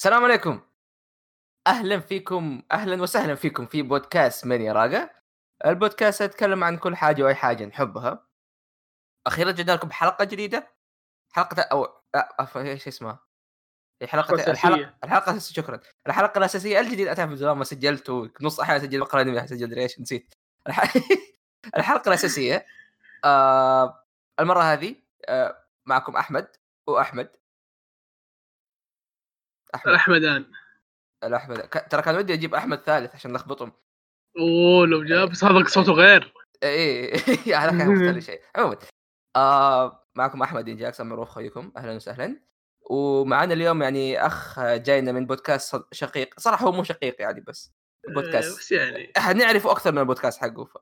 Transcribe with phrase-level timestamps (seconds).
[0.00, 0.60] السلام عليكم.
[1.66, 5.10] أهلا فيكم أهلا وسهلا فيكم في بودكاست من يراقة
[5.66, 8.26] البودكاست يتكلم عن كل حاجة وأي حاجة نحبها.
[9.26, 10.72] أخيرا جبنا لكم حلقه جديدة.
[11.32, 11.88] حلقة أو
[12.56, 13.18] إيش اسمها؟
[14.02, 14.52] هي حلقة الأساسية.
[14.52, 15.80] الحلقة الحلقة شكرا.
[16.06, 20.00] الحلقة الأساسية الجديده اتعرف من زمان ما سجلت ونص أحيانا اسجل بقرا انمي اسجل إيش
[20.00, 20.34] نسيت.
[20.68, 20.94] الح...
[21.76, 22.66] الحلقة الأساسية
[23.24, 24.04] آه
[24.40, 24.96] المرة هذه
[25.28, 26.56] آه معكم أحمد
[26.86, 27.39] وأحمد
[29.74, 29.92] أحمد.
[29.94, 30.44] احمدان
[31.22, 33.72] لا احمد ك- ترى كان ودي أجيب أحمد ثالث عشان نلخبطهم.
[34.38, 36.34] أوه لو جاء بس هذا صوته غير.
[36.62, 37.14] إيه
[37.60, 38.40] هذا كان مختلف شيء.
[38.56, 38.76] عموما
[39.36, 42.40] آه معكم أحمد انجاكس معروف اخويكم أهلا وسهلا.
[42.90, 46.40] ومعنا اليوم يعني أخ جاينا من بودكاست شقيق.
[46.40, 47.72] صراحة هو مو شقيق يعني بس.
[48.14, 48.58] بودكاست.
[48.58, 49.12] بس يعني.
[49.18, 50.64] احد نعرفه أكثر من البودكاست حقه.
[50.64, 50.76] ف...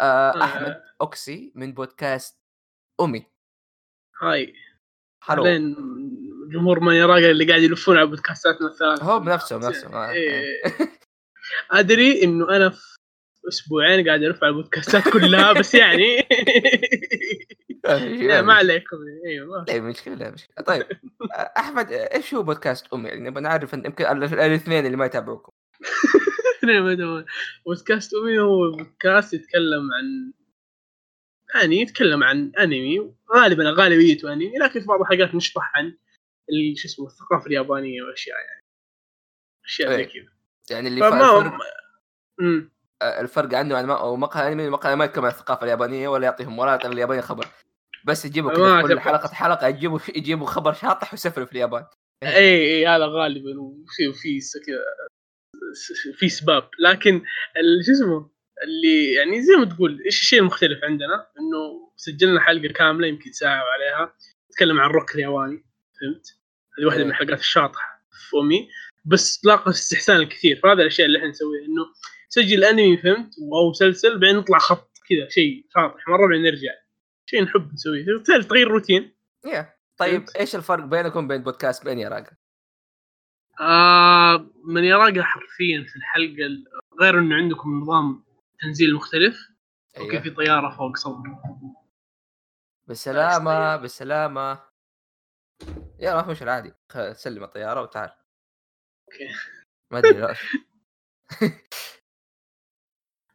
[0.00, 0.44] آه آه.
[0.44, 2.42] أحمد أوكسي من بودكاست
[3.00, 3.26] أمي.
[4.22, 4.54] هاي.
[5.24, 5.76] هلو بعدين
[6.52, 9.88] جمهور من يراقى اللي قاعد يلفون على بودكاستاتنا الثلاث هو بنفسه بنفسه.
[9.88, 10.10] آه.
[10.10, 10.62] إيه.
[11.70, 12.96] أدري إنه أنا في
[13.48, 16.16] أسبوعين قاعد ألف على البودكاستات كلها بس يعني
[17.84, 18.96] لا، ما عليكم.
[19.26, 20.64] أيوه لا مشكلة لا مشكلة.
[20.66, 20.82] طيب
[21.32, 25.06] آه، أحمد آه، إيش هو بودكاست أمي؟ يعني نبغى نعرف يمكن ال- الاثنين اللي ما
[25.06, 25.52] يتابعوكم.
[27.66, 30.32] بودكاست أمي هو بودكاست يتكلم عن
[31.54, 35.96] يعني يتكلم عن أنمي غالبا غالبيته أنمي لكن في بعض الحلقات نشطح عن
[36.76, 38.62] شو اسمه الثقافة اليابانية وأشياء يعني.
[39.64, 40.08] أشياء زي إيه.
[40.08, 40.32] كذا.
[40.70, 41.60] يعني اللي فما الفرق,
[43.02, 46.70] الفرق عنه عن أو مقهى أنمي مقهى ما يتكلم عن الثقافة اليابانية ولا يعطيهم ولا
[46.70, 47.46] يعطي اليابانيه خبر.
[48.04, 48.50] بس يجيبوا
[48.82, 49.00] في كل.
[49.00, 51.86] حلقه حلقة يجيبوا يجيبوا خبر شاطح ويسفلوا في اليابان.
[52.22, 56.70] اي اي هذا غالبا وفي س- في سباب.
[56.78, 57.22] لكن
[57.86, 58.30] شو اسمه
[58.62, 63.64] اللي يعني زي ما تقول إيش الشيء المختلف عندنا؟ إنه سجلنا حلقة كاملة يمكن ساعة
[63.64, 64.14] وعليها
[64.50, 65.64] نتكلم عن الروك الياباني.
[66.02, 66.38] فهمت؟
[66.78, 67.04] هذه واحدة إيه.
[67.04, 68.68] من الحلقات الشاطحة في أمي.
[69.04, 71.86] بس تلاقى استحسان الكثير فهذا الأشياء اللي إحنا نسويها إنه
[72.28, 76.08] سجل انمي فهمت؟ أو مسلسل بعدين نطلع خط كذا شيء شاطح.
[76.08, 76.72] مرة بعدين نرجع.
[77.26, 78.04] شيء نحب نسويه.
[78.26, 79.14] تعرف تغير روتين.
[79.46, 80.36] yeah طيب فهمت.
[80.36, 82.36] إيش الفرق بينكم وبين بودكاست بين يراقة؟
[83.60, 86.64] آه من يراقى حرفيا في الحلقة ال-
[87.00, 88.24] غير إنه عندكم نظام
[88.62, 89.48] تنزيل مختلف.
[89.98, 90.22] أوكي أيوه.
[90.22, 91.22] في طيارة فوق صوب
[92.88, 94.71] بالسلامة بالسلامة.
[95.98, 96.72] yeah ما في مشكله عادي
[97.12, 98.10] سلم الطيارة وتعال.
[99.08, 99.28] okay.
[99.90, 100.34] ما أدري.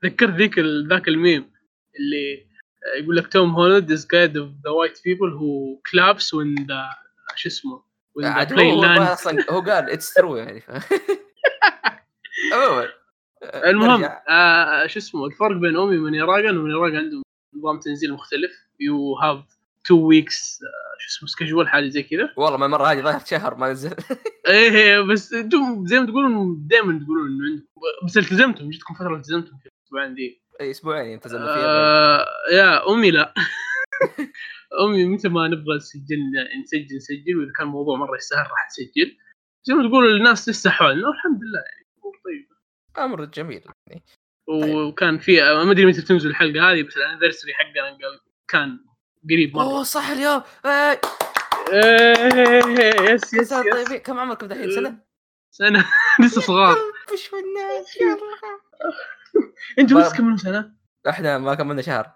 [0.05, 1.51] ذكرت ذيك ذاك الميم
[1.99, 2.47] اللي
[2.83, 7.07] آه، يقول لك توم هولاند is kind of the white people who claps when the
[7.35, 7.83] شو اسمه
[8.23, 8.61] عاد هو, plane
[8.99, 10.63] هو أصلا هو قال it's true يعني
[12.53, 12.89] عموما.
[13.44, 14.23] المهم نرجع.
[14.29, 17.21] آه شو اسمه الفرق بين اومي ومن يراقى انه من يراقى عندهم
[17.55, 18.51] نظام تنزيل مختلف.
[18.79, 19.45] you have
[19.85, 20.59] two weeks
[21.00, 22.34] شو اسمه schedule حاجة زي كذا.
[22.38, 23.96] والله ما المره هذه ظهر شهر ما نزل.
[24.47, 29.57] إيه بس أنتم زي ما تقولون دائما تقولون إنه عندكم بس التزمتم جتكم فترة التزمتم
[29.57, 30.41] في الاسبوعين ذي.
[30.62, 31.66] اي أسبوعين التزمنا فيها.
[31.66, 33.34] آه يا أمي لا.
[34.86, 36.19] أمي متى ما نبغى نسجل
[36.63, 39.18] نسجل نسجل وإذا كان الموضوع مرة يستاهل راح نسجل.
[39.63, 42.56] زي ما تقول الناس لسه حولنا والحمد لله يعني امور طيبة.
[43.06, 44.03] أمر جميل يعني.
[44.47, 48.80] وكان في ما أدري متى بتنزل الحلقة هذه بس ال anniversary حقنا قال كان
[49.29, 49.63] قريب مرة.
[49.63, 50.41] أوه صح اليوم.
[50.66, 51.00] آه،
[51.73, 53.53] إيه، yes yes yes.
[53.53, 54.97] طيبين كم عمركم دحين سنة؟
[55.51, 55.85] سنة.
[56.25, 56.78] لسه صغار.
[57.13, 57.97] وش الناس
[59.94, 60.72] ما- لسه تكملون سنة؟
[61.09, 62.11] إحنا ما كملنا شهر.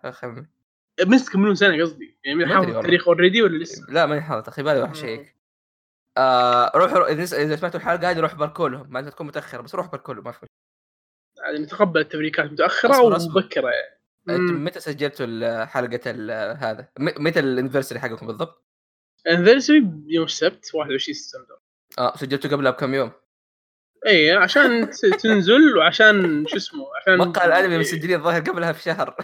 [1.07, 2.75] بس تكملون سنة قصدي؟ يعني من ما حافظ.
[2.75, 5.35] التاريخ already ولا لسه؟ لا ماني حاطط أخي بالي راح اشيك
[6.17, 9.87] آه روحوا إذا إذا سمعتوا الحلقة هذه روح باركولهم ما انت تكون متاخر بس روح
[9.87, 10.45] باركولهم ما في.
[11.37, 13.01] يعني نتقبل التبريكات متأخرة.
[13.01, 14.00] ومبكرة يعني.
[14.29, 14.63] أنتم.
[14.63, 16.11] متى سجلتوا حلقة
[16.53, 18.65] هذا؟ متى ال anniversary حقكم بالضبط؟
[19.29, 19.77] anniversary
[20.07, 21.59] يوم السبت 21 سبتمبر.
[21.99, 23.11] آه سجلتوا قبلها بكم يوم؟
[24.07, 24.89] إي عشان
[25.23, 29.15] تنزل وعشان شو اسمه عشان مقهى الانمي مسجلين الظاهر قبلها بشهر.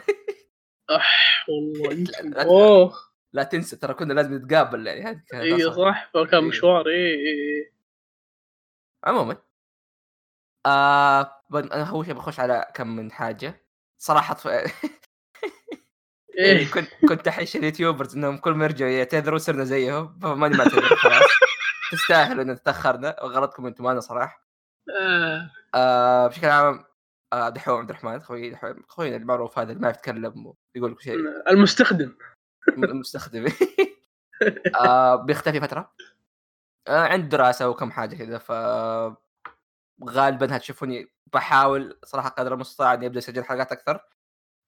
[1.50, 2.30] والله يمكن.
[2.30, 2.94] لا- أوه.
[3.34, 5.72] لا تنسى ترى كنا لازم نتقابل يعني هذه إي.
[5.76, 6.44] صح فكان.
[6.44, 7.72] مشوار إي إي
[9.04, 9.38] عموما
[10.66, 13.67] آه أنا أول شيء بخش على كم من حاجة.
[13.98, 14.48] صراحة ف...
[16.40, 16.72] إيه.
[16.72, 21.24] كنت كنت احش ال YouTubers إنهم كل ما يرجعوا يعتذروا صرنا زيهم فماني معتذر خلاص.
[21.92, 24.48] تستاهلوا إن تاخرنا وغلطكم أنتم أنا صراحة.
[25.02, 25.52] آه.
[25.76, 26.86] آه بشكل عام
[27.34, 31.16] آه دحوم عبد الرحمن خوي دحوم خوينا المعروف هذا اللي ما يتكلم ويقول كل شيء.
[31.50, 32.16] المستخدم.
[32.70, 33.46] المستخدم.
[34.76, 35.94] آه بيختفي فترة.
[36.88, 38.52] آه عند دراسة وكم حاجة كذا ف
[40.10, 44.00] غالبا هتشوفوني بحاول صراحة قدر المستطاع إني أبدأ أسجل حلقات أكثر.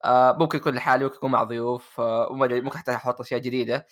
[0.05, 3.39] آه ممكن يكون لحالي ممكن يكون مع ضيوف آه وما أدري ممكن حتى أحط أشياء
[3.39, 3.85] جديدة.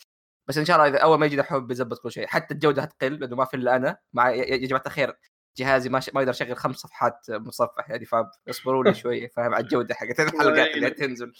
[0.47, 2.27] بس إن شاء الله إذا أول ما يجي دحوم بيظبط كل شيء.
[2.27, 3.97] حتى الجودة هتقل لأنه ما في إلا أنا.
[4.13, 5.17] مع يا جماعة الخير
[5.57, 6.09] جهازي ما ش...
[6.13, 10.67] ما يقدر يشغل خمس صفحات متصفح يعني فاصبروا لي شوية فاهم؟ على الجودة حقت الحلقات
[10.67, 11.33] اللي تنزل.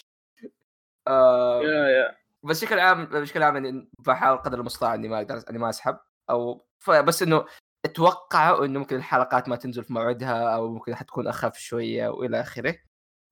[1.07, 5.69] آه بس بشكل عام بشكل عام يعني بحاول قدر المستطاع إني ما أقدر إني ما
[5.69, 5.99] أسحب.
[6.29, 7.45] أو ف- بس إنه
[7.87, 12.75] أتوقع إنه ممكن الحلقات ما تنزل في موعدها أو ممكن حتكون أخف شوية وإلى آخره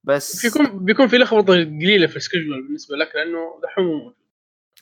[0.04, 4.16] بس بيكون بيكون في لخبطة قليلة في السكجول بالنسبة لك لأنه دحوم مو موجود.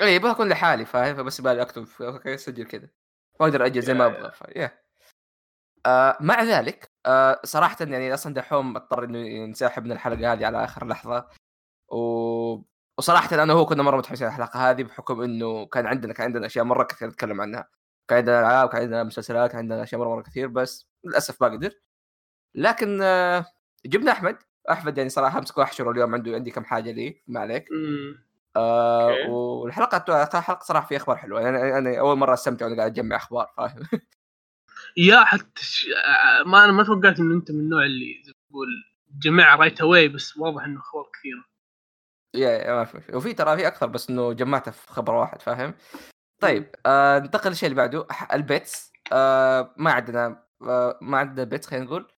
[0.02, 2.90] اي بكون لحالي فاهم فبس بالي أكتب أوكي سجل كذا
[3.40, 4.32] واقدر أجل زي ما أبغى.
[4.56, 4.72] يا.
[5.86, 10.64] آه مع ذلك آه صراحة يعني أصلا دحوم أضطر إنه ينسحب من الحلقة هذه على
[10.64, 11.28] آخر لحظة
[11.92, 11.98] و...
[12.98, 16.66] وصراحة أنا وهو كنا مرة متحمسين الحلقة هذه بحكم إنه كان عندنا كان عندنا أشياء
[16.66, 17.70] مرة كثير نتكلم عنها
[18.08, 21.48] كان عندنا ألعاب كان عندنا مسلسلات كان عندنا أشياء مرة مرة كثير بس للأسف ما
[21.48, 21.74] قدر.
[22.56, 23.46] لكن آه
[23.86, 24.38] جبنا أحمد.
[24.72, 27.70] أحمد يعني صراحة امسك أحشره اليوم عنده عندي كم حاجة لي ما عليك.
[28.56, 29.30] آه okay.
[29.30, 31.50] والحلقة الحلقة صراحة فيها أخبار حلوة.
[31.50, 33.84] أنا أنا أول مرة أستمتع وأنا قاعد أجمع أخبار فاهم؟
[34.98, 35.86] yeah حتى ش...
[35.86, 38.68] آه، ما أنا ما توقعت إنه أنت من النوع اللي تقول
[39.22, 41.46] جمع right away بس واضح إنه أخبار كثيرة.
[42.36, 43.16] yeah yeah ما في.
[43.16, 45.74] وفي ترى في أكثر بس إنه جمعتها في خبر واحد فاهم؟
[46.44, 48.92] طيب آه ننتقل للشيء اللي بعده ال bets.
[49.12, 52.12] آه ما عندنا آه ما عندنا bets خلينا نقول.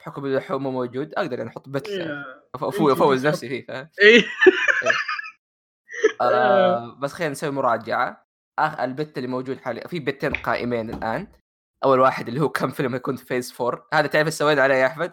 [0.00, 2.24] بحكم إنه مو موجود أقدر يعني أحط bet يا-
[2.56, 4.24] أف- أفو- أفوز نفسي فيه فاهم؟ إيه.
[6.20, 8.26] آه بس خلينا نسوي مراجعة.
[8.58, 11.26] آخ ال bet اللي موجود حاليا في بتين قائمين الآن.
[11.84, 14.74] أول واحد اللي هو كم فيلم يكون في phase 4 هذا تعرف إيش سوينا عليه
[14.74, 15.12] يا أحمد؟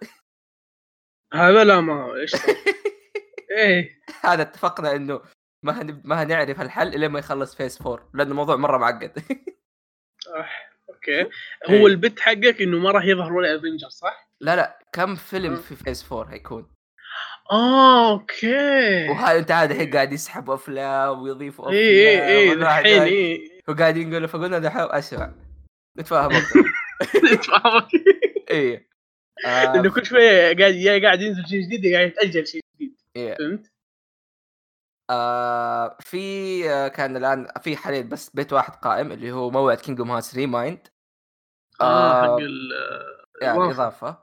[1.34, 2.32] هذا لا ما إيش؟
[3.58, 4.02] إيه.
[4.24, 5.22] هذا اتفقنا إنه
[5.64, 6.02] ما هن...
[6.06, 9.24] ما هنعرف الحل الا ما يخلص phase 4 لأنه الموضوع مرة معقد
[10.40, 10.70] أح.
[10.90, 11.20] okay
[11.70, 11.82] إيه.
[11.82, 15.54] هو ال bet حقك إنه ما راح يظهر ولا Avenger صح؟ لا لا كم فيلم
[15.54, 15.58] آه.
[15.58, 16.68] في phase 4 حيكون
[17.52, 23.52] آه okay وهذا أنت عاد الحين قاعد يسحب أفلام ويضيف أفلام اي اي الحين اي
[23.68, 25.34] وقاعدين يقولوا فقلنا دحين أسرع
[26.00, 26.32] نتفاهم
[27.42, 27.88] تفهمك
[28.52, 28.90] اي
[29.46, 32.96] آه لأنه كل شوية قاعد يا قاعد ينزل شيء جديد يا قاعد يتأجل شيء جديد
[33.16, 33.36] إيه.
[33.36, 33.72] فهمت؟
[35.10, 40.12] آه في آه كان الآن في حاليا بس bet واحد قائم اللي هو موعد Kingdom
[40.12, 40.88] Hearts Re Mind
[41.82, 42.40] آه حق آه
[43.42, 43.72] يعني.
[43.72, 44.18] إضافة.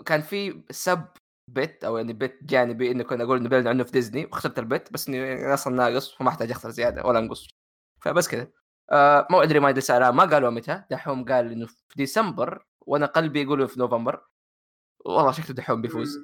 [0.00, 1.04] وكان في sub
[1.48, 4.92] bet أو يعني bet جانبي انه كنا أقول نبعد عنه في ديزني واخترت ال bet
[4.92, 7.48] بس إني يعني أصلا ناقص فما أحتاج أختار زيادة ولا أنقص.
[8.02, 8.48] فبس كذا.
[8.90, 10.82] آه موعد ReMind لسه ما قالوا متى.
[10.90, 14.26] دحوم قال إنه في ديسمبر وأنا قلبي يقولوا في نوفمبر
[15.04, 16.18] والله شكله دحوم بيفوز.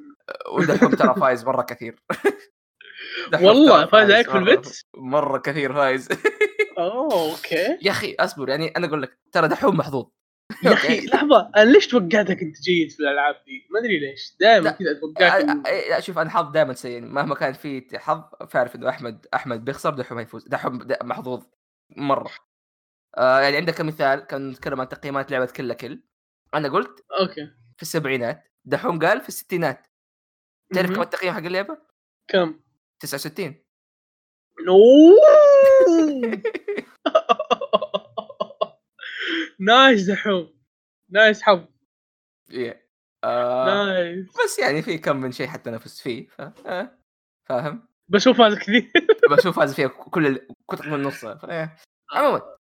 [0.53, 2.03] ودحوم ترى فايز مرة كثير.
[3.35, 6.09] والله فاز عليك في مرة- ال bets؟ مرة كثير فايز
[6.79, 10.07] أوه okay يا أخي أصبر يعني أنا أقول لك ترى دحوم محظوظ
[10.65, 14.71] يا أخي لحظة أنا ليش توقعتك أنت جيد في الألعاب دي؟ ما أدري ليش دائما.
[14.71, 15.45] كذا اتوقعك
[15.91, 19.65] لا شوف أنا حظ دائما سيء يعني مهما كان في حظ فاعرف إنه أحمد أحمد
[19.65, 21.45] بيخسر دحوم يفوز دحوم محظوظ
[21.97, 22.31] مرة
[23.19, 26.03] آه يعني عندك مثال كان نتكلم عن تقييمات لعبة كل كل
[26.55, 27.47] أنا قلت أوكي
[27.77, 29.87] في السبعينات دحوم قال في الستينات
[30.75, 31.01] تعرف كم.
[31.03, 31.79] التقييم حق اللعبة؟
[32.29, 32.61] كم؟
[33.01, 33.55] 69
[34.69, 35.17] أوه
[39.61, 40.57] nice دحوم
[41.11, 41.65] nice حظ.
[43.25, 46.41] آه nice بس يعني في كم من شيء حتى نفس فيه ف...
[46.41, 46.99] آه.
[47.49, 48.91] فاهم؟ بشوف هذا كثير
[49.31, 51.45] بشوف فاز فيها كل ال- كتر من نص ف...
[51.45, 51.77] آه.
[52.13, 52.57] عموما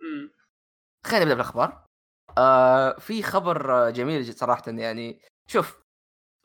[0.00, 0.32] مم.
[1.06, 1.84] خلينا نبدأ بالأخبار
[2.38, 5.20] آه في خبر آه، جميل صراحة يعني
[5.50, 5.82] شوف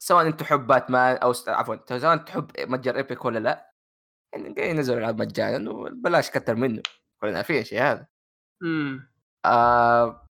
[0.04, 1.50] سواء أنت تحب باتمان أو س...
[1.50, 3.72] عفوا سواء تحب متجر Epic ولا لا
[4.34, 6.82] يعني ينزل ألعاب مجانا وبلاش كتر منه
[7.24, 8.08] كلنا عارفين الشيء هذا.
[8.64, 9.10] مم.
[9.46, 10.28] آه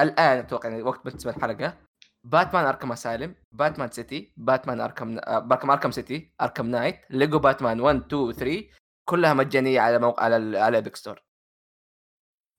[0.00, 1.78] الآن أتوقع يعني وقت تسمع الحلقة.
[2.26, 7.80] Batman Arkham Asylum Batman City Batman Arkham آه Batman Arkham City Arkham Knight Lego Batman
[7.80, 8.68] 1 2 3
[9.08, 11.22] كلها مجانية على موقع على ال- على Epic Store.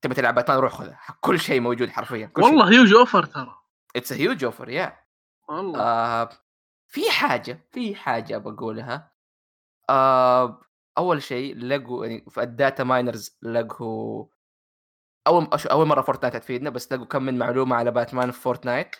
[0.03, 3.57] تبي تلعب باتمان روح خذها كل شيء موجود حرفيا كل والله huge offer ترى.
[3.95, 5.00] it's huge offer يا
[5.51, 5.79] والله.
[5.81, 6.29] آه
[6.87, 9.11] في حاجة في حاجة بقولها.
[9.89, 10.61] آه
[10.97, 14.25] أول شيء لقوا يعني في ال data miners لقوا
[15.27, 18.95] أول أول مرة Fortnite تفيدنا بس لقوا كم من معلومة على باتمان في Fortnite.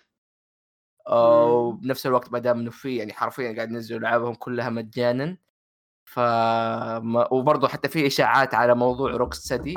[1.11, 5.37] وبنفس الوقت ما دام إنه في يعني حرفيا قاعد ينزلوا ألعابهم كلها مجانا.
[6.05, 6.19] ف
[7.31, 9.75] وبرضه حتى في إشاعات على موضوع Rocksteady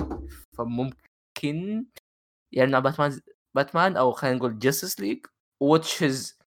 [0.58, 1.86] فممكن
[2.52, 3.20] يعني باتمان
[3.54, 5.26] باتمان أو خلينا نقول Justice League
[5.60, 6.38] واتشز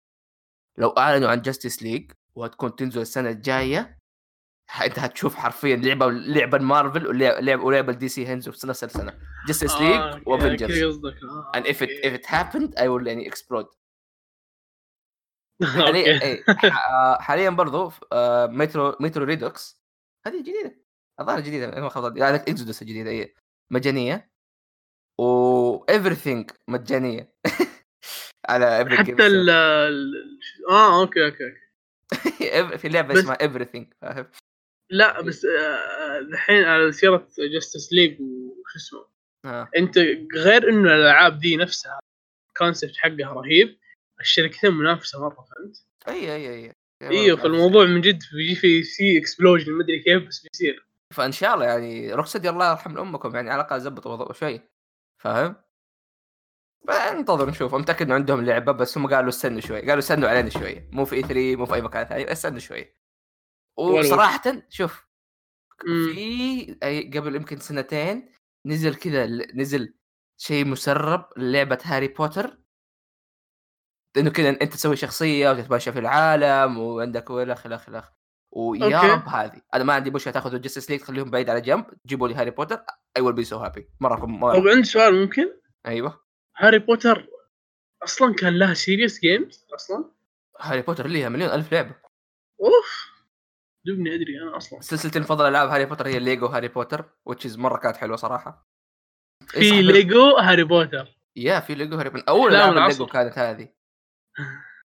[0.77, 3.97] لو أعلنوا عن Justice League وهتكون تنزل السنة الجاية
[4.85, 9.19] أنت هتشوف حرفيا لعبة لعبة مارفل ولعبه ولعبه DC هينزل في نفس السنة.
[9.47, 11.15] Justice League و Avengers قصدك.
[11.57, 12.01] and if it okay.
[12.17, 13.67] if it happened I will يعني explode.
[15.85, 16.43] حاليا إيه،
[17.25, 17.91] حاليا برضو
[18.47, 19.81] Metro Metro Redux
[20.27, 20.81] هذه جديدة.
[21.19, 23.33] الظاهر جديدة ما خاب لا Exodus الجديده اي
[23.71, 24.31] مجانية.
[25.19, 27.33] و everything مجانية.
[28.47, 29.49] على Epic حتى ال
[30.69, 32.77] آه okay okay okay.
[32.77, 34.25] في لعبة اسمها everything فاهم؟
[34.89, 39.05] لا بس آه، الحين على سيره Justice League وش اسمه؟
[39.45, 39.69] آه.
[39.77, 39.97] أنت
[40.35, 41.99] غير إنه الألعاب دي نفسها
[42.49, 43.77] ال concept حقها رهيب
[44.19, 49.71] الشركتين منافسة مرة فهمت؟ أي أي أي أيوه فالموضوع من جد بيجي في في explosion
[49.71, 50.87] ما أدري كيف بس بيصير.
[51.13, 54.61] فإن شاء الله يعني Rocksteady الله يرحم امكم يعني على الأقل زبطوا الموضوع شوي
[55.21, 55.55] فاهم؟
[56.89, 57.75] ننتظر نشوف.
[57.75, 59.79] متأكد انه عندهم لعبة بس هم قالوا استنوا شوي.
[59.79, 60.89] قالوا استنوا علينا شوي.
[60.91, 62.31] مو في E3 مو في أي مكان ثاني.
[62.31, 62.93] استنوا شوي.
[63.77, 65.07] وصراحه شوف.
[65.85, 68.29] في أي- قبل يمكن سنتين
[68.65, 69.93] نزل كذا نزل
[70.37, 72.59] شيء مسرب لعبه هاري بوتر.
[74.17, 78.09] إنه كذا أنت تسوي شخصية وتتمشى في العالم وعندك والخ الخ الخ
[78.51, 79.01] ويا.
[79.01, 79.61] رب هذه.
[79.73, 81.85] أنا ما عندي مشكلة تاخذوا Justice League تخليهم بعيد على جنب.
[82.05, 82.83] تجيبوا لي هاري بوتر.
[83.17, 84.59] I will be so happy مرة مرة.
[84.59, 85.53] طب عندي سؤال ممكن؟
[85.85, 86.26] أيوه.
[86.57, 87.27] هاري بوتر
[88.03, 90.11] أصلا كان لها series games أصلا.
[90.59, 91.95] هاري بوتر ليها مليون ألف لعبة.
[92.61, 93.11] أوف.
[93.85, 94.81] دوبني أدري أنا أصلا.
[94.81, 98.67] سلسلتي المفضله ألعاب هاري بوتر هي ليجو هاري بوتر which is مرة كانت حلوة صراحة.
[99.47, 101.17] في اسحب- ليجو هاري بوتر.
[101.35, 103.05] yeah في ليجو هاري بوتر اول الليجو العصر.
[103.05, 103.69] كانت هذه.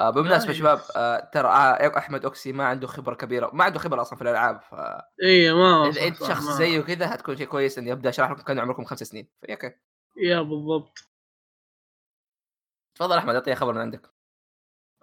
[0.00, 0.58] آه بالمناسبه nice.
[0.58, 4.22] شباب آه ترى آه أحمد أوكسي ما عنده خبرة كبيرة ما عنده خبرة أصلا في
[4.22, 4.74] الألعاب ف
[5.22, 8.58] اي ما إذا أنت شخص زيه كذا حتكون شيء كويس إني أبدأ أشرح لكم كان
[8.58, 9.72] عمركم خمس سنين okay.
[10.16, 10.98] yeah بالضبط.
[12.94, 14.10] تفضل أحمد أعطيني خبر من عندك.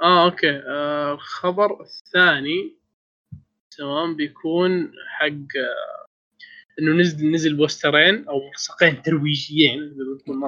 [0.02, 0.62] آه okay.
[0.68, 2.78] آه الخبر الثاني
[3.78, 6.06] تمام بيكون حق آه
[6.80, 9.98] إنه نزل نزل بوسترين أو ملصقين ترويجيين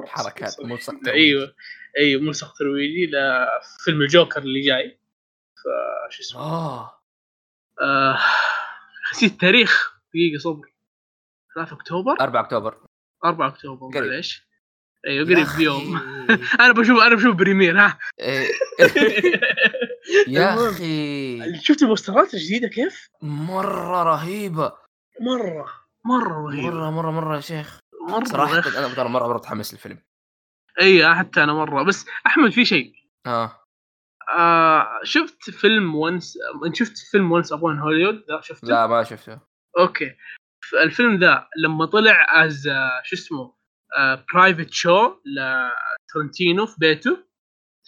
[0.06, 0.60] حركات.
[0.60, 1.10] ملصق ترويجي.
[1.12, 1.54] أيوه.
[1.98, 4.98] أيوه ملصق ترويجي لفيلم الجوكر اللي جاي.
[5.56, 7.00] فشو اسمه؟ آه.
[7.80, 8.18] آه
[9.12, 10.00] نسيت التاريخ.
[10.14, 10.74] دقيقة صبر.
[11.54, 12.86] 3 أكتوبر؟ 4 أكتوبر.
[13.24, 14.00] 4 أكتوبر.
[14.00, 14.48] معليش.
[15.06, 15.46] أيوه قريب.
[15.58, 15.96] بيوم
[16.60, 17.98] أنا بشوف أنا بشوف بريمير ها.
[18.20, 18.48] إيه.
[20.28, 20.68] يا.
[20.70, 21.60] أخي.
[21.62, 24.72] شفت البوسترات الجديدة كيف؟ مرة رهيبة.
[25.20, 25.66] مرة.
[26.04, 26.70] مرة رهيبة.
[26.70, 27.78] مرة مرة مرة يا شيخ.
[28.08, 28.78] مرة صراحة.
[28.78, 29.98] أنا ترى مرة مره متحمس للفيلم.
[30.80, 31.82] اي حتى أنا مرة.
[31.82, 32.92] بس أحمد في شيء.
[33.26, 33.60] آه.
[34.36, 39.38] آه شفت فيلم Once انت شفت فيلم Once Upon Hollywood ذا شفته؟ لا ما شفته.
[39.78, 40.16] okay.
[40.74, 42.68] الفيلم ذا لما طلع as
[43.04, 43.54] شو اسمه؟
[44.34, 47.24] private show لترنتينو في بيته.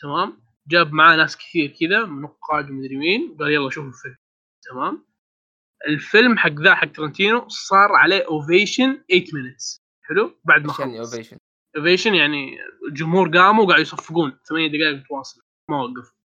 [0.03, 4.17] تمام؟ جاب معاه ناس كثير كذا من نقاد ومدري مين وقال يلا شوفوا الفيلم.
[4.71, 5.07] تمام؟
[5.89, 10.97] الفيلم حق ذا حق ترنتينو صار عليه ovation 8 minutes حلو؟ بعد ما خلص.
[11.14, 11.37] ovation
[11.76, 12.59] ovation يعني
[12.89, 15.43] الجمهور قاموا وقاعدوا يصفقون 8 دقائق متواصلة.
[15.71, 16.17] ما وقفوا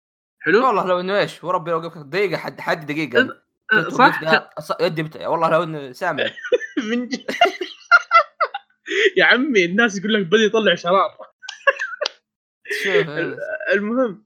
[0.42, 3.42] حلو؟ والله لو إنه إيش وربي لو وقفك دقيقة حد حد دقيقة.
[3.90, 5.26] صح؟ وقفت يدي.
[5.26, 6.24] والله لو إنه سامع.
[6.90, 7.10] من.
[9.18, 11.18] يا عمي الناس يقول لك بدا يطلع شرار
[13.74, 14.26] المهم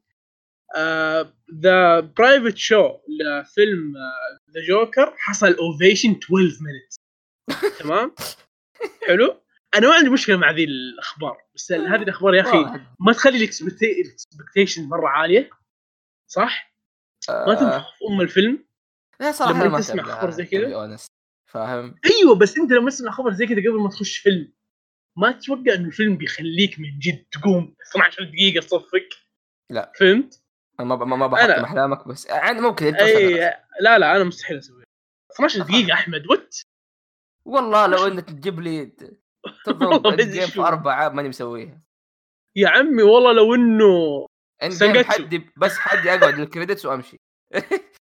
[1.53, 3.93] ذا private show لفيلم
[4.51, 6.95] ذا جوكر حصل ovation 12 minutes
[7.79, 8.15] تمام؟
[9.07, 9.41] حلو؟
[9.75, 12.79] أنا ما عندي مشكلة مع ذي الأخبار بس هذه الأخبار يا أخي.
[12.99, 15.49] ما تخلي الاكسبكتيشن مرة عالية
[16.31, 16.75] صح؟
[17.29, 18.65] ما آه، تنفخ في أم الفيلم؟
[19.19, 20.97] لا صراحة لما ما تسمع خبر زي كذا؟
[21.55, 24.53] فاهم أيوه بس أنت لما تسمع خبر زي كذا قبل ما تخش فيلم
[25.17, 29.09] ما تتوقع إنه الفيلم بيخليك من جد تقوم 12 دقيقة تصفق
[29.71, 29.91] لا.
[29.99, 30.43] فهمت؟
[30.79, 33.53] أنا ما ما ما بحطم احلامك بس يعني ممكن أنت وصلت.
[33.81, 34.85] لا لا أنا مستحيل أسويها
[35.35, 35.71] 12 أفهم.
[35.71, 36.57] دقيقة أحمد what
[37.47, 38.85] والله لو إنك تجيب لي
[39.65, 40.59] تضرب جيم في.
[40.59, 41.81] أربع عاب ماني مسويها
[42.55, 44.25] يا عمي والله لو إنه.
[45.03, 47.17] حدي بس حدي أقعد ال credits وأمشي.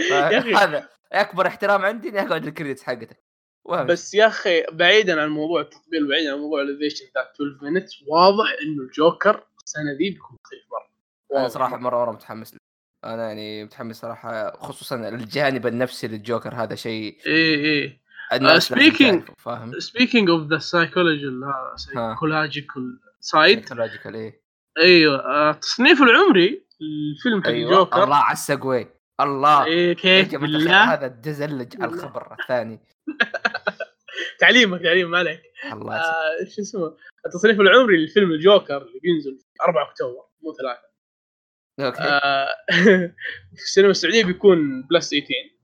[0.60, 3.24] هذا أكبر احترام عندي إني أقعد ال credits حقتك.
[3.64, 3.92] وأمشي.
[3.92, 7.88] بس يا أخي بعيدا عن موضوع التطبيل بعيدا عن موضوع ال ovation ذا 12 minute
[8.08, 11.38] واضح إنه الجوكر السنة ذي بيكون مختلف مرة.
[11.40, 12.60] أنا صراحة مرة مرة متحمس له.
[13.04, 18.00] أنا يعني متحمس صراحة خصوصا الجانب النفسي للجوكر هذا شيء إيه إيه.
[18.40, 21.42] لازم speaking- تعرفه، فاهم؟ speaking of the psychological
[21.76, 24.42] psychological side Psychological، إيه.
[24.78, 28.86] أيوه آه، التصنيف العمري الفيلم حق أيوه الجوكر الله على السقوي.
[29.20, 29.64] الله.
[29.64, 31.92] إيه كيف بالله؟ هذا دزلج على.
[31.92, 32.80] الخبر الثاني.
[34.40, 35.42] تعليمك تعليم ما عليك.
[35.72, 35.96] الله.
[35.96, 40.94] آه شو اسمه؟ التصنيف العمري للفيلم الجوكر اللي بينزل في 4 أكتوبر مو ثلاثة.
[41.80, 42.02] أوكي.
[42.02, 42.48] آه
[43.56, 45.54] في السينما السعودية بيكون plus 18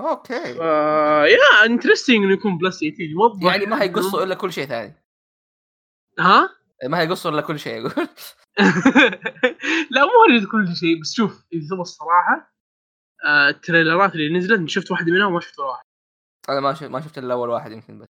[0.00, 0.60] أوكي.
[0.60, 4.94] آه يا interesting إنه يكون plus 18 يوضح يعني ما هيقصوا إلا كل شيء ثاني.
[6.18, 7.92] ها؟ ما هيقصوا إلا كل شيء يقول
[9.90, 12.57] لا مو كل شيء بس شوف إذا تبغى الصراحة
[13.26, 15.88] ال trailerات اللي نزلت شفت واحدة منها وما شفت ولا واحدة
[16.48, 18.06] أنا ما شفت ما شفت إلا أول واحد يمكن بس.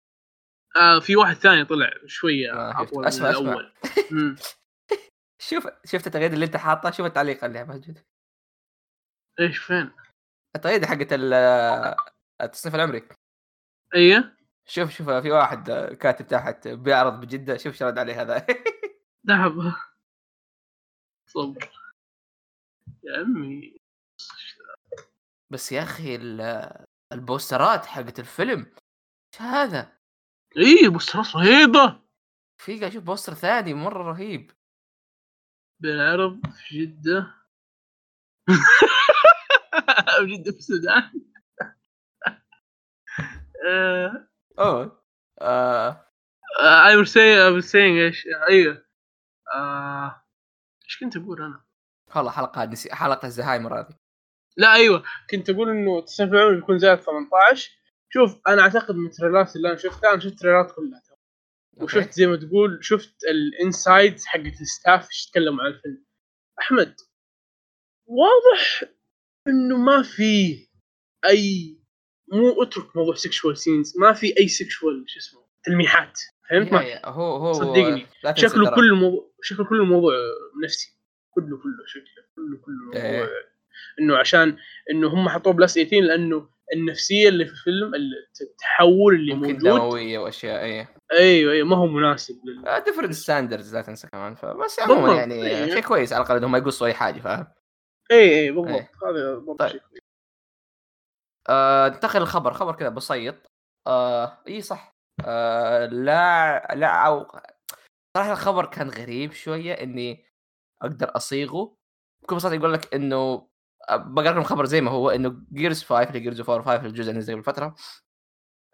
[0.76, 2.82] آه في واحد ثاني طلع شوية شفت.
[2.82, 3.26] أطول من أسمع-.
[3.26, 3.74] الأول.
[4.12, 4.36] مم.
[5.42, 8.00] شوف شفت التغريده اللي أنت حاطها شوف التعليق اللي موجود
[9.40, 9.92] إيش فين؟
[10.56, 11.34] التغريده حقت ال-
[12.42, 13.08] التصنيف العمري.
[13.96, 15.72] إيه؟ شوف شوف في واحد
[16.02, 18.46] كاتب تحت بيعرض بجدة شوف شو رد عليه هذا.
[19.28, 19.74] ذهب.
[21.28, 21.70] صبر.
[23.04, 23.78] يا عمي
[25.50, 28.60] بس يا أخي ال- البوسترات حقت الفيلم
[29.34, 29.98] إيش هذا؟
[30.58, 32.02] إيه بوسترات رهيبة.
[32.62, 34.52] في قاعد أشوف بوستر ثاني مرة رهيب.
[35.80, 37.36] بالعرب في جدة.
[40.30, 41.12] جدة في السودان.
[43.68, 44.28] آه،
[44.60, 45.04] أوه
[45.42, 46.06] آه.
[46.62, 48.86] آه، was saying I was saying إيش؟ أيوه.
[49.56, 50.26] آه،
[50.86, 51.66] إيش كنت أقول أنا؟
[52.16, 54.05] والله حلقة نسي حلقة الزهايمر هذه.
[54.58, 55.04] لا أيوه.
[55.30, 57.72] كنت أقول إنه تصنيف العمر بيكون زائد 18
[58.10, 61.02] شوف أنا أعتقد من ال trailerات اللي أنا شفتها أنا شفت ال trailerات كلها
[61.74, 66.06] وشفت زي ما تقول شفت ال inside حقت ال staff إيش تكلموا عن الفيلم.
[66.60, 66.96] أحمد
[68.06, 68.84] واضح
[69.48, 70.68] إنه ما في
[71.26, 71.78] أي
[72.32, 76.20] مو أترك موضوع sexual scenes ما في أي sexual شو اسمه تلميحات.
[76.50, 78.06] فهمت؟ ما يا- هو هو صدقني.
[78.36, 78.76] شكله.
[78.76, 80.14] كل الموضوع شكله كل الموضوع
[80.64, 80.98] نفسي.
[81.32, 83.30] كله كله شكله كله كله إيه.
[84.00, 84.58] إنه عشان
[84.92, 87.92] إنه هم حطوه plus 18 لأنه النفسية اللي في الفيلم
[88.42, 89.64] التحول اللي ممكن موجود.
[89.64, 90.96] دموية وأشياء إيه.
[91.12, 92.84] أيوه أيوه ما هو مناسب لل...
[92.86, 95.74] different standards لا تنسى كمان فبس عموما يعني إيه.
[95.74, 97.48] شيء كويس على الأقل انهم ما يقصوا أي حاجة فاهم؟
[98.12, 98.92] اي اي بالضبط إيه.
[99.10, 99.82] هذا بالضبط طيب.
[101.50, 103.36] آه، ننتقل للخبر خبر كذا بسيط.
[103.88, 104.92] آه إي صح.
[105.26, 107.28] آه لا لا أو
[108.18, 110.26] صراحة الخبر كان غريب شوية إني
[110.82, 111.76] أقدر أصيغه.
[112.24, 113.48] بكل بساطة يقول لك إنه
[113.92, 117.20] بقرأ لكم الخبر زي ما هو إنه Gears 5 اللي Gears 4 5 الجزء اللي
[117.20, 117.76] نزل قبل فتره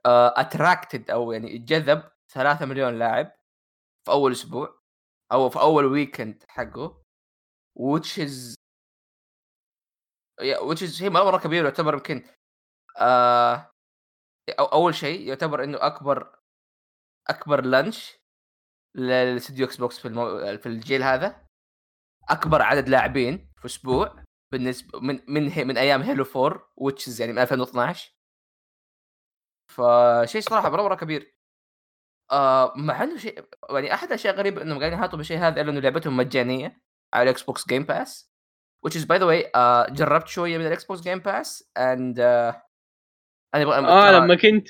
[0.06, 3.32] attracted أو يعني جذب 3 مليون لاعب
[4.06, 4.82] في أول أسبوع
[5.32, 7.01] أو في أول weekend حقه
[7.80, 8.56] which is
[10.41, 12.24] yeah, which is شيء مرة كبير يعتبر يمكن
[12.97, 13.71] آه
[14.60, 16.39] أو أول شيء يعتبر إنه أكبر
[17.30, 18.17] أكبر launch
[18.95, 20.58] لاستديو Xbox في المو...
[20.58, 21.47] في الجيل هذا
[22.30, 24.20] أكبر عدد لاعبين في أسبوع.
[24.52, 28.14] بالنسبة من من هي من أيام Halo 4 which is يعني من 2012
[29.68, 31.36] فشيء صراحة مرة كبير.
[32.32, 35.80] آه مع إنه شيء يعني أحد الاشياء غريبة إنهم قاعدين يحاطوا بالشيء هذا إلا إنه
[35.80, 36.82] لعبتهم مجانية
[37.14, 38.32] على ال Xbox Game Pass
[38.88, 42.64] which is by the way آه جربت شوية من ال Xbox Game Pass and آه
[43.56, 44.68] أنا أبغى آه لما كنت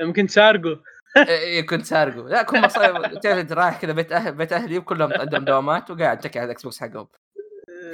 [0.00, 0.82] لما كنت سارقه.
[1.28, 2.28] إيه كنت سارقه.
[2.28, 6.18] لا كل ما صار تعرف رايح كذا بيت أهل بيت أهلي وكلهم عندهم دوامات وقاعد
[6.20, 7.08] تكي على ال Xbox حقهم.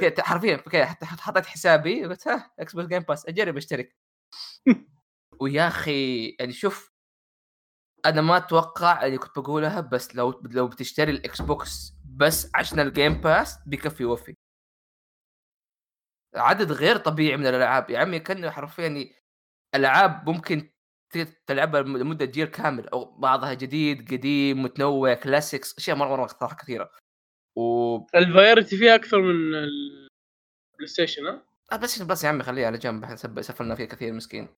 [0.01, 3.97] كذا حرفيا كذا حتى حطيت حسابي قلت ها Xbox Game Pass أجرب أشترك.
[5.41, 6.93] ويا أخي يعني شوف
[8.07, 12.89] أنا ما أتوقع اللي كنت بقولها بس لو لو بتشتري ال Xbox بس عشان ال
[12.89, 14.37] Game Pass بيكفي يوفي
[16.37, 17.91] عدد غير طبيعي من الألعاب.
[17.91, 19.15] يا عمي كأنه حرفيا يعني
[19.75, 20.71] ألعاب ممكن
[21.47, 26.91] تلعبها لمدة جيل كامل أو بعضها جديد قديم متنوع كلاسيكس أشياء مرة مرة كثيرة.
[27.61, 31.43] و الفايرتي فيها أكثر من البلاي ستيشن ها؟
[31.73, 34.49] آه بس بس يا عمي خليها على جنب حسب سفلنا فيه كثير مسكين.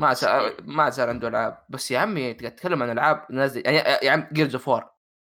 [0.00, 1.64] ما صار- ما صار عنده ألعاب.
[1.68, 4.84] بس يا عمي تتكلم عن ألعاب نازل يعني يا عم جيرز اوف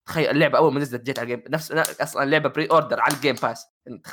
[0.08, 3.34] تخيل اللعبة أول ما نزلت جت على الجيم نفس أصلا اللعبة بري اوردر على الجيم
[3.42, 3.66] باس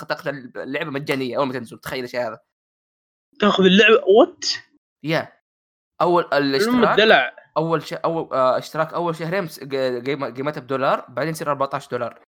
[0.09, 0.27] تاخذ
[0.57, 2.39] اللعبة مجانية أول ما تنزل تخيل الشيء هذا.
[3.39, 4.45] تاخذ اللعبة وات
[5.03, 5.33] يا.
[6.01, 9.47] أول ام الاشتراك الدلع أول شيء أول آه اشتراك أول شهرين
[10.33, 12.23] قيمتها بدولار بعدين يصير 14 دولار.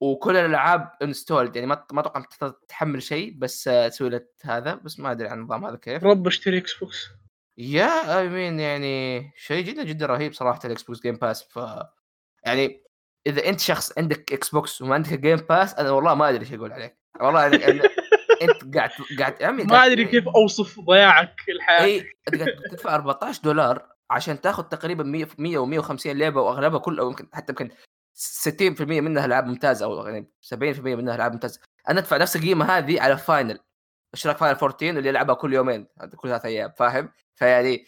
[0.00, 5.00] وكل الألعاب انستولد يعني ما ما أتوقع تحمل شيء بس آه، تسوي له هذا بس
[5.00, 6.04] ما أدري عن النظام هذا كيف.
[6.04, 7.08] رب اشتري إكس بوكس
[7.58, 11.58] يا اي مين يعني شيء جدا جدا رهيب صراحة الاكس بوكس جيم باس ف
[12.46, 12.82] يعني
[13.26, 16.72] إذا أنت شخص عندك Xbox وما عندك Game Pass أنا والله ما أدري إيش أقول
[16.72, 16.96] عليك.
[17.20, 17.82] والله يعني أنا
[18.42, 22.04] أنت قاعد قاعد عمي ما أدري كيف أوصف ضياعك الحياة إي
[22.70, 27.52] تدفع 14 دولار عشان تاخذ تقريبا 100 100 و150 لعبة وأغلبها كل أو يمكن حتى
[27.52, 27.70] يمكن
[28.20, 33.00] 60% منها العاب ممتازه أو يعني 70% منها العاب ممتازه أنا أدفع نفس القيمة هذه
[33.00, 33.58] على Final.
[34.14, 37.86] اشتراك Final 14 اللي يلعبها كل يومين؟ كل ثلاث أيام فاهم؟ فيعني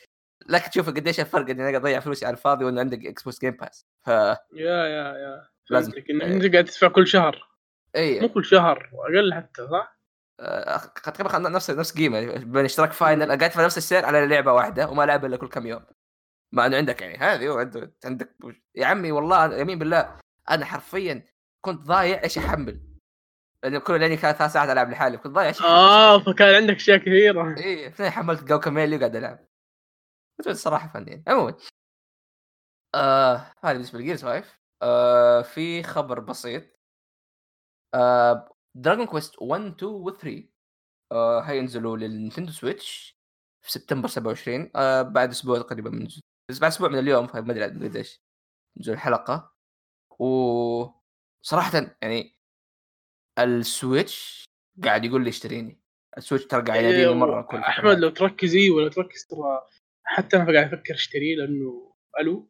[0.49, 3.51] لك تشوف قديش الفرق إني أنا أضيع فلوسي على الفاضي وإنه عندك إكس بوكس جيم
[3.51, 5.49] باس ف يا يا يا.
[5.71, 5.93] لازم.
[6.23, 7.49] انت قاعد تدفع كل شهر.
[7.97, 9.99] مو اي كل شهر أقل حتى صح؟
[10.41, 12.21] آه، تقريبا نفس نفس قيمة.
[12.37, 15.67] بين اشتراك فاينل قاعد أدفع نفس السعر على لعبة واحدة وما العبها إلا كل كم
[15.67, 15.85] يوم.
[16.53, 18.37] مع إنه عندك يعني هذه عندك
[18.75, 20.22] يا عمي والله يمين بالله.
[20.51, 21.27] أنا حرفيا
[21.61, 22.81] كنت ضايع إيش أحمل.
[23.63, 26.99] لأنه كل لأني كانت ثلاث ساعات ألعب لحالي كنت ضايع إيش آه فكان عندك أشياء
[26.99, 27.57] كثيرة.
[27.59, 29.49] اي حملت جو كاميلي وقاعد ألعب.
[30.53, 31.55] صراحة فنيين عموما
[32.95, 34.45] آه هذا بالنسبة ل Gears 5
[34.83, 36.63] آه في خبر بسيط.
[37.95, 40.49] آه Dragon Quest 1 2 و 3
[41.13, 43.19] آه هينزلوا لل Nintendo Switch
[43.65, 46.09] في سبتمبر 27 آه بعد أسبوع تقريبا من
[46.51, 48.23] بس بعد أسبوع من اليوم ما أدري قديش.
[48.81, 49.52] نزول الحلقة.
[50.19, 50.87] و
[51.43, 52.37] صراحة يعني
[53.39, 54.45] ال Switch
[54.85, 55.81] قاعد يقول لي اشتريني.
[56.19, 59.67] السويتش ترى قاعد يناديني إيه، مرة كل أحمد لو تركزي ولا تركز ترى
[60.05, 62.49] حتى أنا قاعد أفكر أشتريه لأنه ألو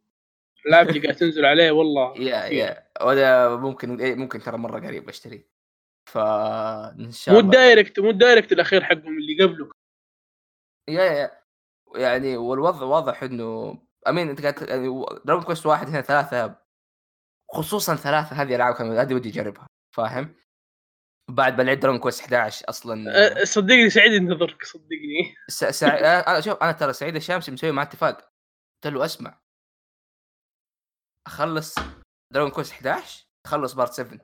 [0.67, 2.89] اللعبه اللي قاعد تنزل عليه والله يا يا.
[3.03, 5.49] ولا ممكن إيه ممكن ترى مرة قريب اشتري
[6.11, 7.51] فان شاء مو الله.
[7.53, 9.71] الدايركت مو الدايركت الأخير حقهم اللي قبله.
[10.89, 11.43] يا يا.
[11.95, 16.62] يعني والوضع واضح إنه امين أنت قاعد يعني دراجون كويست واحد هنا ثلاثة
[17.55, 20.35] خصوصا ثلاثة هذه العاب هذه ودي أجربها فاهم؟
[21.31, 23.11] بعد بلعب Dragon Quest 11 أصلا.
[23.41, 25.35] أه، صدقني سعيد انتظرك صدقني.
[25.49, 25.65] س...
[25.65, 25.89] سع...
[26.21, 28.17] أنا شوف أنا ترى سعيد الشامسي مسوي معاه اتفاق.
[28.85, 29.41] قلت له أسمع.
[31.27, 31.75] أخلص
[32.33, 34.19] Dragon Quest 11 اخلص Part 7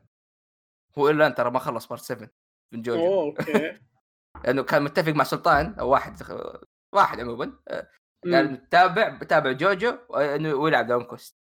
[0.99, 2.31] هو الا ترى ما خلص Part 7
[2.75, 3.07] من JoJo.
[3.07, 3.81] أوه okay.
[4.45, 6.23] لأنه كان متفق مع سلطان أو واحد
[6.95, 7.59] واحد عموما.
[8.25, 11.39] قال تابع بتابع JoJo ويلعب Dragon Quest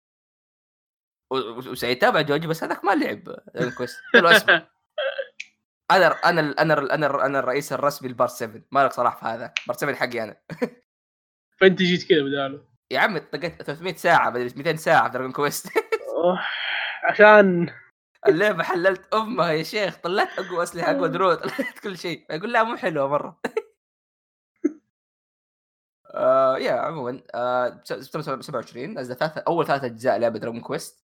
[1.31, 3.25] وسعيد تابع JoJo بس هذاك ما لعب.
[3.55, 4.67] Dragon Quest قلت له
[5.91, 9.81] أنا أنا أنا أنا أنا الرئيس الرسمي ل Part 7 مالك صراحة في هذا Part
[9.81, 10.37] 7 حقي أنا.
[11.61, 12.65] فأنت جيت كذا بداله.
[12.91, 15.69] يا عمي طقيت 300 ساعة بدل 200 ساعة في Dragon Quest
[17.05, 17.71] عشان.
[18.27, 19.97] اللعبة حللت أمها يا شيخ.
[19.97, 22.27] طلعت أقوى أسلحة أقوى دروع طلعت كل شيء.
[22.31, 23.41] يقول لا مو حلوة مرة.
[26.15, 31.05] آه يا عموما آه 27 نزل ثلاثة أول ثلاث أجزاء لعبة Dragon Quest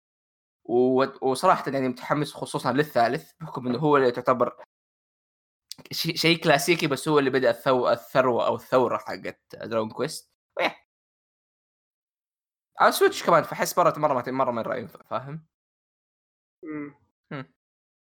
[1.22, 4.64] وصراحة يعني متحمس خصوصا للثالث بحكم إنه هو اللي تعتبر
[5.92, 7.90] شيء كلاسيكي بس هو اللي بدأ الثو...
[7.90, 10.34] الثروة أو الثورة حقت Dragon Quest
[12.80, 15.46] على Switch كمان فحس مره مرة مرة من رايي فاهم؟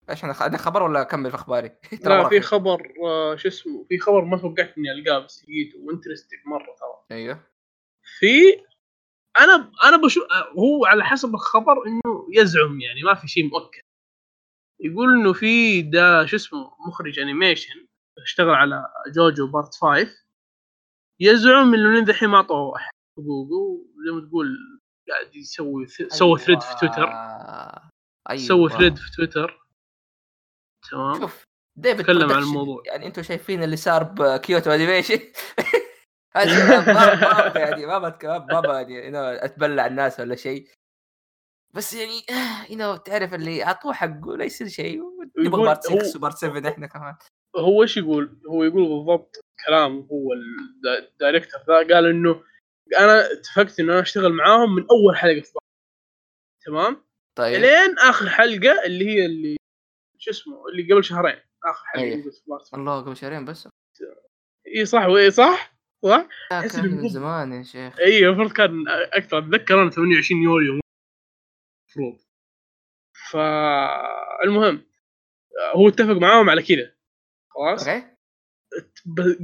[0.09, 1.71] إيش أنا خبر ولا اكمل في أخباري؟
[2.03, 5.84] لا في خبر آه شو اسمه في خبر ما توقعت إني ألقاه بس لقيته و
[5.84, 7.17] interesting مرة ترى.
[7.17, 7.39] أيوه.
[8.19, 8.63] في
[9.43, 10.23] أنا أنا بشوف
[10.59, 13.81] هو على حسب الخبر إنه يزعم يعني ما في شيء مؤكد.
[14.79, 17.87] يقول إنه في ده شو اسمه مخرج animation
[18.23, 20.07] اشتغل على JoJo Part 5
[21.21, 22.77] يزعم إنه لين ذحين ما اعطوه
[23.17, 24.57] حقوقه زي ما تقول
[25.09, 26.37] قاعد يسوي سوى أيوة.
[26.37, 27.07] thread في تويتر.
[28.29, 28.47] أيوة.
[28.47, 29.61] سوى thread في تويتر.
[30.91, 31.43] تمام؟ شوف
[31.77, 32.83] ديفيد تكلم عن الموضوع.
[32.85, 35.19] يعني أنتم شايفين اللي صار ب Kyoto Animation
[36.35, 40.67] ما يعني ما ما يعني أتبلع الناس ولا شيء.
[41.73, 42.21] بس يعني
[42.81, 45.01] يو تعرف اللي اعطوه حقه لا يصير شيء
[45.37, 47.15] نبغى Part 6 و Part 7 إحنا كمان.
[47.57, 49.35] هو إيش يقول؟ هو يقول بالضبط
[49.67, 50.33] كلام هو
[50.97, 52.43] ال director ذا قال إنه
[52.99, 55.59] أنا اتفقت إنه أنا أشتغل معاهم من أول حلقة في
[56.65, 57.03] تمام؟
[57.37, 57.61] طيب.
[57.61, 59.57] لين آخر حلقة اللي هي اللي
[60.17, 62.23] شو اسمه؟ اللي قبل شهرين آخر حلقة أيه.
[62.69, 63.67] في الله قبل شهرين بس.
[64.67, 67.99] اي صح واي صح؟ صح؟ كان من زمان يا شيخ.
[67.99, 70.79] اي المفروض كان أكثر أتذكر أنا 28 يوليو.
[71.97, 72.19] المفروض
[73.31, 74.85] فالمهم
[75.75, 76.95] هو اتفق معاهم على كذا.
[77.49, 78.07] خلاص؟ okay.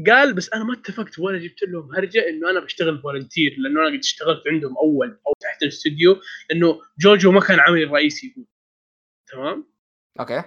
[0.07, 3.89] قال بس أنا ما اتفقت ولا جبت لهم هرجة إنه أنا بشتغل volunteer لأنه أنا
[3.89, 8.45] قد اشتغلت عندهم أول أو تحت الاستوديو لأنه JoJo ما كان عملي الرئيسي يقول.
[9.31, 9.73] تمام؟
[10.19, 10.43] okay.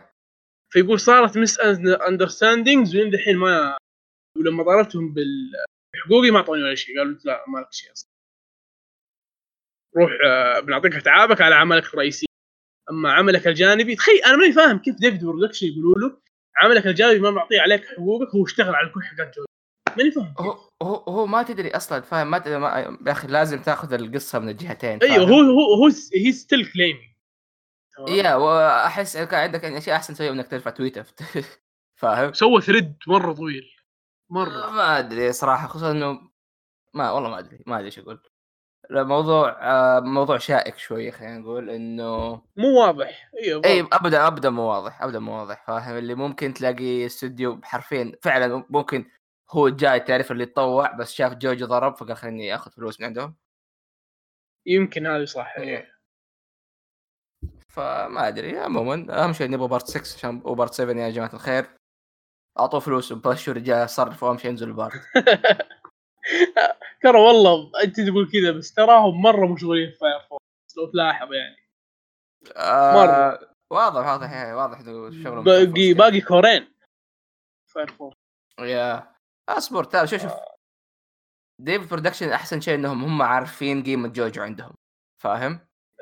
[0.72, 3.78] فيقول صارت misunderstandings ولين دحين ما
[4.36, 5.14] ولما طالبتهم
[6.00, 8.10] بحقوقي ما اعطوني ولا شيء قالوا لا ما لك شيء أصلا.
[9.96, 12.26] روح آه، بنعطيك اتعابك على عملك الرئيسي.
[12.90, 16.16] أما عملك الجانبي تخيل أنا ماني فاهم كيف David Production يقولوا له
[16.56, 19.46] عملك الجانبي ما معطيه عليك حقوقك هو اشتغل على كل حاجات JoJo
[19.96, 22.98] ماني فاهم هو هو هو ما تدري أصلا فاهم؟ ما تدري ما...
[23.06, 27.10] يا أخي لازم تأخذ القصة من الجهتين أيوه هو هو هو هي still claiming
[28.08, 31.04] يا وأحس كان عندك اشياء أحسن تسويها إنك ترفع تويتر.
[32.00, 33.70] فاهم؟ سوى ثريد مرة طويل.
[34.30, 34.70] مرة.
[34.70, 36.30] ما أدري صراحة خصوصا إنه
[36.94, 38.22] ما والله ما أدري ما أدري إيش أقول.
[38.90, 43.30] الموضوع آه، موضوع شائك شوي خلينا نقول إنه مو واضح.
[43.44, 48.12] أيوه إي ابدا ابدا مو واضح ابدا مو واضح فاهم؟ اللي ممكن تلاقي استوديو حرفيا
[48.22, 49.10] فعلا ممكن
[49.50, 53.36] هو جاي تعرف اللي يتطوع بس شاف جوجو ضرب فقال خليني آخذ فلوس من عندهم.
[54.66, 56.00] يمكن هذه صح إيه.
[57.68, 61.79] فما أدري عموما أهم شيء نبغى Part 6 عشان و Part 7 يا جماعة الخير.
[62.60, 65.00] اعطوه فلوس وبشوا رجال صرفوا اهم شيء ينزل ال part
[67.02, 71.56] ترى والله انت تقول كذا بس تراهم مرة مشغولين في Fire Force لو تلاحظ يعني.
[72.56, 73.50] آه مرة.
[73.70, 74.78] واضح واضح يعني واضح
[75.22, 76.74] شغلهم باقي باقي كورين
[77.66, 78.16] Fire Force
[78.60, 79.14] يا
[79.48, 80.32] اصبر تعال شوف شوف.
[81.60, 84.74] David Production أحسن شيء إنهم هم عارفين قيمة JoJo عندهم.
[85.22, 85.60] فاهم؟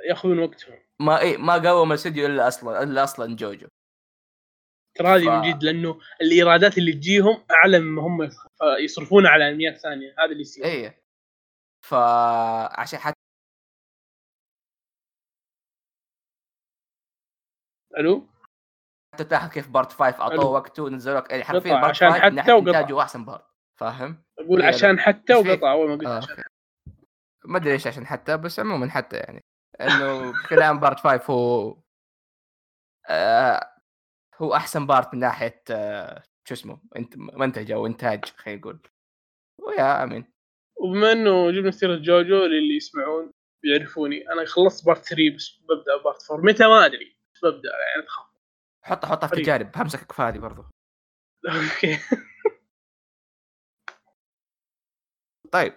[0.09, 0.79] ياخذون وقتهم.
[1.01, 3.69] ما إيه ما قوم الاستوديو إلا أصلا إلا أصلا JoJo.
[4.99, 8.47] ترى هذه ف- من جد لأنه الإيرادات اللي تجيهم اعلى مما هم يص-
[8.85, 11.03] يصرفون على انميات ثانية هذا اللي يصير إيه
[11.85, 13.19] فعشان حتى
[17.99, 18.27] لو
[19.19, 20.45] تلاحظ كيف Part 5 أعطوه.
[20.47, 23.03] وقته ونزلوا لك يعني حرفيا part عشان 5 حتى وقطع.
[23.03, 23.45] أحسن part
[23.81, 24.69] فاهم؟ أقول يلا.
[24.69, 26.45] عشان حتى؟ وقطع أول ما قلت آه عشان
[27.45, 29.41] ما أدري ليش عشان حتى بس عموما حتى يعني
[29.81, 31.77] إنه بشكل عام Part 5 هو
[33.09, 33.78] آه
[34.39, 38.81] هو أحسن part من ناحية آه شو اسمه إنت منتج أو إنتاج خلينا نقول.
[39.59, 40.33] ويا آمين.
[40.77, 46.31] وبما إنه جبنا سيرة JoJo للي يسمعون بيعرفوني أنا خلصت Part 3 بس ببدأ Part
[46.31, 48.27] 4 متى؟ ما أدري بس ببدأ يعني تخاف
[48.83, 49.37] حط حطها في.
[49.37, 50.65] تجارب همسكك في هذه برضو.
[51.47, 51.99] okay.
[55.53, 55.75] طيب.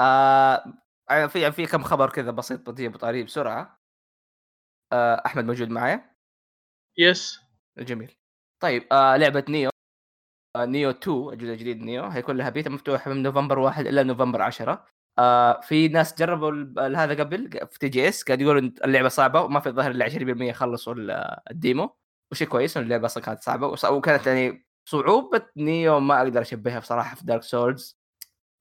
[0.00, 0.64] آه
[1.10, 3.78] أنا في في كم خبر كذا بسيط بطيء بطريق بسرعة.
[4.92, 6.11] آه أحمد موجود معايا.
[6.98, 7.40] yes.
[7.78, 8.16] جميل.
[8.62, 9.70] طيب آه لعبة Nioh
[10.56, 14.42] آه Nioh 2 الجزء الجديد Nioh هيكون لها بيتا مفتوحة من نوفمبر 1 إلى نوفمبر
[14.42, 14.86] 10
[15.18, 16.52] آه في ناس جربوا
[16.96, 21.10] هذا قبل في TGS قاعد يقولوا اللعبة صعبة وما في الظاهر إلا 20% خلصوا ال-
[21.50, 21.96] ال demo
[22.32, 27.16] وشيء كويس إن اللعبة أصلا كانت صعبة وكانت يعني صعوبة Nioh ما أقدر أشبهها بصراحة
[27.16, 27.98] في Dark Souls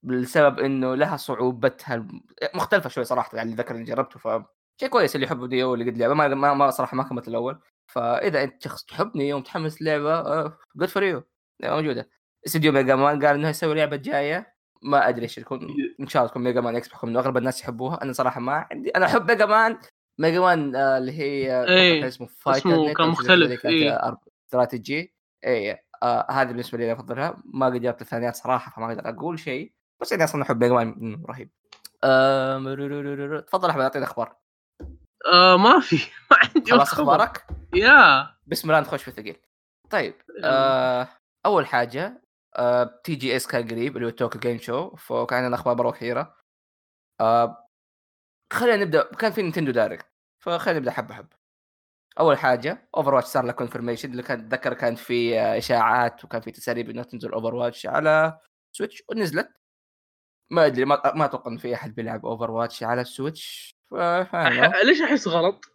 [0.03, 2.07] بسبب إنه لها صعوبتها
[2.55, 4.45] مختلفة شوي صراحة يعني ذكر اني جربته ف
[4.81, 7.59] شيء كويس اللي يحب Nioh اللي قد لعبة ما, ما صراحة ما كملت الأول.
[7.91, 10.43] فإذا أنت شخص تحب نيو ومتحمس لعبة
[10.75, 11.23] good for you
[11.63, 12.09] موجودة.
[12.45, 14.53] استوديو Mega Man قال إنه يسوي لعبة جاية.
[14.81, 15.67] ما أدري إيش تكون
[15.99, 18.03] إن شاء الله تكون Mega Man X بحكم إنه أغلب الناس يحبوها.
[18.03, 18.89] أنا صراحة ما عندي.
[18.89, 19.77] أنا أحب Mega Man.
[20.17, 24.17] Mega Man آه اللي هي إيه، كان اسمه Fighter اسمه كان مختلف، إيه.
[24.47, 25.15] استراتيجي.
[25.45, 27.43] اي آه هذه بالنسبة لي أفضلها.
[27.45, 29.73] ما قد جربت الثانيات صراحة فما أقدر أقول شيء.
[30.01, 31.49] بس يعني أصلا أحب Mega Man رهيب.
[33.47, 34.40] تفضل أحمد اعطينا أخبار.
[35.25, 35.95] آه ما في.
[36.31, 36.93] ما عندي خلاص.
[36.93, 38.27] أخبارك؟ يا.
[38.47, 39.37] بسم الله نخش في الثقيل.
[39.89, 41.07] طيب آه
[41.45, 42.21] أول حاجة
[42.55, 46.35] آه TGS كان قريب اللي هو Tokyo Game Show فكان عندنا أخبار مرة كثيره
[47.21, 47.67] آه
[48.53, 49.03] خلينا نبدأ.
[49.15, 50.05] كان في Nintendo Direct
[50.43, 51.41] فخلينا نبدأ حبة حبة.
[52.19, 56.51] أول حاجة Overwatch صار له confirmation اللي كان اتذكر كان في آه، إشاعات وكان في
[56.51, 58.39] تسريب إنه تنزل Overwatch على
[58.77, 59.49] Switch ونزلت.
[60.51, 63.75] ما أدري ما, ما أتوقع إن في أحد بيلعب Overwatch على ال Switch
[64.83, 65.65] ليش أحس غلط؟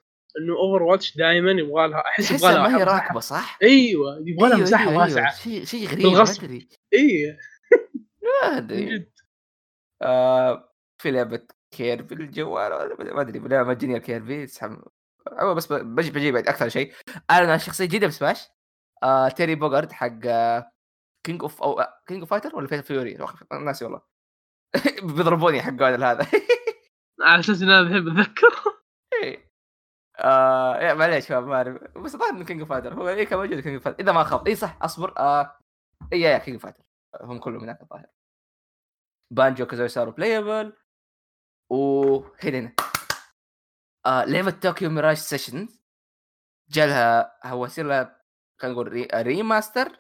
[0.40, 4.57] إنه Overwatch دائما يبغى لها أحس يبغى لها ما هي راكبة صح؟ أيوه يبغى لها
[4.57, 5.16] أيوة، مساحة أيوة، أيوة.
[5.16, 5.35] واسعة.
[5.35, 6.22] شيء شيء غريب ما.
[6.22, 6.68] أدري.
[6.94, 7.38] اي
[8.22, 9.12] ما أدري.
[10.02, 14.46] آه في لعبة Kirby الجوال ما أدري لعبه مجانيه Kirby
[15.57, 16.92] بس بجي بجيب أكثر شيء.
[17.31, 18.48] أنا شخصية جديدة بسماش.
[19.02, 20.18] آه Terry Bogard حق
[21.27, 23.18] King of أو King of Fighter ولا Fatal Fury
[23.52, 24.00] ناسي والله.
[25.02, 26.26] بيضربوني حق هذا.
[27.20, 28.48] على أساس ان أنا بحب اتذكر
[29.22, 29.46] إيه.
[30.18, 34.01] آه معليش ما اعرف بس الظاهر إنه King Fighter هو اي كان موجود King Fighter
[34.00, 34.48] إذا ما خاب.
[34.48, 35.18] اي صح أصبر.
[35.18, 35.59] آه.
[36.12, 36.83] اي yeah King Fighter
[37.20, 38.07] هم كلهم هناك الظاهر.
[39.33, 40.72] Banjo-Kazooie صاروا playable
[41.72, 42.74] وهنا
[44.07, 45.68] آه لعبه Tokyo Mirage Session
[46.70, 48.20] جالها هو يصير لها
[48.61, 49.09] خلينا نقول re...
[49.14, 49.99] remaster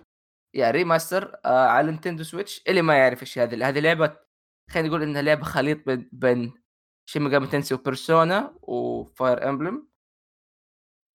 [0.54, 3.68] yeah remaster آه على Nintendo Switch اللي ما يعرف إيش هذه.
[3.68, 4.16] هذه لعبة
[4.70, 6.65] خلينا نقول إنها لعبة خليط بين بين
[7.06, 9.88] Shin Megami Tensei و Persona و Fire Emblem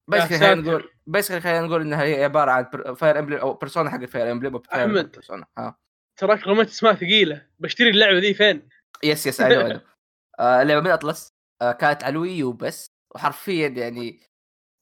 [0.09, 0.55] بس خلينا.
[0.55, 4.31] نقول بس خلينا نقول إنها هي عبارة عن Fire Emblem أو Persona حق ال Fire
[4.31, 5.11] Emblem أحمد.
[5.11, 5.77] Persona ها.
[6.19, 7.47] تراك رميت اسماء ثقيلة.
[7.59, 8.69] بشتري اللعبة دي فين؟
[9.03, 9.81] yes yes أيوه أيوه.
[10.39, 11.33] آه لعبه من Atlus.
[11.61, 12.91] آه كانت على ال Wii U بس.
[13.15, 14.19] وحرفيا يعني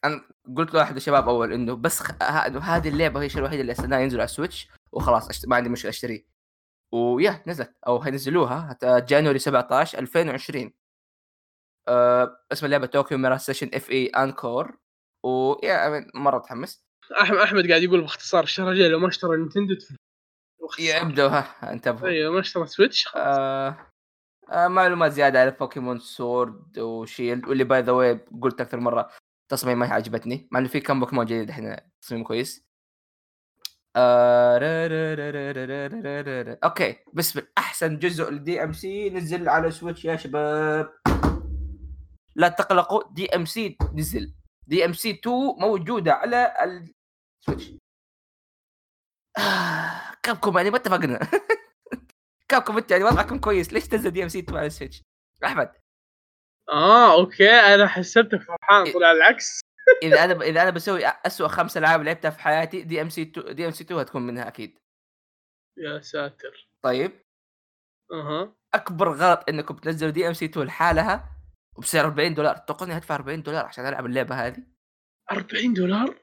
[0.06, 0.22] أنا
[0.58, 2.12] قلت لواحد الشباب أول إنه بس خ...
[2.62, 5.48] هذه اللعبة هي الشيء الوحيد اللي استناه ينزل على ال Switch وخلاص أشت...
[5.48, 6.28] ما عندي مشكلة أشتريه.
[6.94, 7.76] و yeah نزلت.
[7.88, 8.72] أو هينزلوها.
[8.72, 10.74] هت- January 17 2020
[11.88, 14.78] آه اسم اللعبة Tokyo Mirage Session FE Encore و
[15.24, 16.84] yeah مرة متحمس
[17.22, 19.76] أحمد أحمد قاعد يقول باختصار الشهر الجاي لو ما اشترى Nintendo.
[20.80, 23.24] ابدوا ها انتبهوا أيوه ما اشترى Switch خلاص.
[23.28, 23.78] آه
[24.52, 29.10] آه معلومات زيادة على Pokemon Sword و Shield واللي by the way قلت أكثر مرة
[29.52, 32.68] تصميم ما هي عجبتني مع إنه في كم بوكيمون جديد الحين تصميم كويس
[33.96, 36.58] آه را- را- را- را- را- را- را- را- را.
[36.64, 40.94] أوكي الله أحسن جزء ل DMC نزل على Switch يا شباب
[42.38, 44.34] لا تقلقوا DMC نزل.
[44.68, 47.72] DMC 2 موجودة على ال Switch
[49.38, 51.20] آه Capcom يعني ما اتفقنا.
[52.50, 53.74] Capcom انت يعني وضعكم كويس.
[53.74, 55.04] ليش تنزل DMC 2 على ال Switch
[55.44, 55.72] أحمد.
[56.70, 57.50] آه أوكي.
[57.50, 58.94] أنا حسبتك فرحان.
[58.94, 59.60] طلع العكس.
[60.04, 63.56] إذا أنا إذا أنا بسوي اسوء خمس ألعاب لعبتها في حياتي دي ام سي 2
[63.56, 64.78] دي ام سي 2 هتكون منها أكيد.
[65.78, 66.70] يا ساتر.
[66.82, 67.12] طيب.
[68.12, 68.56] أها.
[68.74, 71.37] أكبر غلط إنكم تنزلوا DMC 2 لحالها
[71.78, 74.64] وبسعر 40 دولار تتوقع اني ادفع 40 دولار عشان ألعب اللعبة هذه.
[75.32, 76.20] 40 دولار؟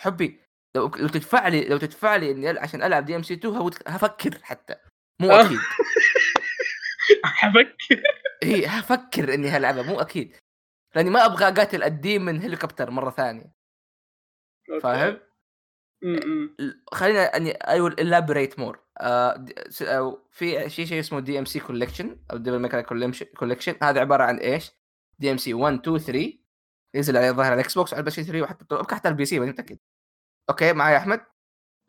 [0.00, 0.40] حبي
[0.76, 4.74] لو لو تدفع لي لو تدفع لي إني عشان ألعب DMC 2 هود- هفكر حتى.
[5.20, 5.46] مو آه.
[5.46, 5.58] أكيد.
[7.24, 8.02] حفكر
[8.42, 10.36] اي هفكر إني هلعبها مو أكيد.
[10.94, 13.52] لأني ما أبغى أقاتل ال demon helicopter مرة ثانية.
[14.82, 15.20] فاهم؟
[16.04, 16.56] م-م.
[16.92, 18.80] خلينا اني I will elaborate more
[20.30, 22.80] في شيء شيء اسمه DMC Collection أو Devil May Cry
[23.36, 24.72] Collection هذا عبارة عن إيش؟
[25.18, 26.32] DMC 1 2 3
[26.94, 29.78] ينزل على على ال Xbox على ال PlayStation 3 وحتى حتى ال PC ماني متأكد.
[30.50, 31.20] أوكي معي أحمد؟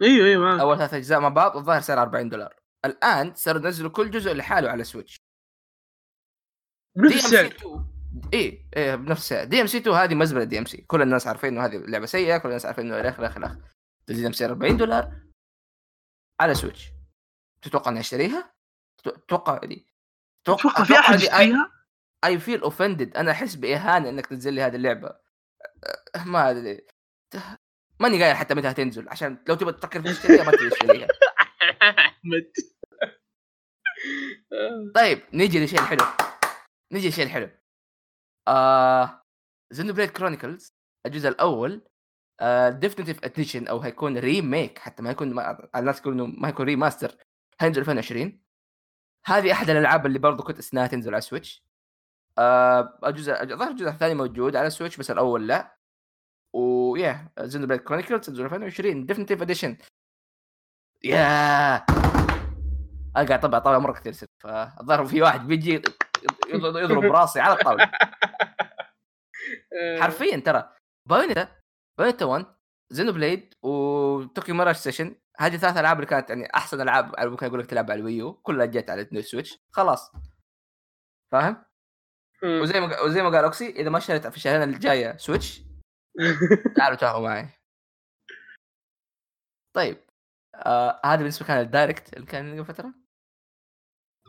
[0.02, 2.56] أيوه أيوه معك أول ثلاث أجزاء مع بعض الظاهر سعر 40 دولار.
[2.86, 5.18] الآن صاروا ينزلوا كل جزء لحاله على Switch
[6.98, 7.46] بنفس DMC السعر.
[7.46, 7.86] 2
[8.34, 9.44] اي إيه بنفس السعر.
[9.44, 12.86] DMC 2 هذه مزبله DMC كل الناس عارفين إنه هذه لعبة سيئة كل الناس عارفين
[12.86, 13.75] إنه الاخ الاخ الاخ
[14.08, 15.22] تزيد بسعر 40 دولار
[16.42, 16.90] على Switch.
[17.62, 18.54] تتوقع إني أشتريها؟
[19.04, 19.88] تتوقع دي.
[20.44, 21.72] أتوقع في أحد يشتريها؟
[22.26, 25.08] I feel offended أنا أحس بإهانة إنك تنزل لي هذه اللعبة.
[26.16, 26.88] أه، ما أدري.
[28.00, 31.08] ماني قايل حتى متى تنزل عشان لو تبغى تفكر في تشتريها ما تبغى تشتريها.
[31.82, 32.52] احمد
[34.96, 36.06] طيب نيجي لشيء الحلو
[36.94, 37.50] نيجي لشيء الحلو
[38.48, 39.22] آه
[39.72, 40.74] Xenoblade Chronicles
[41.06, 41.82] الجزء الأول
[42.70, 47.16] Definitive Edition أو هيكون remake حتى ما يكون ما الناس يقولوا إنه ما يكون remaster
[47.60, 48.40] هينزل 2020
[49.26, 51.64] هذه أحد الألعاب اللي برضو كنت استناها تنزل على Switch
[52.38, 55.76] آه الجزء الظاهر الجزء الثاني موجود على Switch بس الأول لا.
[56.54, 59.78] و yeah Xenoblade Chronicles تنزل 2020 Definitive Edition
[61.04, 61.76] يا
[63.16, 65.82] اقعد طبعا طبعا مرة كثير ست فالظاهر في واحد بيجي
[66.48, 67.92] يضرب يضرب راسي على الطاولة.
[70.02, 70.70] حرفيا ترى
[71.10, 71.56] Bayonetta
[71.98, 72.46] Bayonetta 1
[72.90, 75.16] Xenoblade و Tokyo Mirage Sessions.
[75.40, 78.22] هذه ثلاث ألعاب اللي كانت يعني أحسن ألعاب ممكن أقول لك تلعب على ال Wii
[78.22, 78.34] U.
[78.34, 79.60] كلها جت على ال new Switch.
[79.72, 80.12] خلاص.
[81.32, 81.66] فاهم؟
[82.44, 85.62] وزي ما وزي ما قال أوكسي إذا ما اشتريت في الشهرين الجاية Switch
[86.78, 87.50] تعالوا تاخذوا معي.
[89.76, 89.98] طيب.
[90.56, 92.94] آه هذا بالنسبة كان ال Direct اللي كان قبل فترة.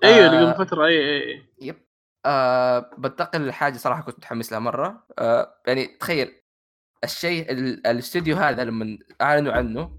[0.04, 0.86] أيوه اللي آه، قبل فترة.
[0.86, 1.86] اي اي yep.
[2.26, 5.06] آه بنتقل لحاجة صراحة كنت متحمس لها مرة.
[5.18, 6.42] آه يعني تخيل
[7.04, 9.98] الشيء ال- الاستوديو هذا لما اعلنوا عنه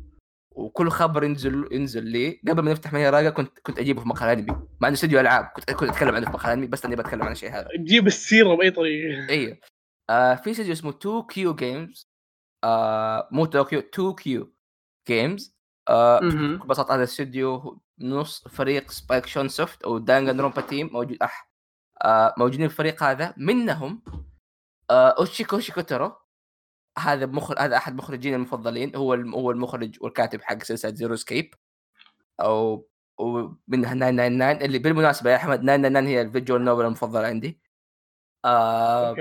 [0.52, 4.30] وكل خبر ينزل ينزل لي قبل ما نفتح ماني راقة كنت كنت أجيبه في مقال
[4.30, 4.68] أنمي.
[4.82, 7.32] مع إنه استوديو ألعاب كنت كنت أتكلم عنه في مقال أنمي بس اني بتكلم عن
[7.32, 7.68] الشيء هذا.
[7.78, 9.30] تجيب السيرة بأي طريقة.
[9.30, 9.58] أيوه
[10.10, 12.08] آه في استوديو اسمه Too Kyo Games.
[12.64, 14.54] آه مو طوكيو Too Kyo
[15.08, 15.58] Games.
[15.90, 16.20] آه.
[16.64, 21.52] ببساطه هذا الاستوديو نص فريق Spike Chunsoft أو Danganronpa team موجود أح
[22.04, 23.34] آه موجودين في الفريق هذا.
[23.38, 24.04] منهم
[24.90, 26.16] آه أوتشيكوشي كوتارو
[27.00, 31.54] هذا مخرج هذا أحد مخرجين المفضلين هو الم- هو المخرج والكاتب حق سلسلة Zero Escape
[32.42, 32.88] أو
[33.20, 37.62] ومنها 999 اللي بالمناسبة يا أحمد 999 هي ال visual novel المفضلة عندي
[38.46, 39.16] آه.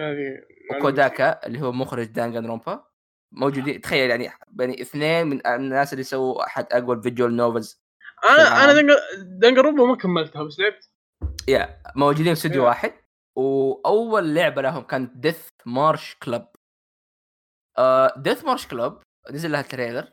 [0.79, 2.85] وكوداكا اللي هو مخرج Danganronpa
[3.33, 7.83] موجودين تخيل يعني يعني اثنين من الناس اللي سووا أحد أقوى ال visual novels
[8.25, 8.73] أنا أنا.
[8.73, 10.91] دنجر- Danganronpa ما كملتها بس لعبت
[11.49, 12.69] yeah موجودين في استوديو yeah.
[12.69, 12.93] واحد
[13.37, 16.47] وأول لعبة لهم كانت Death March Club
[18.17, 18.99] Death March Club
[19.31, 20.13] نزل لها trailer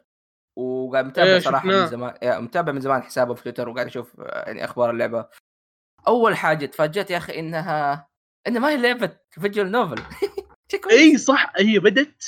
[0.58, 1.68] وقاعد متابع إيه، صراحة.
[1.68, 5.28] من زمان yeah متابع من زمان حسابه في تويتر وقاعد أشوف آه، يعني أخبار اللعبة
[6.08, 8.08] أول حاجة تفاجأت يا أخي إنها
[8.48, 10.04] إنها ما هي لعبة visual novel.
[10.92, 12.24] إي صح هي بدت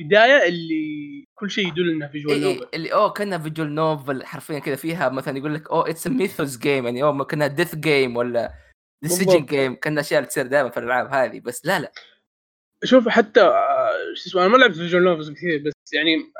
[0.00, 4.24] بداية اللي كل شيء يدل إنها visual إيه إيه novel اللي أوه كأنها visual novel
[4.26, 8.16] حرفيا كذا فيها مثلا يقول لك oh it's death game يعني أوه كأنها death game
[8.16, 8.54] ولا
[9.02, 9.44] decision.
[9.46, 11.92] game كأنها أشياء تصير دائما في الألعاب هذه بس لا لا
[12.84, 13.40] شوف حتى
[14.14, 16.32] شو اسمه أنا ما لعبت visual novels كثير بس يعني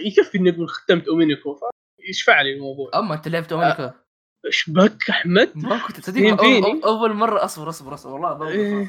[0.00, 1.60] يكفي إني أقول ختمت Umineko
[1.96, 2.90] فيشفع لي الموضوع.
[2.94, 3.90] اما أنت لعبت Umineko
[4.46, 8.88] إيش بك أحمد؟ ما كنت تصدق أول مرة أصبر أصبر أصبر والله إيه.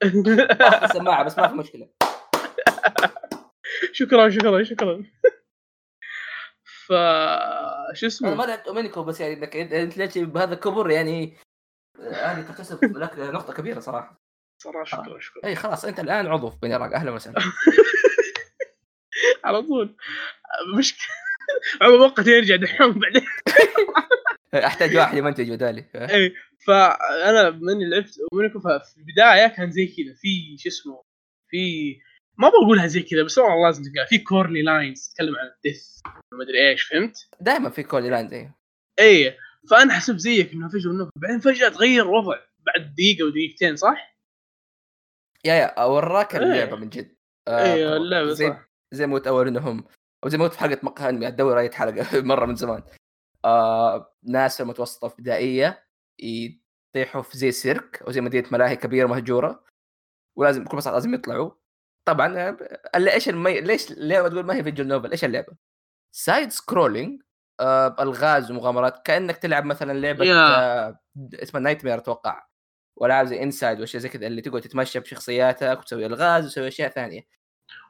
[0.60, 1.88] طاح السماعة بس ما في مشكلة.
[3.92, 5.04] شكرا شكرا شكرا.
[6.64, 11.36] ف شو أنا ما اسمه لعبت Umineko بس يعني إنك انت ليش بهذا الكبر يعني
[11.98, 14.23] آه، هذه تحتسب لك نقطة كبيرة صراحة.
[14.58, 17.40] صراحة شكرا شكرا اي خلاص أنت الآن عضو في بني راق أهلا وسهلا.
[19.44, 19.96] على طول.
[20.78, 21.04] مشكله
[21.82, 23.26] عمر مؤقت يرجع دحوم بعدين.
[24.66, 25.84] أحتاج واحد يمنتج بدالي.
[25.94, 26.34] اي
[26.66, 31.02] فأنا من لعبت اومينيكو ففي البداية كان زي كذا في شو اسمه
[31.50, 31.94] في
[32.38, 36.00] ما بقولها زي كذا بس والله لازم تلقاها في كورلي لاينز تتكلم عن الدث
[36.32, 38.48] ما أدري إيش فهمت؟ دائما في كول لاين زي
[39.00, 39.36] اي
[39.70, 42.38] فأنا حسبت زيك إنه نوفل بعدين فجأة تغير الوضع.
[42.66, 44.13] بعد دقيقة ودقيقتين صح؟
[45.44, 46.42] yeah yeah وراك إيه.
[46.42, 47.16] اللعبه من جد
[47.48, 48.56] اي اللعبة زي
[48.92, 49.84] زي ما اول انهم
[50.24, 52.82] أو زي ما قلت في حلقة مقهى أنمي ادور اي حلقة مرة من زمان
[53.44, 55.86] آه ناس في المتوسطه ابتدائيه
[56.20, 59.64] يطيحوا في زي سيرك أو زي مدينة ملاهي كبيرة مهجورة
[60.38, 61.50] ولازم بكل بساطه لازم يطلعوا
[62.08, 62.56] طبعا آه،
[62.96, 63.60] إيش المي...
[63.60, 65.56] ليش ليه تقول ما هي visual novel إيش اللعبة؟
[66.14, 67.22] side scrolling
[67.60, 70.24] آه الغاز ومغامرات كأنك تلعب مثلا لعبة.
[70.34, 71.00] آه
[71.34, 72.46] اسمها Nightmare أتوقع
[72.96, 77.26] والعاب زي Inside وأشياء زي كذا اللي تقعد تتمشى بشخصياتك وتسوي ألغاز وتسوي أشياء ثانية.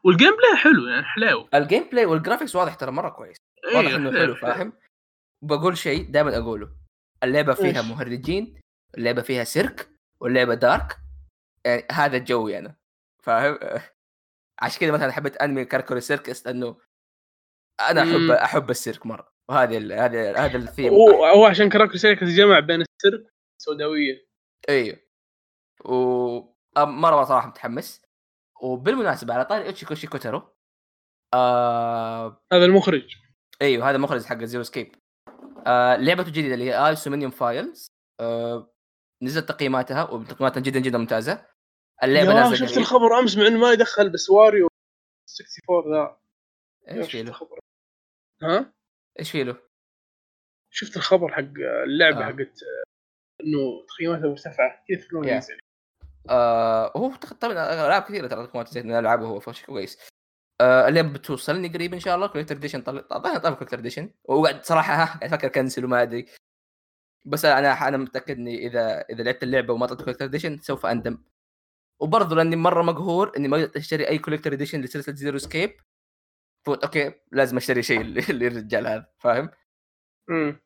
[0.04, 3.36] وال gameplay حلو يعني حلاو ال gameplay وال graphics واضح ترى مرة كويس.
[3.68, 4.72] إيه، واضح إنه حلو فاهم؟
[5.42, 6.68] بقول شيء دائما أقوله.
[7.22, 8.60] اللعبة فيها إيش؟ مهرجين
[8.98, 9.88] اللعبة فيها سيرك
[10.20, 10.96] واللعبة dark
[11.66, 12.76] يعني هذا جوي أنا
[13.22, 13.58] فاهم؟
[14.62, 16.76] عشان كذا مثلا حبيت أنمي Karakuri Circus لأنه
[17.80, 18.30] أنا أحب مم.
[18.30, 19.32] أحب السيرك مرة.
[19.48, 20.92] وهذه ال- هذا هذا الثيم.
[20.94, 24.26] هو عشان Karakuri Circus جمع بين السيرك والسوداوية.
[24.68, 24.98] أيوه
[25.84, 28.02] و مرة صراحة متحمس.
[28.62, 30.54] وبالمناسبة على طاري أوتشيكوشي كوتارو
[31.34, 32.42] آه...
[32.52, 33.16] هذا المخرج.
[33.62, 34.96] أيوه هذا مخرج حق Zero Escape
[35.66, 35.96] آه...
[35.96, 37.86] لعبته الجديده اللي هي AI Somnium Files
[38.20, 38.74] آه...
[39.22, 41.46] نزلت تقييماتها وتقييماتها جدا جدا ممتازة.
[42.02, 42.78] اللعبة نازلة شفت.
[42.78, 44.68] الخبر أمس مع إنه ما يدخل بس Wario
[45.40, 46.20] 64 ذا.
[46.88, 47.58] إيش شفت في له؟ الخبر.
[48.42, 48.72] ها؟
[49.18, 49.56] إيش في له؟
[50.70, 51.40] شفت الخبر حق
[51.84, 52.24] اللعبة آه.
[52.24, 52.60] حقت
[53.44, 55.28] إنه تقييماتها مرتفعه كيف تكون.
[55.28, 55.58] ينزل؟
[56.30, 59.98] آه هو طبعا ألعاب كثيرة ترى تقييمات زي ألعابه هو فشي كويس.
[60.60, 64.64] آه اللعبه بتوصلني قريب إن شاء الله collector edition طلع طلع طلع collector edition وقاعد
[64.64, 66.26] صراحة ها قاعد أفكر cancel وما أدري.
[67.26, 71.24] بس أنا أنا متأكد إني إذا إذا لعبت اللعبة وما طلعت collector edition سوف أندم.
[72.00, 75.76] وبرضه لأني مرة مقهور إني ما قدرت أشتري أي collector edition لسلسلة Zero Escape
[76.66, 79.50] but okay لازم أشتري شيء لل- للرجال هذا فاهم؟
[80.30, 80.63] امم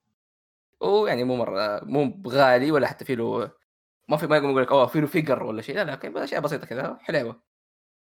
[0.81, 3.51] ويعني مو مرة مو بغالي ولا حتى في له
[4.09, 6.67] ما في ما يقول لك أوه في له figure ولا شيء لا لا أشياء بسيطة
[6.67, 7.43] كذا حلوة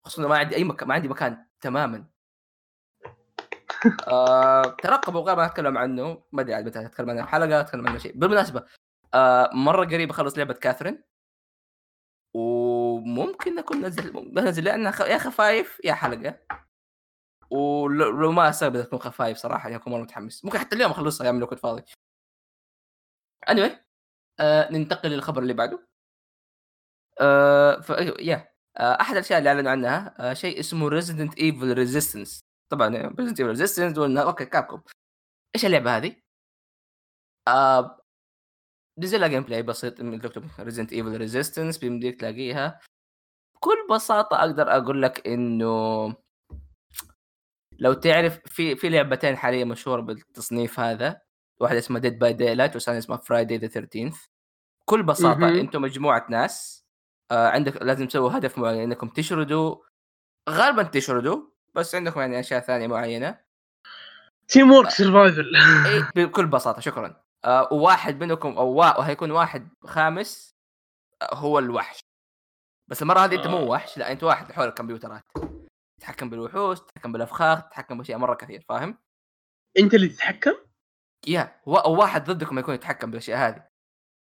[0.05, 2.05] خصوصا ما عندي أي مكان ما عندي مكان تماما.
[4.07, 7.97] آه ترقبوا غير ما أتكلم عنه ما أدري عاد متى أتكلم عنه حلقة أتكلم عنه
[7.97, 8.17] شيء.
[8.17, 8.65] بالمناسبة
[9.13, 11.03] آه مرة قريب أخلص لعبة Catherine
[12.33, 15.01] وممكن أكون نزل بنزل لانها خ...
[15.01, 16.39] يا خفايف يا حلقة.
[17.49, 20.45] ولو لو ما أستغرب تكون خفايف صراحة يعني أكون مرة متحمس.
[20.45, 21.83] ممكن حتى اليوم أخلصها يا عمي لو كنت فاضي.
[23.49, 23.71] Anyway
[24.39, 25.87] آه ننتقل للخبر اللي بعده.
[27.21, 27.89] آه ف...
[28.19, 32.39] yeah آه أحد الأشياء اللي أعلنوا عنها آه شيء اسمه Resident Evil Resistance
[32.71, 34.81] طبعا Resident Evil Resistance أوكي Capcom
[35.55, 36.15] إيش اللعبة هذه؟
[37.47, 38.01] آه
[38.99, 39.93] نزل لها gameplay بسيط.
[39.97, 42.79] تكتب Resident Evil Resistance بيمديك تلاقيها.
[43.55, 46.15] بكل بساطة أقدر أقول لك إنه
[47.79, 51.21] لو تعرف في في لعبتين حاليا مشهورة بالتصنيف هذا.
[51.59, 54.29] واحدة اسمها Dead by Daylight والثانية اسمها Friday the 13
[54.81, 55.49] بكل بساطة.
[55.49, 56.85] أنتم مجموعة ناس
[57.31, 59.75] آه عندك لازم تسووا هدف معين إنكم تشردوا
[60.49, 61.41] غالبا تشردوا
[61.75, 63.39] بس عندكم يعني أشياء ثانية معينة
[64.47, 65.55] teamwork survival
[65.85, 68.99] إي بكل بساطة شكرا آه وواحد منكم أو وا...
[68.99, 70.55] وهيكون واحد خامس
[71.21, 71.99] آه هو الوحش
[72.89, 73.63] بس المرة هذه أنت مو آه.
[73.63, 75.23] وحش لا أنت واحد حول الكمبيوترات
[75.99, 78.97] تتحكم بالوحوش تتحكم بالأفخاخ تتحكم بأشياء مرة كثير فاهم؟
[79.79, 80.53] أنت اللي تتحكم؟
[81.27, 83.67] yeah واحد ضدكم يكون يتحكم بالأشياء هذه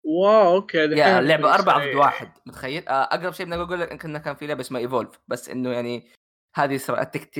[0.04, 1.18] wow أوكي yeah حلو.
[1.18, 1.94] اللعبه أربعة ضد.
[1.94, 5.48] واحد متخيل؟ آه أقرب شيء بنقول أقول لك انه كان في لعبة اسمها Evolve بس
[5.48, 6.10] إنه يعني
[6.56, 6.76] هذه.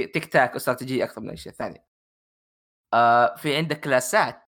[0.05, 1.85] تك تاك استراتيجيه أكثر من الاشياء الثانية.
[2.95, 4.43] آه في عندك كلاسات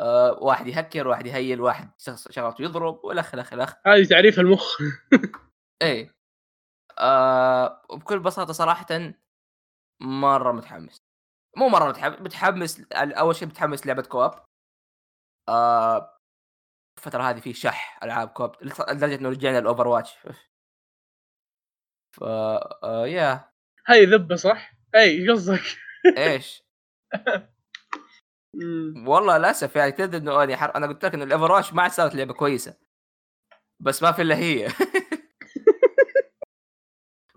[0.00, 4.78] آه واحد يهكر واحد يهيل واحد شخص شغلته يضرب والخ الخ الخ هذه تعريف الخ
[5.82, 6.10] اي
[6.98, 9.12] آه وبكل بساطة صراحة
[10.00, 10.96] مرة متحمس
[11.56, 14.44] مو مرة متحمس متحمس أول شيء متحمس لعبة co-op.
[15.48, 16.16] آه
[16.98, 20.18] الفترة هذه في شح ألعاب co-op لدرجة إنه رجعنا ال Overwatch
[22.16, 23.50] ف آه يا
[23.86, 25.62] هاي ذبة صح؟ إي قصدك؟
[26.18, 26.62] إيش.
[29.06, 30.74] والله للأسف يعني تدري إنه يعني حر...
[30.76, 32.76] أنا قلت لك إنه ال Overwatch ما عاد صارت لعبة كويسة.
[33.80, 34.68] بس ما في إلا هي.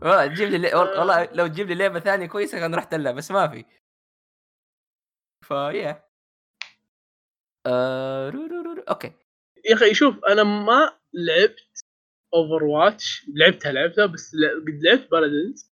[0.01, 3.47] والله تجيب لي والله لو تجيب لي لعبة ثانية كويسة كان رحت لها بس ما
[3.47, 3.65] في.
[5.47, 6.03] ف yeah
[7.65, 8.29] آه...
[8.29, 8.83] رو رو رو رو.
[8.89, 9.11] أوكي.
[9.65, 11.83] يا أخي شوف أنا ما لعبت
[12.33, 14.35] Overwatch لعبتها لعبتها بس
[14.67, 15.71] قد لعبت بارادنز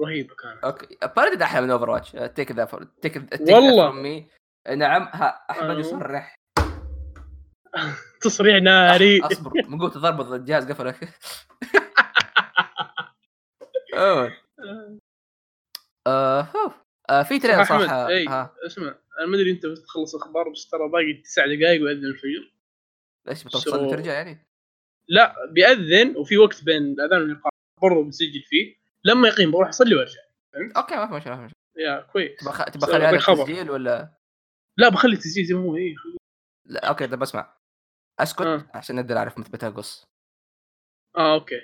[0.00, 0.64] رهيبة كانت.
[0.64, 0.98] أوكي.
[1.16, 3.92] بارد أحلى من اوفر واتش تيك ذا تيك والله.
[3.92, 4.28] مي
[4.76, 5.80] نعم ها أحمد أيوه.
[5.80, 6.34] يصرح.
[8.22, 9.20] تصريح ناري.
[9.20, 9.52] أصبر.
[9.68, 11.08] من قوة تضربط الجهاز قفلك.
[13.98, 14.32] أوه.
[17.10, 18.26] آه في تريلر صراحة إي.
[18.26, 18.54] ها.
[18.66, 22.52] اسمع أنا ما أدري أنت بتخلص أخبار بس ترى باقي تسع دقائق ويأذن الفجر.
[23.26, 24.46] ليش بتوصل So- ترجع يعني؟
[25.08, 27.50] لا بيأذن وفي وقت بين الأذان والإقامة
[27.82, 28.76] برضه بنسجل فيه.
[29.04, 30.20] لما يقيم بروح أصلي وأرجع.
[30.76, 31.84] أوكي ما في مشكلة ما في مشكلة.
[31.86, 32.40] yeah كويس.
[32.40, 33.42] تبغى تبغى بس اخلي خبر.
[33.42, 34.18] التسجيل ولا؟
[34.76, 36.16] لا بخلي التسجيل زي ما هو إيه خليه.
[36.66, 37.56] لا أوكي طب أسمع.
[38.20, 38.70] أسكت آه.
[38.74, 40.04] عشان نقدر أعرف متى بتقص
[41.16, 41.60] آه أوكي.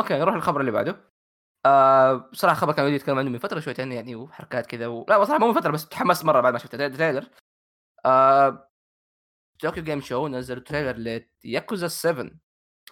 [0.00, 1.10] أوكي نروح للخبر اللي بعده.
[1.66, 5.06] آه خبر كان ودي يتكلم عنه من فترة شويتين يعني وحركات كذا و...
[5.08, 7.26] لا بصراحة مو من فترة بس تحمست مرة بعد ما شفت ال trailer
[8.06, 8.70] آه
[9.58, 12.30] Tokyo Game Show نزلوا trailer لياكوزا 7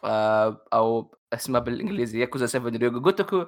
[0.04, 3.46] آه أو اسمه بالإنجليزي ياكوزا 7 Ryu Ga Gotoku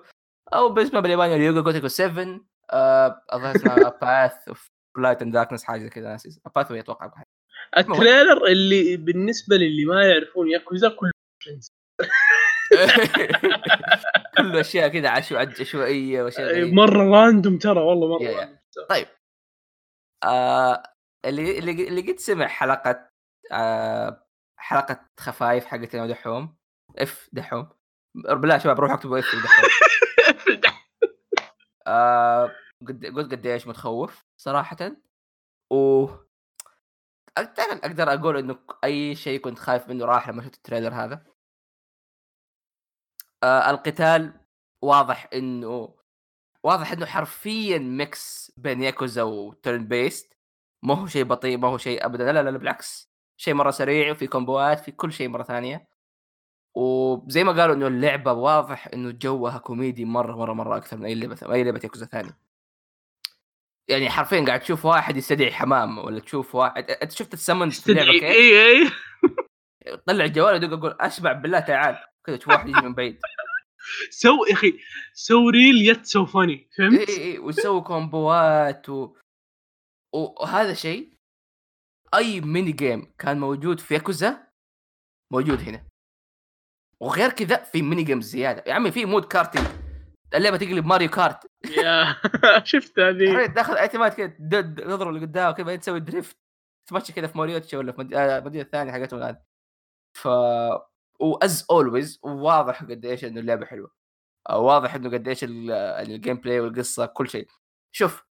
[0.54, 2.40] أو باسمه بالياباني Ryu Ga Gotoku 7
[2.70, 7.12] آه اظن اسمها Path of Light and Darkness حاجة كذا ناسي Path أتوقع
[7.78, 11.10] ال trailer اللي بالنسبة للي ما يعرفون ياكوزا كله
[14.36, 18.38] كله أشياء كذا عشو عشوائية وأشياء إيه، مرة random ترى والله مرة.
[18.38, 18.84] random ترى.
[18.88, 19.06] طيب.
[20.24, 20.82] آه
[21.24, 23.10] اللي اللي اللي قد سمع حلقة
[23.52, 24.26] آه
[24.58, 26.56] حلقة خفايف حقت يوم دحوم
[26.98, 27.68] F دحوم.
[28.14, 29.70] بالله شباب روحوا اكتبوا F دحوم
[31.86, 32.52] آه
[32.88, 34.92] قد قلت قديش متخوف صراحة.
[35.72, 36.06] و
[37.38, 41.24] أقدر, أقدر أقول إنه أي شيء كنت خايف منه راح لما شفت ال trailer هذا؟
[43.42, 44.32] آه القتال
[44.82, 45.94] واضح انه
[46.62, 50.36] واضح إنه حرفيا mix بين Yakuza و turn-based
[50.82, 52.32] ما هو شيء بطيء ما هو شيء ابدا.
[52.32, 53.10] لا لا, لا بالعكس.
[53.36, 55.88] شيء مرة سريع وفي كومبوات في كل شيء مرة ثانية.
[56.74, 61.14] وزي ما قالوا إنه اللعبة واضح إنه جوها كوميدي مرة مرة مرة أكثر من أي
[61.14, 62.38] لعبة أي لعبة ياكوزا ثانية.
[63.88, 68.12] يعني حرفيا قاعد تشوف واحد يستدعي حمام ولا تشوف واحد أنت شفت السمن في اللعبة
[68.12, 68.90] كيف؟ اي اي
[70.06, 71.98] طلع الجوال يدق أقول اشبع بالله تعال.
[72.26, 73.18] كذا تشوف واحد يجي من بعيد.
[74.10, 74.78] so يا أخي
[75.14, 79.16] so real yet so funny اي فهمت؟ إي إي، ويسوي كومبوات و...
[80.14, 81.12] وهذا شيء
[82.14, 84.46] أي mini game كان موجود في ياكوزا
[85.32, 85.86] موجود هنا.
[87.00, 88.64] وغير كذا في mini game زيادة.
[88.66, 89.66] يا عمي في mode karting
[90.34, 91.46] اللعبة تقلب Mario Kart
[91.76, 92.16] يا
[92.64, 96.36] شفت هذه؟ تاخذ ايتمات كذا تدد تضرب اللي قدام كذا تسوي drift
[96.88, 99.42] تمشي كذا في Kamurocho ولا في مد- آه، المدينة الثانية حقتهم هذه
[100.18, 100.28] ف
[101.20, 103.90] as always واضح قد إيش إنه اللعبة حلوة.
[104.50, 107.48] آه، واضح إنه قد إيش ال- ال gameplay والقصة كل شيء.
[107.92, 108.24] شوف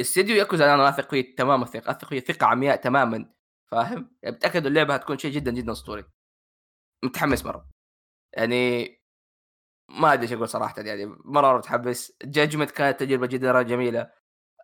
[0.00, 3.32] استديو ياكوزا أنا وأثق فيه تمام الثقه أثق فيه ثقة عمياء تماما
[3.70, 6.04] فاهم؟ يعني متأكد اللعبة هتكون شيء جدا جدا أسطوري.
[7.04, 7.68] متحمس مرة.
[8.36, 8.88] يعني
[9.90, 12.12] ما أدري إيش أقول صراحة يعني مرة متحمس.
[12.24, 14.10] Judgment كانت تجربة جدا جميلة.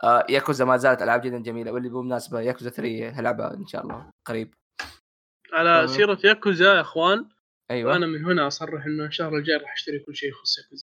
[0.04, 4.10] آه ياكوزا ما زالت ألعاب جدا جميلة واللي بالمناسبه ياكوزا 3 هلعبها إن شاء الله
[4.26, 4.54] قريب.
[5.54, 5.88] على.
[5.88, 7.28] سيرة ياكوزا يا اخوان.
[7.70, 7.92] أيوه.
[7.92, 10.84] وأنا من هنا أصرح إنه الشهر الجاي راح أشتري كل شيء يخص ياكوزا.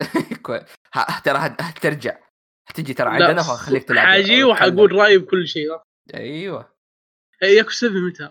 [1.24, 2.18] ترى هترجع.
[2.68, 5.80] هتجي ترى عندنا وخليك تلعب حاجي وحقول رأيي بكل شيء.
[6.14, 6.72] أيوه.
[7.42, 8.22] إيه، ياكوزا 7 متى؟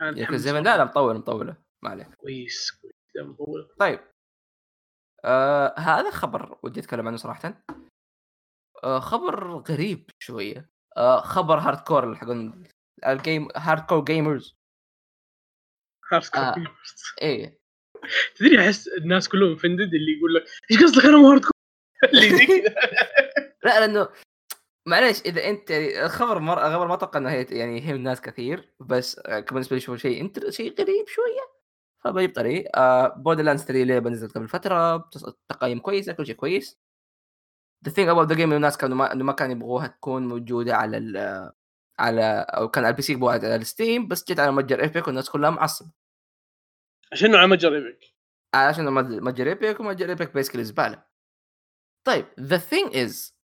[0.00, 1.56] ياكوزا أتحمس 7 لا لا مطولة مطولة.
[1.82, 2.14] ما عليك.
[2.14, 3.66] كويس كويس.
[3.78, 4.00] طيب.
[5.24, 7.64] آه هذا خبر ودي أتكلم عنه صراحة.
[8.84, 10.70] آه خبر غريب شوية.
[10.96, 12.64] آه خبر hardcore حقون
[13.06, 14.04] الجيم hardcore
[16.10, 16.54] gamers hard آه.
[16.54, 16.74] core.
[17.22, 17.60] إيه.
[18.36, 21.52] تدري أحس الناس كلهم فندد اللي يقول لك إيش قصدك أنا مو hardcore؟
[22.14, 22.74] اللي زي كذا
[23.64, 24.08] لا لأنه
[24.88, 26.56] معليش إذا أنت الخبر مر...
[26.56, 31.08] خبر ما أتوقع إنه يعني يهم الناس كثير بس بالنسبة لي شيء انت شيء غريب
[31.08, 31.60] شوية.
[32.04, 35.08] فبجيب طريق آه Borderlands 3 لعبه نزلت قبل فترة
[35.48, 36.78] تقييم كويسه كل شيء كويس.
[37.86, 40.96] the thing about the game الناس كانوا ما إنه ما كانوا يبغوها تكون موجودة على
[40.96, 41.16] ال
[41.98, 45.06] على أو كان على ال PC يبغوها على ال Steam بس جت على متجر Epic
[45.06, 45.90] والناس كلها معصبة.
[47.12, 48.14] عشان على متجر Epic
[48.54, 51.06] عشان مد- متجر ايبك ومتجر Epic basically زبالة.
[52.06, 53.36] طيب the thing is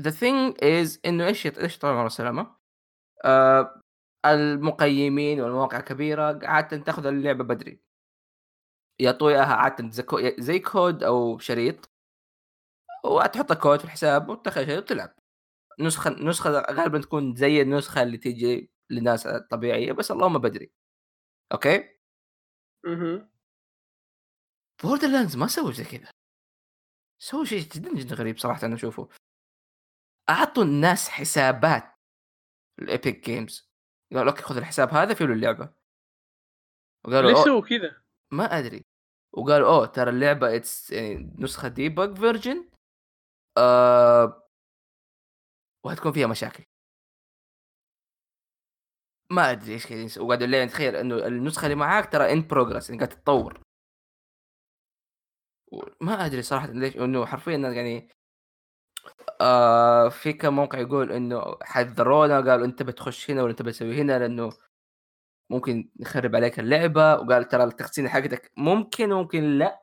[0.00, 2.56] the thing is إنه إيش إيش طال عمر السلامه
[3.24, 3.80] آه
[4.26, 7.82] المقيمين والمواقع الكبيره عادة تأخذ اللعبة بدري.
[9.00, 9.90] يعطوا اياها عادة
[10.38, 11.90] زي كود أو شريط.
[13.04, 15.14] وتحط كود في الحساب وتدخل شريط وتلعب.
[15.80, 20.72] نسخه نسخة غالبا تكون زي النسخة اللي تيجي للناس الطبيعيه بس اللهم بدري.
[21.52, 22.01] أوكي؟
[22.86, 23.28] أها.
[24.82, 26.10] Borderlands ما سووا زي كذا.
[27.18, 29.08] سووا شيء جدا جدا غريب صراحة أنا أشوفه.
[30.30, 31.94] أعطوا الناس حسابات
[32.78, 33.70] ال Epic Games.
[34.12, 35.74] قالوا أوكي خذ الحساب هذا فيه له اللعبة.
[37.04, 38.02] وقالوا ليش سووا كذا؟
[38.32, 38.84] ما أدري.
[39.32, 42.70] وقالوا oh ترى اللعبة it's يعني نسخة debug version
[43.58, 44.48] آه
[45.84, 46.64] وهتكون فيها مشاكل.
[49.32, 53.00] ما أدري إيش كذا وقاعد اللي تخيل إنه النسخة اللي معاك ترى ان بروجرس يعني
[53.04, 53.60] قاعد تتطور.
[56.00, 58.08] ما أدري صراحة ليش إنه حرفيا يعني
[59.40, 64.18] آه في كم موقع يقول إنه حذرونا قالوا أنت بتخش هنا ولا أنت بتسوي هنا
[64.18, 64.50] لأنه
[65.50, 67.14] ممكن نخرب عليك اللعبة.
[67.14, 69.82] وقال ترى التقسيمه حقتك ممكن ممكن لا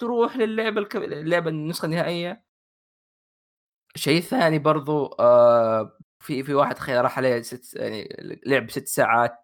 [0.00, 0.96] تروح للعبة الك...
[0.96, 2.44] اللعبه النسخة النهائية.
[3.96, 8.16] شيء ثاني برضو آه في في واحد تخيل راح عليه ست يعني
[8.46, 9.38] لعب ست ساعات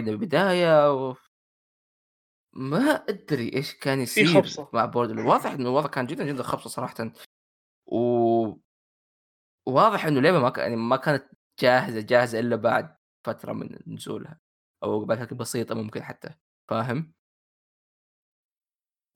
[0.00, 1.16] من البداية و...
[2.52, 4.44] ما أدري إيش كان يصير.
[4.72, 7.12] مع بورد واضح إنه الوضع كان جدا جدا خبصة صراحة
[7.86, 8.68] و
[9.66, 10.58] واضح إنه اللعبه ما, ك...
[10.58, 11.24] يعني ما كانت
[11.60, 12.96] جاهزة جاهزة إلا بعد
[13.26, 14.40] فترة من نزولها
[14.82, 16.34] أو بعد بسيطة ممكن حتى
[16.70, 17.14] فاهم؟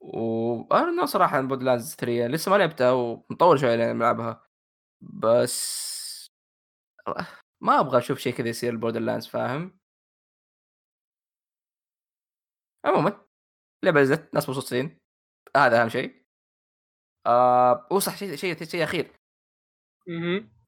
[0.01, 4.52] وأنا صراحة بود لاندز 3 لسه ما لعبتها ومطول شوية لين ألعبها
[5.03, 6.29] بس
[7.61, 9.79] ما أبغى أشوف شيء كذا يصير Borderlands فاهم؟
[12.85, 13.27] عموما
[13.85, 14.99] لعبة نزلت ناس مبسوطين
[15.57, 16.23] هذا أهم شيء
[17.27, 19.13] آه وصح شيء شيء شيء أخير.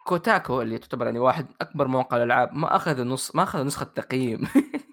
[0.07, 4.49] Kotaku اللي تعتبر يعني واحد أكبر مواقع الالعاب ما أخذ نص ما أخذ نسخة تقييم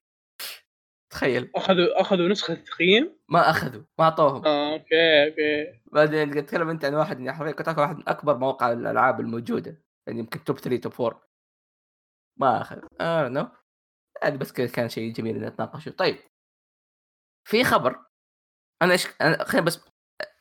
[1.12, 1.51] تخيل.
[1.55, 4.45] اخذوا أخذوا نسخة تقييم؟ ما أخذوا ما أعطوهم.
[4.45, 5.80] آه أوكي أوكي.
[5.91, 9.82] بعدين تتكلم أنت عن واحد يعني حرفيا Kotaku واحد من أكبر مواقع الألعاب الموجودة.
[10.07, 11.22] يعني يمكن top 3 top 4
[12.39, 13.47] ما اخذ آه no
[14.24, 16.18] عادي بس كان شيء جميل ان نتناقشه طيب.
[17.49, 17.99] في خبر.
[18.82, 19.80] أنا إيش أنا خلينا بس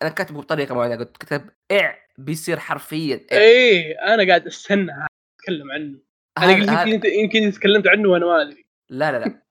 [0.02, 0.96] أنا كاتبه بطريقة معينة.
[0.96, 3.36] قلت كتب اع بيصير حرفيا إع.
[3.36, 5.06] إيه أنا قاعد أستنى.
[5.40, 5.98] أتكلم عنه.
[6.38, 8.64] أنا قلت يمكن تكلمت عنه وأنا ما أدري.
[8.90, 9.42] لا لا لا.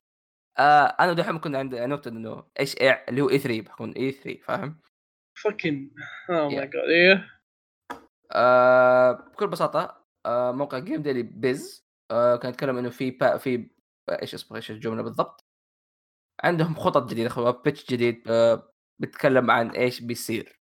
[0.60, 4.80] آه أنا ودحين كنا عند نقطة إنه إيش اع اللي هو E3 بحكون E3 فاهم؟
[5.44, 5.92] فكن
[6.30, 6.68] oh my.
[6.68, 7.30] God إيه.
[8.32, 13.70] آه بكل بساطة آه موقع Game Daily Biz آه كان يتكلم إنه في با في
[14.10, 15.46] إيش اسمه إيش الجملة بالضبط؟
[16.44, 20.60] عندهم خطط جديدة pitch جديد آه بيتكلم عن إيش بيصير.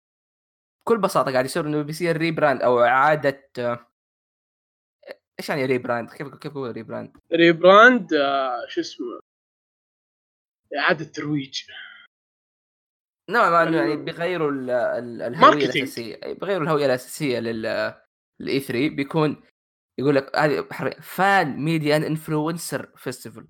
[0.81, 3.87] بكل بساطة قاعد يصير إنه بيصير rebrand أو إعادة آه
[5.39, 9.19] إيش يعني rebrand كيف كيف أقول rebrand rebrand آه شو اسمه؟
[10.77, 11.61] إعادة ترويج.
[13.29, 15.65] نوعا ما إنه يعني بيغيروا ال- ال- الهوية.
[15.65, 17.65] الأساسية بيغيروا الهوية الأساسية لل
[18.41, 19.43] ال E3 بيكون
[19.99, 20.61] يقول لك هذه
[21.01, 23.47] fan media influencer festival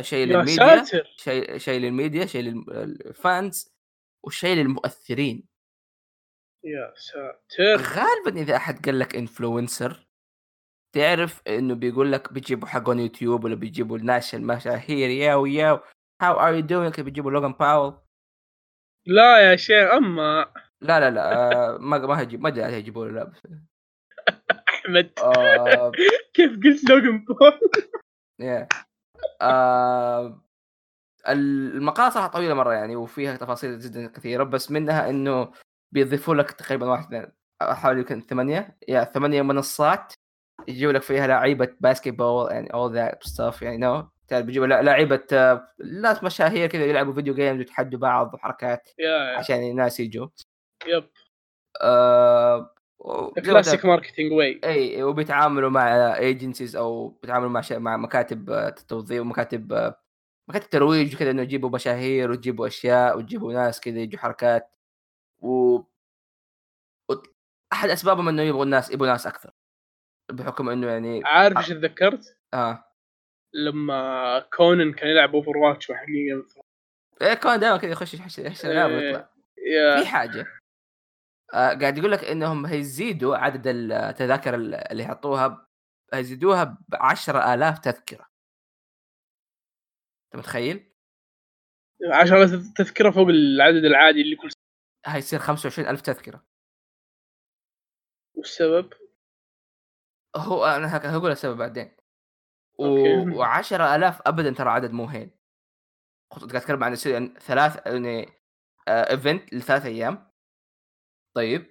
[0.00, 0.84] شيء يا للميديا
[1.16, 3.74] شيء شيء للميديا شيء لل fans
[4.24, 5.48] وشيء للمؤثرين.
[6.64, 7.76] يا ساتر!
[7.76, 10.06] غالبا إذا أحد قال لك influencer
[10.94, 15.80] تعرف إنه بيقول لك بيجيبوا حقون يوتيوب ولا بيجيبوا الناس المشاهير yo yo.
[16.22, 17.94] how are you doing بيجيبوا لوغان باول؟
[19.06, 20.52] لا يا شيخ أما.
[20.80, 23.42] لا لا لا آه ما ما هيجيب ما ادري هيجيبوا لا بس
[24.68, 25.10] أحمد.
[25.18, 25.92] آه.
[26.34, 27.60] كيف قلت لوجن بول
[28.40, 28.68] yeah
[29.42, 30.42] آه
[31.28, 35.52] المقالة صراحة طويلة مرة يعني وفيها تفاصيل جدا كثيرة بس منها إنه
[35.92, 40.12] بيضيفوا لك تقريبا واحد اثنين حوالي يمكن ثمانية yeah ثمانية منصات
[40.68, 45.24] يجيبوا لك فيها لعيبة basketball يعني all that stuff يعني you know تعرف بيجيبوا لعيبة
[45.32, 45.68] آه،
[46.02, 48.90] ناس مشاهير كذا يلعبوا video games ويتحدوا بعض وحركات
[49.36, 50.28] عشان الناس يجوا.
[50.86, 51.08] yep.
[51.82, 52.74] آه
[53.44, 57.62] classic marketing وا E وبيتعاملوا مع agencies أو بيتعاملوا مع.
[57.70, 60.00] مع مكاتب آه، توظيف ومكاتب آه،
[60.48, 64.70] مكاتب ترويج وكذا إنه يجيبوا مشاهير وتجيبوا أشياء وتجيبوا ناس كذا يجوا حركات.
[65.40, 65.76] و...
[67.08, 67.14] و...
[67.72, 69.50] أحد أسبابهم إنه يبغوا الناس يبغوا ناس أكثر.
[70.32, 72.87] بحكم إنه يعني عارف إيش تذكرت؟ آه.
[73.52, 76.46] لما Conan كان يلعب Overwatch مع حقيقة
[77.22, 79.30] إيه كان دائما كذا يخش يحش يحش الألعاب ويطلع.
[80.00, 80.46] في حاجة.
[81.54, 85.66] آه قاعد يقول لك إنهم هيزيدوا عدد التذاكر اللي يحطوها
[86.14, 88.28] هيزيدوها ب 10000 تذكرة.
[90.24, 90.92] أنت متخيل؟
[92.12, 92.46] 10
[92.76, 96.46] تذكرة فوق العدد العادي اللي كل سنة هيصير 25000 تذكرة.
[98.34, 98.92] والسبب؟
[100.36, 101.97] هو أنا هقول السبب بعدين.
[102.80, 103.24] okay.
[103.38, 105.30] و10000 ابدا ترى عدد مو هين.
[106.30, 108.28] قاعد أتكلم عن يعني ثلاث يعني
[108.88, 110.28] event لثلاث أيام.
[111.34, 111.66] طيب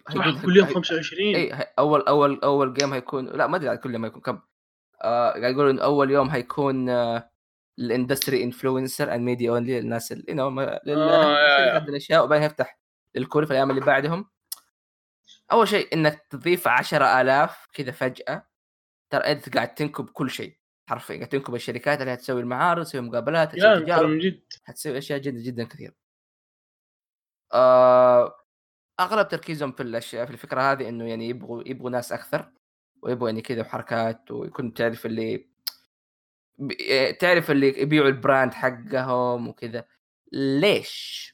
[0.46, 4.06] كل يوم هي- 25 اي أول أول أول game هيكون لا ما أدري كل يوم
[4.06, 4.40] هيكون كم.
[5.02, 7.32] آه قاعد يقولوا انه أول يوم هيكون آه
[7.80, 12.80] ال industry influencer and media only الناس اللي آه، للشركات الأشياء وبعدين يفتح
[13.16, 14.30] للكل في الأيام اللي بعدهم.
[15.52, 18.48] أول شيء إنك تضيف 10000 كذا فجأة
[19.10, 20.57] ترى انت قاعد تنكب كل شيء.
[20.88, 24.10] حرفيا قاعد تنكب الشركات اللي هتسوي المعارض تسوي مقابلات تسوي تجارب.
[24.10, 24.42] من جد.
[24.64, 25.94] حتسوي أشياء جدا جدا كثير.
[27.54, 28.40] آه
[29.00, 32.52] أغلب تركيزهم في الاشياء في الفكرة هذه إنه يعني يبغوا يبغوا ناس أكثر
[33.02, 35.48] ويبغوا يعني كذا حركات ويكون تعرف اللي
[36.58, 39.86] ب- تعرف اللي يبيعوا البراند حقهم وكذا.
[40.32, 41.28] ليش؟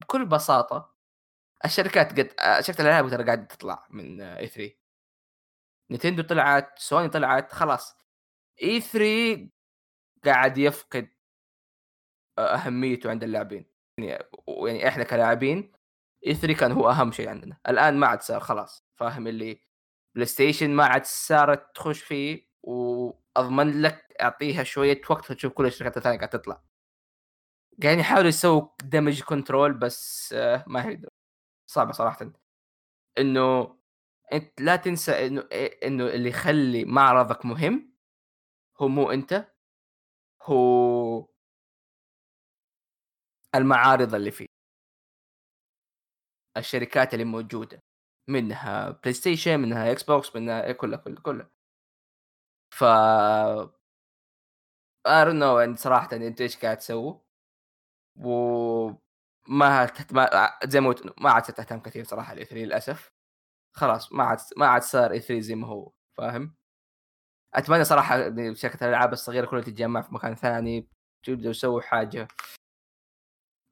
[0.00, 0.94] بكل بساطة
[1.64, 2.30] الشركات قد
[2.64, 4.74] شركة الألعاب ترى قاعدة تطلع من E3
[5.90, 7.96] نينتندو طلعت سوني طلعت خلاص.
[8.62, 9.48] E3
[10.24, 11.08] قاعد يفقد
[12.38, 13.66] أهميته عند اللاعبين.
[13.98, 14.24] يعني
[14.66, 15.72] يعني إحنا كلاعبين
[16.26, 17.58] E3 كان هو أهم شيء عندنا.
[17.68, 18.86] الآن ما عاد صار خلاص.
[18.96, 19.60] فاهم اللي
[20.14, 25.96] بلاي ستيشن ما عاد صارت تخش فيه وأضمن لك أعطيها شوية وقت تشوف كل الشركات
[25.96, 26.62] الثانية قاعدة تطلع.
[27.82, 31.02] قاعدين يحاولوا يسووا دمج control بس آه، ما هي
[31.66, 32.32] صعبة صراحة.
[33.18, 33.76] إنه
[34.32, 35.40] أنت لا تنسى إنه
[35.84, 37.89] إنه اللي يخلي معرضك مهم
[38.80, 39.46] هو مو أنت
[40.42, 41.26] هو
[43.54, 44.46] المعارض اللي فيه.
[46.56, 47.82] الشركات اللي موجودة
[48.28, 51.50] منها بلاي ستيشن منها إكس بوكس منها إيه، كلها كلها كلها
[52.70, 52.84] ف
[55.06, 57.20] I don't know صراحة أنت إيش قاعد تسوي.
[58.16, 58.98] وما
[60.12, 63.12] ما زي ما ما عاد تهتم كثير صراحة الاي 3 للأسف.
[63.76, 66.56] خلاص ما عاد ما عاد صار اي 3 زي ما هو فاهم؟
[67.54, 68.16] أتمنى صراحة
[68.54, 70.88] شركة الألعاب الصغيرة كلها تتجمع في مكان ثاني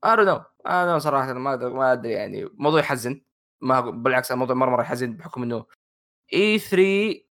[0.07, 3.23] I don't know I don't know صراحة ما ما أدري يعني موضوع يحزن.
[3.61, 5.67] ما بالعكس الموضوع مرة مرة يحزن بحكم إنه
[6.35, 7.29] اي 3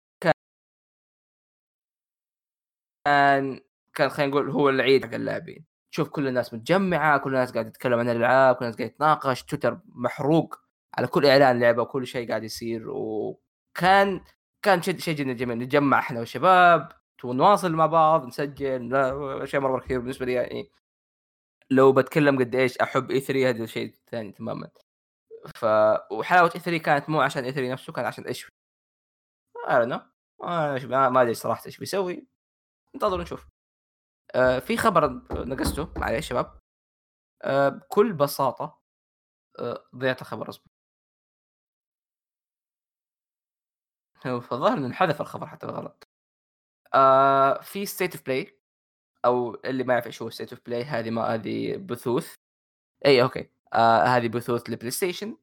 [3.05, 3.61] كان
[3.95, 5.67] كان خلينا نقول هو العيد حق اللاعبين.
[5.93, 9.81] تشوف كل الناس متجمعة كل الناس قاعدة تتكلم عن الألعاب كل الناس قاعدة تتناقش تويتر
[9.87, 10.61] محروق
[10.99, 14.25] على كل إعلان لعبة وكل شيء قاعد يصير وكان
[14.65, 16.93] كان شيء جدا جميل نتجمع إحنا والشباب
[17.25, 20.71] ونواصل مع بعض نسجل لا شيء مرة كثير بالنسبة لي يعني
[21.71, 24.71] لو بتكلم قد إيش أحب إي 3 هذا شيء ثاني تماما.
[25.57, 25.65] ف
[26.13, 28.49] وحلاوة إي 3 كانت مو عشان إي 3 نفسه كان عشان إيش؟
[29.69, 32.27] ما ما أدري صراحة إيش بيسوي.
[32.95, 33.47] انتظروا نشوف
[34.35, 36.61] آه في خبر نقصته معليش شباب
[37.43, 38.81] آه بكل بساطة
[39.59, 40.74] آه ضيعت الخبر أصبر.
[44.25, 46.09] فالظاهر إنه انحذف الخبر حتى بالغلط.
[46.95, 48.59] آه في State of Play
[49.25, 52.35] أو اللي ما يعرف إيش هو State of Play هذه ما هذه بثوث.
[53.07, 53.51] اي okay.
[53.75, 55.37] آه هذه بثوث لبلاي ستيشن.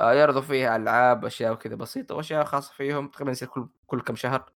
[0.00, 4.16] آه يعرضوا فيها ألعاب اشياء وكذا بسيطة وأشياء خاصة فيهم تقريبا يصير كل كل كم
[4.16, 4.52] شهر.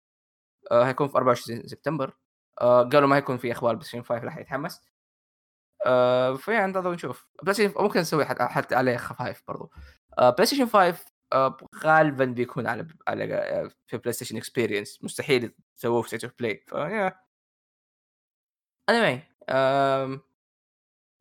[0.72, 2.16] آه هيكون في 24 سبتمبر.
[2.60, 4.82] آه قالوا ما يكون في إخبار بلاي 5 راح يتحمس.
[5.86, 7.28] آه فيعني انتظر نشوف.
[7.42, 9.70] بلاي ممكن نسوي حتى, عليه خفايف برضو.
[10.18, 10.94] آه بلاي ستيشن 5 آه
[11.84, 16.64] غالبا بيكون على على آه، في بلاي ستيشن experience مستحيل يسووه في State of Play
[16.68, 17.20] فيا
[18.90, 19.18] anyway
[19.50, 20.32] um,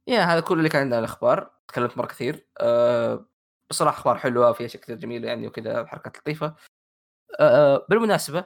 [0.08, 1.52] يا هذا كل اللي كان عندنا الأخبار.
[1.68, 2.48] تكلمت مرة كثير.
[2.60, 3.26] أه
[3.70, 6.56] بصراحة أخبار حلوة في اشياء كثير جميله يعني وكذا حركات لطيفة.
[7.40, 8.46] أه بالمناسبة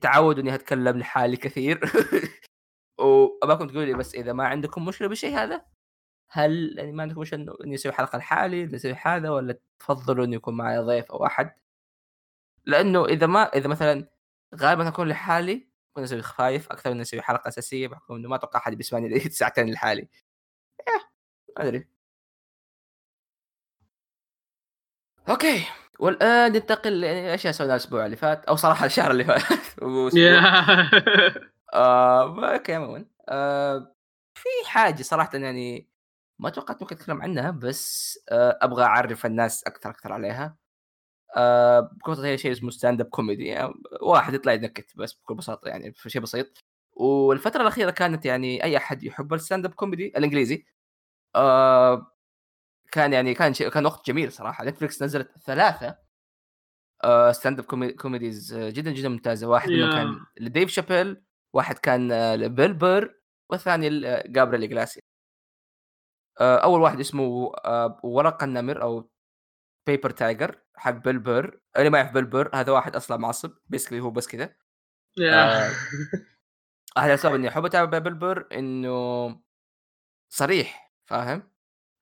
[0.00, 1.80] تعودوا إني أتكلم لحالي كثير.
[3.00, 5.66] وأباكم تقولوا لي بس إذا ما عندكم مشكلة بالشيء هذا
[6.32, 10.54] هل يعني ما عندكم مشكله إني أسوي حلقة لحالي نسوي هذا ولا تفضلوا إنه يكون
[10.56, 11.54] معي ضيف أو أحد؟
[12.66, 14.08] لأنه إذا ما إذا مثلا
[14.56, 18.60] غالبا أكون لحالي كنا نسوي خفايف أكثر من نسوي حلقة أساسية بحكم إنه ما أتوقع
[18.60, 20.08] أحد بيسمعني ساعتين لحالي.
[20.88, 21.10] إيه،
[21.58, 21.88] ما أدري.
[25.28, 25.64] okay
[25.98, 29.42] والآن ننتقل لاشياء سويناها الأسبوع اللي فات؟ أو صراحة الشهر اللي فات.
[31.74, 33.06] آه okay عموما.
[33.28, 33.94] آه
[34.34, 35.91] في حاجة صراحة يعني
[36.42, 40.56] ما توقعت ممكن أتكلم عنها بس آه أبغى أعرف الناس أكثر أكثر عليها.
[41.36, 45.68] آه بكل هي شيء اسمه stand up comedy يعني واحد يطلع ينكت بس بكل بساطة
[45.68, 46.58] يعني في شيء بسيط.
[46.92, 50.66] والفترة الأخيرة كانت يعني أي أحد يحب ال stand up comedy الإنجليزي
[51.36, 52.06] آه
[52.92, 54.64] كان يعني كان شيء كان وقت جميل صراحة.
[54.64, 55.98] نتفلكس نزلت ثلاثة
[57.04, 59.46] آه stand up comedies جدا جدا ممتازة.
[59.46, 61.22] واحد منهم كان لديف شابيل
[61.52, 63.20] واحد كان آه، لبيل بير
[63.50, 63.88] والثاني
[64.26, 65.11] جابريل إجلاسي آه،
[66.42, 67.52] أول واحد اسمه
[68.02, 69.10] ورق النمر أو
[69.86, 74.00] Paper Tiger حق بيل بير اللي ما يعرف بيل بير هذا واحد أصلا معصب basically
[74.00, 74.54] هو بس كذا
[76.98, 79.40] هذا السبب إني أحب أتابع بيل بير إنه
[80.28, 81.52] صريح فاهم؟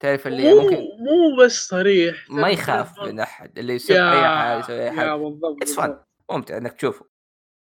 [0.00, 4.58] تعرف اللي مو ممكن مو بس صريح ما يخاف من أحد اللي يسوي أي حاجة
[4.58, 5.38] يسوي أي حاجة.
[5.62, 5.98] it's fun
[6.30, 7.10] ممتع إنك تشوفه.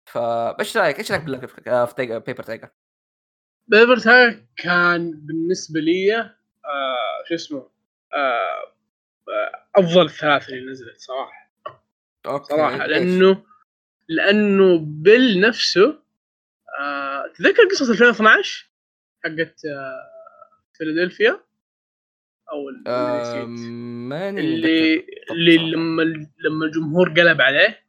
[0.06, 2.70] فايش رأيك إيش رأيك في Paper Tiger؟
[3.68, 7.70] Paper Tiger كان بالنسبة لي آه شو اسمه
[8.14, 8.74] آه
[9.30, 11.52] آه أفضل الثلاثة اللي نزلت صراحة.
[12.26, 13.44] okay صراحة لأنه
[14.08, 16.00] لأنه بيل نفسه
[16.80, 18.70] آه تذكر قصة 2012
[19.24, 20.10] حقت آه
[20.78, 21.40] فيلادلفيا؟
[22.52, 22.70] أو
[24.10, 26.02] ماني اللي اللي لما
[26.40, 27.84] لما الجمهور قلب عليه.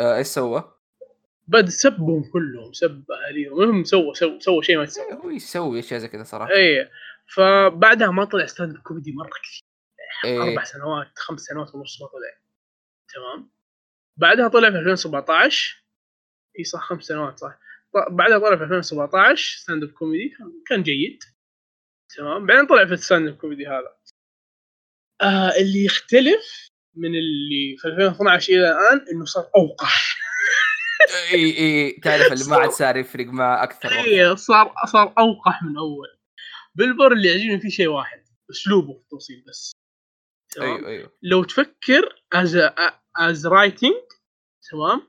[0.00, 0.74] آه إيش سوى؟
[1.48, 5.12] بس سبهم كلهم سب أهاليهم المهم سوى سوى سوى شيء ما يسوى.
[5.12, 6.50] هو يسوي أشياء زي كذا صراحة.
[6.52, 6.90] اي
[7.26, 9.64] فبعدها ما طلع stand comedy مرة كثير.
[10.24, 10.42] إيه.
[10.42, 12.40] أربع سنوات خمس سنوات ونص ما طلع.
[13.14, 13.50] تمام؟
[14.16, 15.84] بعدها طلع في 2017
[16.58, 17.58] إي صح خمس سنوات صح.
[18.10, 20.36] بعدها طلع في 2017 stand up comedy.
[20.66, 21.22] كان جيد.
[22.16, 23.96] تمام؟ بعدين طلع في ال stand up comedy هذا.
[25.22, 30.16] آه اللي يختلف من اللي في 2012 إلى الآن إنه صار أوقح.
[31.32, 33.88] إي إي تعرف اللي ما عاد صار يفرق مع أكثر.
[33.88, 36.08] اي صار صار أوقح من أول.
[36.74, 39.72] بيل بير اللي يعجبني فيه شيء واحد أسلوبه في التوصيل بس.
[40.54, 41.12] تمام؟ أيوه أيوه.
[41.22, 42.58] لو تفكر as
[43.16, 43.92] as writing
[44.70, 45.08] تمام؟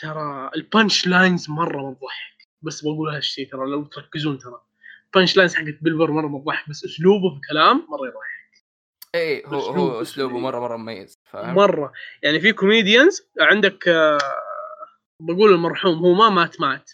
[0.00, 4.62] ترى ال punch lines مرة بتضحك بس بقول هالشيء ترى لو تركزون ترى.
[5.06, 8.64] ال punch lines حقت بيل بير مرة بتضحك بس أسلوبه في الكلام مرة يضحك.
[9.14, 10.38] اي هو أسلوب- هو أسلوبه.
[10.38, 11.92] مره مرة مميز فاهم؟ مرة.
[12.22, 14.18] يعني في comedians عندك آه،
[15.22, 16.90] بقول المرحوم هو ما مات مات.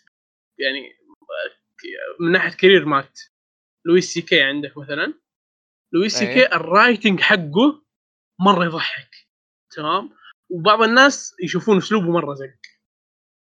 [0.59, 3.21] يعني آه، من ناحية career مات.
[3.87, 5.15] لويس سي كي عندك مثلا.
[5.93, 6.35] لويس سي أيه.
[6.35, 7.85] كي ال writing حقه
[8.41, 9.11] مرة يضحك.
[9.77, 10.11] تمام؟
[10.51, 12.61] وبعض الناس يشوفون أسلوبه مرة زق.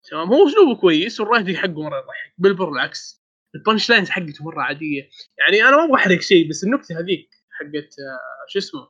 [0.09, 2.33] تمام؟ هو أسلوبه كويس وال writing حقه مرة يضحك.
[2.37, 3.19] بيل بير العكس.
[3.55, 5.09] ال punch lines حقته مرة عادية.
[5.37, 8.87] يعني أنا ما أبغى احرق شيء بس النكتة هذيك حقت آه، شو اسمه؟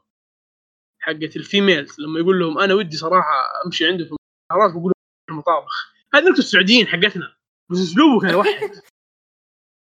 [0.99, 1.99] حقت ال females.
[1.99, 4.15] لما يقول لهم أنا ودي صراحة أمشي عنده في
[4.51, 4.93] بقول
[5.29, 5.93] المطابخ.
[6.13, 7.37] هذه نكتة السعوديين حقتنا.
[7.71, 8.83] بس أسلوبه كان يضحك.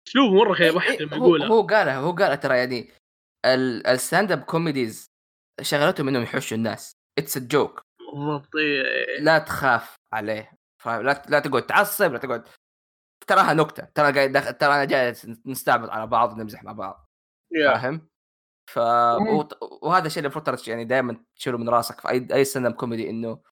[0.09, 1.48] اسلوبه مرة كان يضحك إيه، لما هو يقولها.
[1.48, 2.90] هو قالها هو قالها ترى يعني
[3.46, 5.11] ال- ال stand up comedies
[5.62, 6.92] شغلتهم إنهم يحشوا الناس.
[7.18, 7.82] it's joke
[8.12, 9.20] بالضبط إيه.
[9.20, 10.52] لا تخاف عليه.
[10.86, 12.48] لا لا تقعد تعصب لا تقعد
[13.26, 13.84] تراها نكتة.
[13.94, 17.07] ترى قاعد داخل ترى أنا جالس نستعبط على بعض ونمزح مع بعض.
[17.54, 18.09] فاهم؟
[18.70, 18.78] ف
[19.82, 23.11] وهذا الشيء اللي المفروض يعني دائما تشيله من راسك في أي أي stand up comedy
[23.11, 23.42] إنه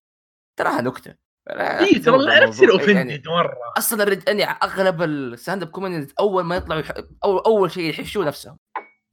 [0.59, 1.15] تراها نكتة.
[1.51, 2.89] اي إيه، ترى لا تصير الموضوع.
[2.91, 3.13] يعني.
[3.13, 3.73] offended مرة.
[3.79, 4.23] أصلا الرج...
[4.27, 6.93] يعني أغلب ال stand up comedies أول ما يطلعوا يح...
[7.25, 8.59] اول أول شيء يحشوا نفسهم.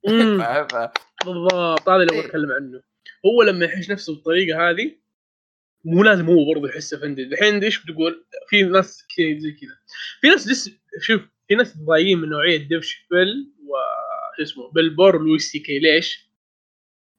[1.25, 2.19] بالضبط هذا اللي إيه.
[2.19, 2.81] أبغى أتكلم عنه.
[3.25, 4.95] هو لما يحش نفسه بالطريقة هذه
[5.85, 9.77] مو لازم هو برضه يحس offended الحين إيش بتقول؟ في ناس كذا زي كذا.
[10.21, 10.71] في ناس لسه
[11.01, 13.73] شوف في ناس ضايقين من نوعية ديف شابيل و
[14.41, 15.79] اسمه بيل بير لويس سي كي.
[15.79, 16.31] ليش؟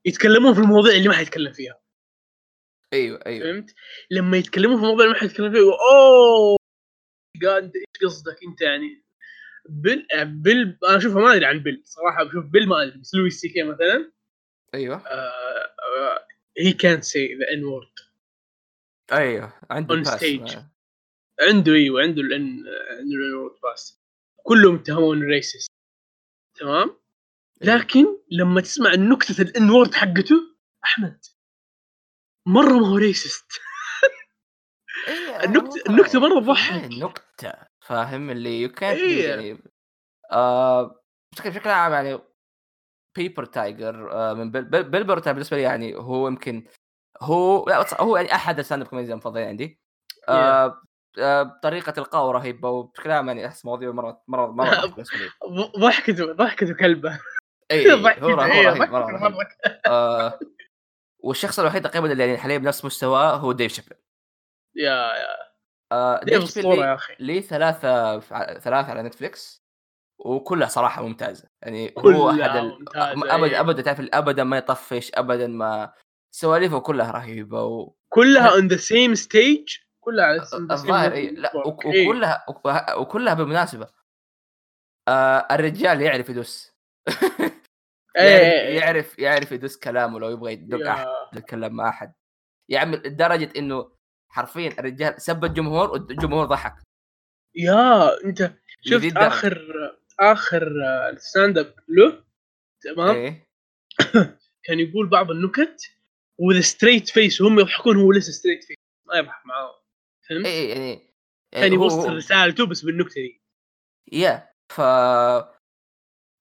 [0.04, 1.81] يتكلمون في المواضيع اللي ما حيتكلم فيها.
[2.92, 3.44] أيوه أيوه.
[3.52, 3.74] فهمت؟
[4.10, 6.56] لما يتكلمون في اللي ما حيتكلم فيها يقول، أوه!
[7.42, 9.04] قاعد إيش قصدك أنت يعني؟
[9.68, 13.40] بيل بيل أنا أشوفها ما أدري عن بيل صراحة بشوف بيل ما أدري بس لويس
[13.40, 14.12] سي كي مثلا.
[14.74, 15.02] أيوه.
[16.60, 18.08] he can't say the n word.
[19.12, 20.56] أيوه عنده stage.
[20.56, 20.70] ما-
[21.40, 22.42] عنده أيوه عنده ال N
[22.90, 24.00] عنده ال N word pass
[24.42, 25.70] كلهم اتهمون racist
[26.54, 26.96] تمام؟
[27.62, 27.76] أيوه.
[27.76, 31.24] لكن لما تسمع النكته ال N word حقته أحمد.
[32.46, 33.52] مرة ما هو racist
[35.08, 36.84] إيه، النكتة مرة في تضحك.
[36.84, 39.28] النهاية نكته فاهم؟ اللي يو كانت إيه.
[39.28, 39.62] يعني
[40.32, 42.18] آه بشكل بشكل عام يعني
[43.16, 46.66] Paper Tiger آه من بيل- بيل- بيل بير Tiger بالنسبة لي يعني هو يمكن
[47.22, 49.80] هو لا هو يعني أحد ال stand up comedian المفضلين عندي.
[50.28, 50.82] آه
[51.18, 55.30] آه طريقة القاء رهيبة وبشكل عام يعني أحس مواضيع مرة مرة مرة بالنسبة لي.
[55.78, 57.20] ضحكته ضحكته كلبه.
[57.70, 59.36] اي هو إيه، رهيب مرة رهيب.
[61.22, 63.96] والشخص الوحيد تقريبا اللي يعني حاليا بنفس مستواه هو ديف شابل
[64.76, 65.52] yeah yeah.
[65.92, 68.20] آه ديف شابل لي, لي ثلاثة
[68.58, 69.62] ثلاثة على نتفليكس
[70.18, 71.48] وكلها صراحة ممتازة.
[71.62, 72.78] يعني هو كلها أحد ال...
[72.78, 73.60] ممتازة، ابدا إيه.
[73.60, 75.92] ابدا تعرف ابدا ما يطفش ابدا ما
[76.34, 77.94] سواليفه كلها رهيبة و...
[78.08, 81.30] كلها on the same stage كلها the same الظاهر إيه.
[81.30, 81.52] لا
[81.86, 82.08] إيه.
[82.08, 83.88] وكلها وك- وكلها بالمناسبة.
[85.08, 86.44] آه الرجال يعرف إيه،
[88.16, 88.78] يعرف, إيه، إيه.
[88.78, 90.92] يعرف يعرف يدس كلامه لو يبغى يدق yeah.
[90.92, 91.06] أحد
[91.36, 92.12] يتكلم مع أحد
[92.68, 93.92] يعمل لدرجة إنه
[94.28, 96.74] حرفيا الرجال سب الجمهور والجمهور ضحك
[97.54, 98.52] yeah أنت
[98.82, 99.16] شفت.
[99.16, 99.68] آخر
[100.20, 100.72] آخر
[101.16, 102.24] stand up له
[102.82, 103.48] تمام إيه
[104.64, 105.80] كان يقول بعض النكت
[106.38, 109.74] with straight face وهم يضحكون هو لسه straight face ما يضحك معاهم
[110.28, 110.90] فهمت؟ إيه يعني,
[111.52, 113.42] يعني كان يوصل رسالته بس بالنكتة دي
[114.12, 114.80] yeah ف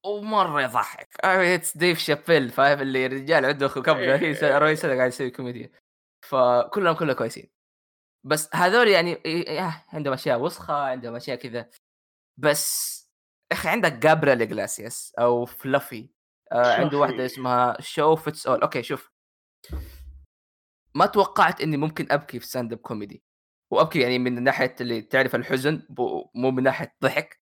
[0.05, 1.09] ومرة يضحك.
[1.25, 5.71] it's ديف شابيل فاهم؟ اللي الرجال عنده كم 30 سنه 40 سنة قاعد يسوي كوميديا.
[6.25, 7.51] فكلهم كلهم كويسين.
[8.25, 11.69] بس هذول يعني إيه- إيه، عندهم أشياء وسخة عندهم أشياء كذا.
[12.37, 12.91] بس
[13.51, 16.09] أخي عندك جابريل اجلاسياس أو فلافي.
[16.51, 16.97] آه عنده.
[16.97, 19.11] واحدة اسمها Show Fits All okay شوف.
[20.95, 23.23] ما توقعت إني ممكن أبكي في stand up comedy
[23.71, 25.87] وأبكي يعني من ناحية اللي تعرف الحزن
[26.35, 27.41] مو من ناحية ضحك.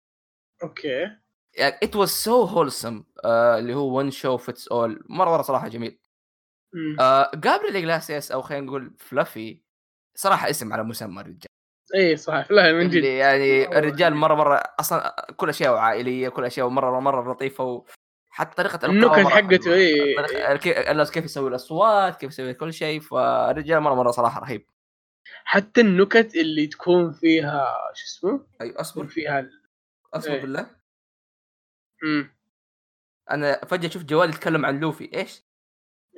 [0.64, 1.18] okay.
[1.56, 6.00] يعني it was so wholesome اللي هو One Show Fits All مرة مرة صراحة جميل.
[7.00, 9.62] آه جابريل إجلاسياس أو خلينا نقول فلافي
[10.16, 11.48] صراحة اسم على مسمى الرجال
[11.96, 14.16] إي صح لا من جد يعني الرجال.
[14.16, 17.64] مرة مرة أصلا كل اشياء عائلية كل اشياء مرة مرة لطيفة
[18.32, 19.58] وحتى طريقة النكت حقته.
[20.16, 24.66] الطريقة- كيف الناس كيف يسوي الأصوات كيف يسوي كل شيء فالرجال مرة مرة صراحة رهيب
[25.44, 29.62] حتى النكت اللي تكون فيها شو اسمه؟ أي أصبر فيها ال-
[30.14, 30.42] أصبر إيه.
[30.42, 30.85] بالله
[33.32, 35.10] أنا فجأة شفت جوالي يتكلم عن لوفي.
[35.14, 35.44] إيش؟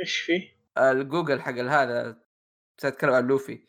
[0.02, 2.18] إيش فيه؟ الجوجل حق هذا
[2.78, 3.60] تتكلم عن فلافي.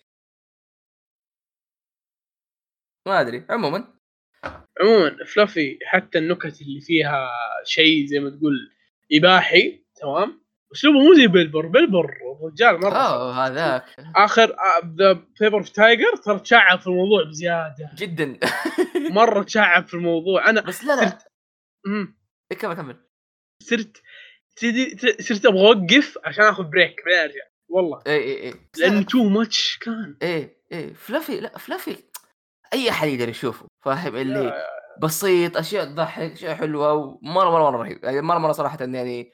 [3.06, 3.94] ما أدري عموما.
[4.80, 7.28] عموما فلافي حتى النكت اللي فيها
[7.64, 8.70] شيء زي ما تقول
[9.12, 10.40] إباحي تمام؟
[10.72, 11.66] أسلوبه مو زي بيل بير.
[11.66, 12.06] بيل بير
[12.42, 12.94] رجال مرة.
[12.96, 13.84] آه هذاك.
[14.16, 14.56] آخر
[14.98, 17.90] the Paper of Tiger ترى تشعب في الموضوع بزيادة.
[17.94, 18.38] جدا.
[19.18, 20.50] مرة تشعب في الموضوع.
[20.50, 21.18] أنا بس لا لا.
[21.86, 22.18] مم.
[22.52, 22.74] إيه، كمل.
[22.74, 22.96] كمل
[23.62, 24.02] صرت
[25.20, 28.02] صرت- أبغى أوقف عشان آخذ break بعدين ارجع والله.
[28.06, 30.16] اي اي اي بس لا، لأنه too much كان.
[30.22, 30.94] إيه إيه.
[30.94, 31.96] فلافي لا فلافي
[32.72, 34.52] أي أحد يقدر يشوفه فاهم؟ اللي
[35.02, 38.04] بسيط أشياء تضحك أشياء حلوة ومره مرة مرة رهيب.
[38.04, 39.32] يعني مرة مرة صراحة يعني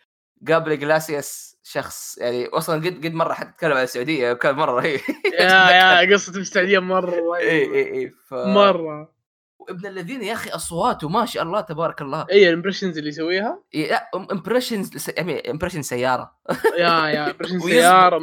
[0.49, 5.01] جابريل إجلاسياس شخص يعني أصلا قد قد مرة حد تكلم عن السعودية كان مرة رهيب.
[5.33, 8.35] yeah yeah قصة السعودية مرة اي اي اي ف...
[8.35, 9.15] مرة.
[9.59, 12.27] وابن الذين يا أخي أصواته ما شاء الله تبارك الله.
[12.31, 16.39] أي ال impressions اللي يسويها؟ لا impressions يعني impression سيارة.
[16.79, 17.61] yeah yeah impression.
[17.61, 18.21] سيارة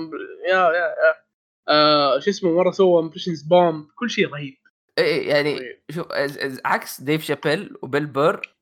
[0.47, 1.15] yeah yeah yeah.
[1.69, 4.57] آه شو اسمه مرة سوى impressions bomb كل شيء رهيب.
[4.97, 5.81] إي يعني رهيب.
[5.91, 6.07] شوف
[6.65, 8.55] عكس ديف شابيل وبيل بير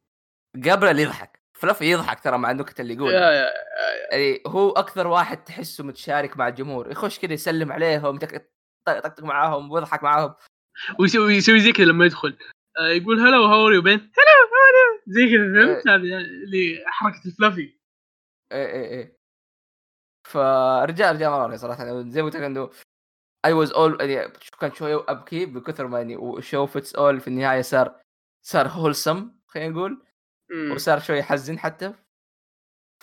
[0.65, 1.39] قبل يضحك.
[1.53, 3.49] فلافي يضحك ترى مع النكت اللي yeah yeah
[4.11, 6.91] يعني هو أكثر واحد تحسه متشارك مع الجمهور.
[6.91, 10.33] يخش كذا يسلم عليهم يطقطق معاهم ويضحك معاهم.
[10.99, 12.37] ويسوي يسوي زي كذا لما يدخل.
[12.79, 15.95] يقول هلا و how are you been هلا هلا زي كذا فهمت؟ إيه.
[15.95, 17.79] هذه اللي حركة الفلافي.
[18.51, 19.15] اي اي اي
[20.27, 22.69] فرجال رجال مرة صراحة زي ما قلت لك إنه
[23.45, 27.27] I was all يعني كان شوية أبكي بكثر ما يعني One Show Fits All في
[27.27, 28.01] النهاية صار
[28.45, 30.05] صار wholesome خلينا نقول.
[30.73, 31.93] وصار شوي حزن حتى.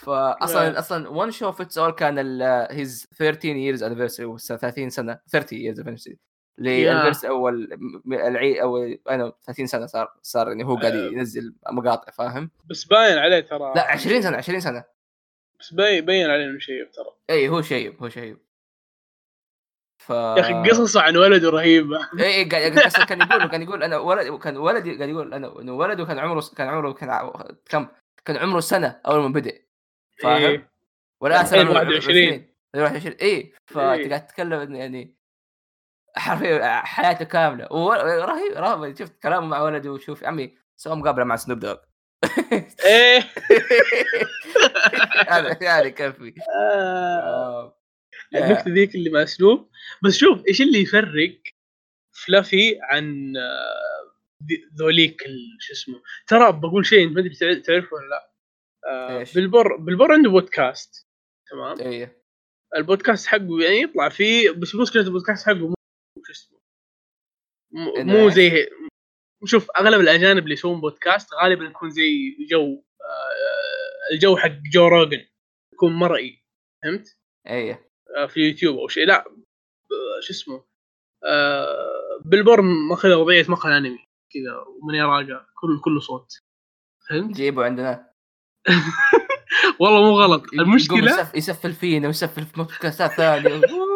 [0.03, 0.79] فاصلا Yeah.
[0.79, 6.17] أصلا One Show Fits All كان his 13 years anniversary 30 سنة 30 years anniversary.
[6.59, 7.69] للفيرس اول
[8.05, 8.77] م- العيد أو
[9.11, 11.07] أنا 30 سنة صار صار يعني هو قاعد آه.
[11.13, 14.85] ينزل مقاطع فاهم؟ بس باين عليه ترى لا 20 سنة 20 سنة
[15.61, 18.39] بس باين باين عليه إنه شيء ترى إي هو شيب هو شيب
[19.99, 22.79] ف يا أخي قصصه عن ولده رهيبة إي قاعد
[23.09, 26.45] كان يقول كان يقول أنا ولد كان ولدي قاعد يقول أنا إنه ولده كان عمره
[26.57, 27.87] كان عمره كان كم
[28.25, 29.59] كان عمره سنة أول ما بدأ
[30.23, 30.71] فاهم؟ إيه.
[31.23, 32.47] عمره 21.
[32.77, 33.53] 21 إي.
[33.67, 35.16] فانت قاعد تتكلم يعني
[36.19, 37.73] حرفيا حياته كاملة.
[37.73, 41.77] ورهيب رهيب شفت كلامه مع ولده وشوف عمي سوى مقابلة مع سنوب دوغ
[42.87, 43.21] إيه.
[45.29, 46.35] هذا يعني كفي.
[46.51, 47.21] آه.
[47.21, 47.79] آه.
[48.35, 49.71] النكتة ذيك اللي مع اسلوب
[50.05, 51.39] بس شوف إيش اللي يفرق
[52.27, 54.13] فلافي عن آه،
[54.79, 55.23] ذوليك
[55.61, 56.03] شو اسمه.
[56.27, 58.31] ترى بقول شيء انت ما أدري تع- تعرفه ولا لا.
[58.89, 61.07] آه،؟ بيل بر بيل بر عنده بودكاست
[61.51, 62.23] تمام؟ إيه.
[62.77, 65.75] البودكاست حقه يعني يطلع فيه بس مشكلة البودكاست حقه
[66.27, 66.59] شو اسمه؟
[67.73, 68.69] مو- مو إيش؟ زي
[69.45, 75.25] شوف أغلب الأجانب اللي يسوون بودكاست غالبا يكون زي جو آه، الجو حق جو روجن
[75.73, 76.45] يكون مرئي
[76.83, 77.91] فهمت؟ إيه.
[78.17, 79.07] آه، في يوتيوب أو شيء.
[79.07, 80.65] لا آه، شو اسمه؟
[81.25, 82.21] آه،
[82.91, 83.99] ماخذ وضعية مقهى أنمي
[84.33, 86.33] كذا ومن يراقه كل كله صوت
[87.09, 88.11] فهمت؟ جيبوا عندنا.
[89.81, 90.43] والله مو غلط.
[90.53, 93.61] المشكلة يسف- يسفل فينا ويسفل في بودكاستات ثانية.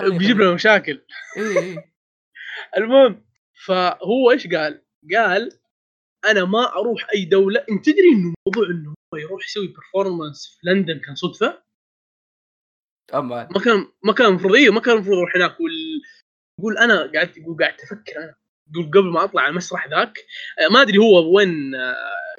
[0.00, 1.02] بيجيب لنا مشاكل.
[1.36, 1.92] إيه إيه
[2.78, 3.24] المهم
[3.66, 4.82] فهو إيش قال؟
[5.14, 5.58] قال
[6.24, 7.64] أنا ما أروح أي دولة.
[7.70, 11.62] انت تدري إنه موضوع إنه هو يروح يسوي برفورمانس في لندن كان صدفة؟
[13.54, 15.60] ما كان ما كان المفروض أيوه ما كان المفروض أروح هناك.
[15.60, 16.02] وال...
[16.60, 18.34] يقول أنا قاعد يقول قاعد أفكر أنا.
[18.74, 20.18] يقول قبل ما أطلع على المسرح ذاك
[20.58, 21.96] آه، ما أدري هو وين آه،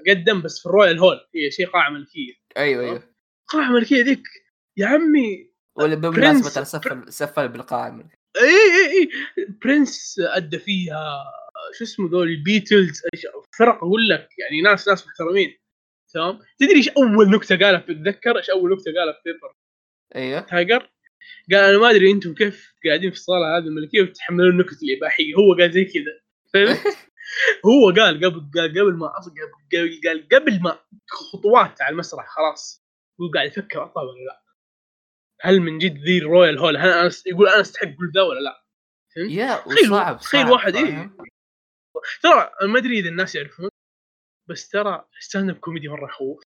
[0.10, 1.28] قدم بس في ال Royal Hall.
[1.36, 2.34] هي شيء قاعة ملكية.
[2.58, 3.03] أيوه أيوه.
[3.47, 4.24] قاعة ملكية ذيك.
[4.78, 6.53] يا عمي ولا بالمناسبه برنس.
[6.53, 9.09] ترى سفل سفل بالقاعه إي إي إي.
[9.63, 11.23] برنس أدى فيها
[11.78, 13.01] شو اسمه ذول البيتلز
[13.59, 15.57] فرق أقول لك يعني ناس ناس محترمين
[16.13, 19.53] تمام؟ تدري إيش أول نكتة قالها تتذكر إيش أول نكتة قالها في Paper
[20.15, 20.89] أيوه Tiger؟
[21.51, 25.36] قال أنا ما أدري أنتم كيف قاعدين في الصالة هذه الملكية وتتحملون النكت الإباحية.
[25.36, 26.19] هو قال زي كذا؟
[27.65, 29.07] هو قال قبل قال قبل ما
[30.05, 32.86] قال قبل ما خطوات على المسرح خلاص.
[33.21, 34.46] هو قاعد يفكر اطلع ولا لا.
[35.41, 38.39] هل من جد ذي ال Royal Hall هل أنا يقول أنا أستحق كل ذا ولا
[38.39, 38.63] لا
[39.17, 40.73] yeah وصعب تخيل صعب، واحد.
[40.73, 41.17] فاهم؟
[42.21, 43.69] ترى ما أدري إذا الناس يعرفون
[44.49, 46.43] بس ترى stand-up comedy مرة يخوف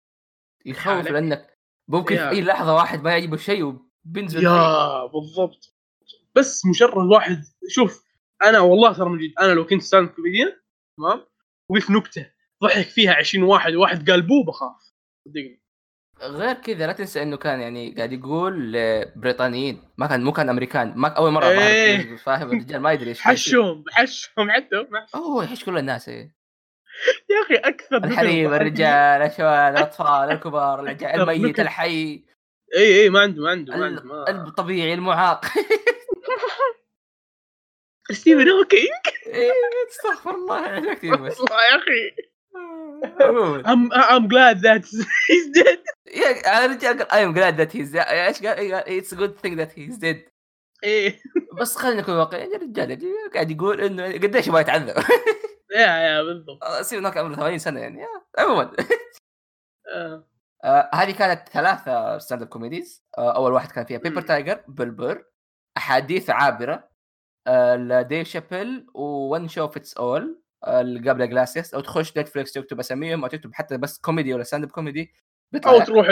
[0.67, 1.07] يخوف.
[1.07, 2.17] لأنك ممكن.
[2.17, 3.63] في أي لحظة واحد ما يعجبه شيء
[4.05, 4.45] وبينزل.
[4.45, 5.77] yeah بالضبط
[6.35, 8.05] بس مجرد واحد شوف
[8.43, 10.57] أنا والله ترى من جد أنا لو كنت stand comedian
[10.97, 11.27] تمام
[11.69, 12.33] وقف نكتة
[12.63, 14.93] ضحك فيها 20 واحد وواحد قال boo بخاف
[15.25, 15.60] صدقني
[16.23, 18.73] غير كذا لا تنسى إنه كان يعني قاعد يقول
[19.17, 21.45] بريطانيين ما كان مو كان أمريكان ما أول مرة.
[21.45, 23.21] ظهر فاهم الرجال ما يدري إيش.
[23.21, 26.41] حشهم حشهم حتى هو يحش كل الناس إيه.
[27.31, 31.61] يا أخي أكثر الحريم الرجال الشباب الأطفال الكبار الميت.
[31.61, 32.25] الحي
[32.77, 35.45] إي إي ما عنده ما عنده ما عنده ما الطبيعي المعاق
[38.11, 39.53] ستيفن هوكينج إيه،
[39.91, 42.15] استغفر الله عليك والله يا أخي
[43.71, 44.85] I'm I'm glad that
[45.29, 45.79] he's dead.
[46.17, 48.09] يا رجال I'm glad that he's dead.
[48.09, 50.31] إيش قال؟ it's a good thing that he's dead.
[50.85, 51.21] إيه
[51.61, 52.99] بس خلينا نكون واقعيين يا رجال
[53.35, 54.95] قاعد يقول إنه قديش يبغى يتعذب.
[55.77, 56.65] yeah yeah بالضبط.
[56.83, 58.01] سيب هناك عمره 80 سنة يعني
[58.39, 58.73] عموما.
[59.89, 60.25] آه.
[60.65, 65.25] آه هذه كانت ثلاثة stand-up comedies آه أول واحد كان فيها Paper Tiger لبيل بر
[65.77, 66.89] أحاديث عابرة
[67.47, 73.29] آه لديف شابيل One Show Fits All لقبريل إجليسياس أو تخش نتفلكس تكتب أساميهم أو
[73.29, 75.13] تكتب حتى بس كوميدي ولا stand-up comedy
[75.67, 76.07] أو تروح.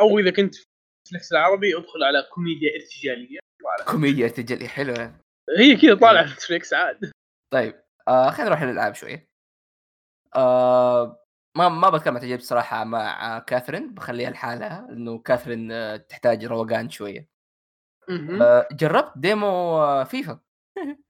[0.00, 0.64] أو إذا كنت في
[1.06, 3.38] نتفلكس العربي ادخل على كوميديا ارتجالية.
[3.86, 5.20] كوميديا ارتجالية حلوة
[5.58, 7.12] هي كذا طالعة في نتفلكس عاد.
[7.52, 9.28] طيب آه خلينا نروح للالعاب شوية
[10.36, 11.24] آه
[11.56, 16.90] ما ما بتكلم عن تجربتي صراحة مع كاثرين بخليها لحالها لأنه كاثرين آه، تحتاج روقان
[16.90, 17.28] شوية.
[18.42, 19.46] آه جربت demo
[19.76, 20.40] آه، فيفا.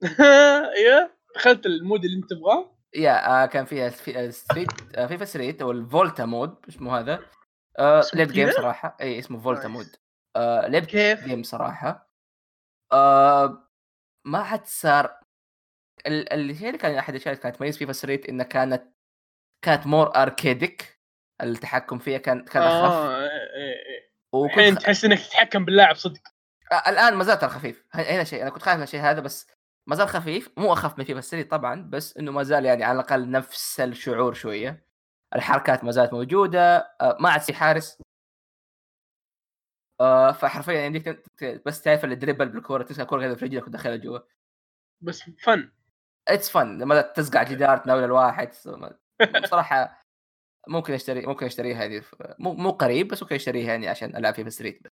[0.86, 1.15] yeah.
[1.36, 5.62] دخلت ال mode اللي انت تبغاه؟ yeah آه كان فيها في street آه فيفا Street
[5.62, 7.20] أو الفولتا mode اسمه هذا.
[7.78, 8.96] آه game صراحة.
[9.00, 9.96] إي اسمه فولتا mode.
[10.36, 12.10] آه كيف؟ game صراحة.
[12.92, 13.68] آه
[14.24, 15.20] ما حد صار
[16.06, 18.84] الشيء اللي كان أحد الأشياء اللي كانت تميز فيفا Street انها كانت
[19.62, 21.00] كانت more arcadic
[21.42, 22.92] التحكم فيها كان كان أخف.
[22.92, 23.30] آه إيه
[24.34, 26.20] إيه الحين تحس إنك تتحكم باللاعب صدق.
[26.72, 29.46] آه الآن ما زال خفيف هنا شيء أنا كنت خايف من الشيء هذا بس
[29.88, 33.00] ما زال خفيف مو أخف من فيفا Street طبعا بس إنه ما زال يعني على
[33.00, 34.86] الأقل نفس الشعور شوية.
[35.36, 37.98] الحركات ما زالت موجودة آه ما عاد في حارس.
[40.00, 41.22] آه فحرفيا يمديك
[41.66, 44.18] بس تعرف ال dribble بالكورة تسكر الكوره كذا في رجلك وتدخلها جوا.
[45.00, 45.72] بس fun.
[46.28, 48.50] it's fun لما تزقع جدار تناول الواحد.
[49.42, 50.02] بصراحة
[50.68, 52.02] ممكن أشتري ممكن أشتريها هذه.
[52.38, 54.90] مو مو قريب بس ممكن أشتريها يعني عشان ألعب فيها street بس.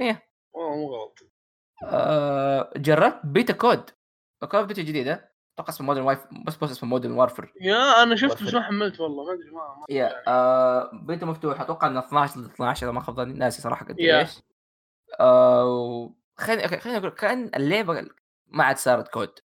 [0.00, 0.28] إيه.
[0.54, 1.35] مو غلط.
[1.84, 3.90] آه جربت بيتا كود.
[4.50, 8.42] كود بيتا جديده أتوقع اسمه Modern Warfare بس بس اسمه Modern Warfare yeah أنا شفت
[8.42, 11.60] بس ما حملت والله ما أدري ما, ما yeah آه بيتا مفتوح.
[11.60, 13.32] أتوقع إنه 12 ل 12 إذا ما خاب ظني.
[13.32, 14.30] ناسي صراحة قد إيش.
[15.20, 18.08] آه خليني خليني أقول كأن اللعبه
[18.46, 19.38] ما عاد صارت كود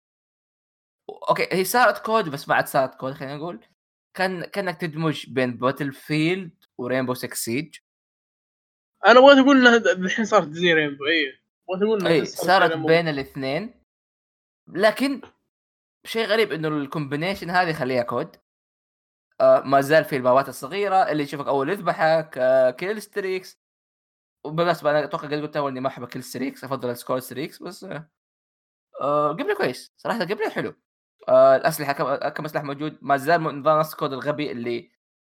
[1.30, 3.65] أوكي هي صارت كود بس ما عاد صارت كود خلينا نقول
[4.13, 7.76] كأن كأنك تدمج بين Battlefield و Rainbow 6 Siege
[9.07, 11.38] أنا بغيت أقول إنها الحين صارت زي Rainbow اي
[11.76, 13.84] انها صارت بين الاثنين.
[14.67, 15.22] لكن
[16.05, 18.36] شيء غريب إنه ال combination هذه خليها كود
[19.41, 23.59] آه ما زال في المابات الصغيرة اللي يشوفك أول يذبحك آه killstreaks
[24.43, 27.84] وبالمناسبه أنا أتوقع قد قلت اول إني ما أحب killstreaks أفضل scorestreaks بس
[29.01, 29.30] آه.
[29.32, 29.93] gameplay كويس.
[29.97, 30.74] صراحة gameplay حلو.
[31.30, 32.97] آه الأسلحة كم, كم سلاح موجود.
[33.01, 34.91] ما زال نظام نص كود الغبي اللي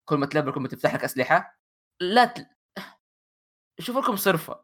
[0.05, 1.59] كل ما تلفل كل ما تفتح لك أسلحة.
[1.99, 2.45] لا تل...
[3.80, 4.63] شوف لكم صرفة.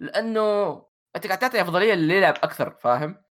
[0.00, 0.86] لأنه
[1.16, 3.24] انت قاعد تعطي افضليه اللي يلعب أكثر فاهم؟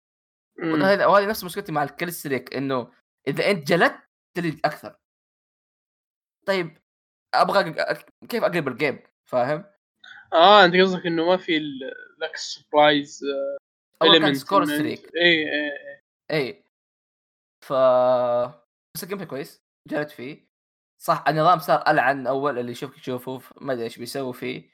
[0.58, 2.92] وهذه نفس مشكلتي مع ال kill streak إنه
[3.28, 3.98] إذا أنت جلدت
[4.36, 4.96] تجلد أكثر.
[6.46, 6.78] طيب
[7.34, 7.74] أبغى
[8.28, 9.64] كيف أقلب ال game؟ فاهم؟
[10.32, 11.58] آه أنت قصدك إنه ما في
[12.18, 13.24] لك surprise
[14.02, 15.16] كان score streak.
[15.16, 16.64] اي اي اي
[17.64, 17.72] ف
[18.94, 20.48] بس ال game كويس جربت فيه.
[21.02, 24.72] صح النظام صار ألعن أول اللي يشوفك يشوفه ما أدري إيش بيسوي فيه.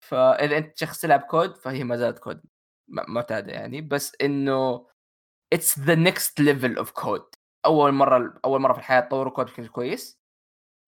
[0.00, 2.42] فإذا أنت شخص تلعب كود فهي ما زالت كود
[2.88, 4.86] معتادة يعني بس إنه
[5.52, 7.34] it's the next level of كود
[7.66, 10.20] أول مرة أول مرة في الحياة تطوروا كود بشكل كويس.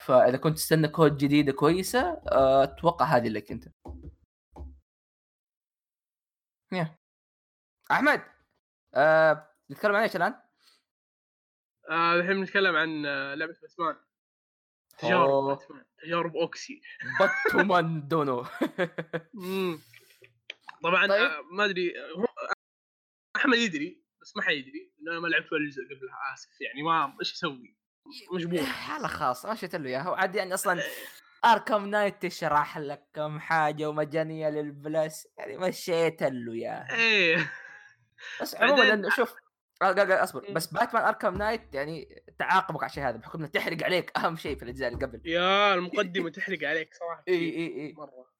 [0.02, 3.68] فإذا كنت تستنى كود جديدة كويسة أتوقع هذه لك أنت.
[6.72, 6.96] yeah.
[7.90, 8.22] أحمد
[8.94, 9.48] أه...
[9.70, 10.34] نتكلم عن إيش الآن؟
[11.90, 13.96] آه الحين بنتكلم عن آه، لعبة باتمان
[15.02, 16.80] تجارب باتمان تجارب أوكسي.
[17.20, 18.46] باتمان دونو
[20.82, 21.22] طبعا طيب.
[21.22, 21.92] آه ما أدري
[23.36, 27.16] أحمد يدري بس ما حيدري إنه أنا ما لعبت ولا جزء قبلها آسف يعني ما
[27.20, 27.76] إيش أسوي؟
[28.32, 28.62] مجبور.
[28.62, 30.82] حاله خاصه مشيت له إياها وعاد يعني أصلا
[31.44, 37.52] اركم نايت تشرح لك كم حاجة ومجانية للبلس يعني مشيت له اياها إيه.
[38.40, 39.34] بس عموما شوف
[39.82, 40.52] آه، أصبر.
[40.52, 44.56] بس باتمان اركم نايت يعني تعاقبك على الشيء هذا بحكم إنه تحرق عليك أهم شيء
[44.56, 45.20] في الأجزاء اللي قبل.
[45.24, 47.92] يا المقدمة تحرق عليك صراحة إي إي إي.
[47.92, 48.32] مرة.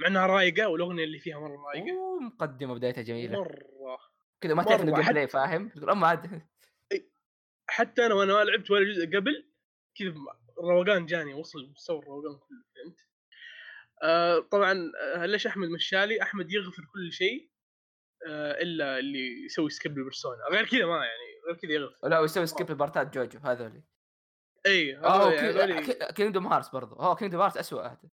[0.00, 1.90] مع إنها رايقة والأغنية اللي فيها مرة رايقة.
[1.90, 3.38] أوه مقدمة بدايتها جميلة.
[3.38, 3.98] مرة.
[4.40, 6.42] كذا ما تعرف إنه gameplay فاهم؟ تقول أما عاد.
[7.68, 9.48] حتى أنا وأنا ما لعبت ولا جزء قبل
[9.94, 10.14] كذا
[10.58, 12.96] الروقان جاني وصل مستوى الروقان كله فهمت؟
[14.02, 17.51] آه طبعا آه، ليش أحمد مشالي؟ أحمد يغفر كل شيء.
[18.28, 22.70] إلا اللي يسوي skip للبرسونا غير كذا ما يعني غير كذا يغفر لا ويسوي skip
[22.70, 23.82] لبارتات جوجو هذول
[24.66, 25.82] إي آه يعني
[26.12, 26.96] Kingdom Hearts برضو.
[26.96, 28.10] آه Kingdom Hearts اسوء هذا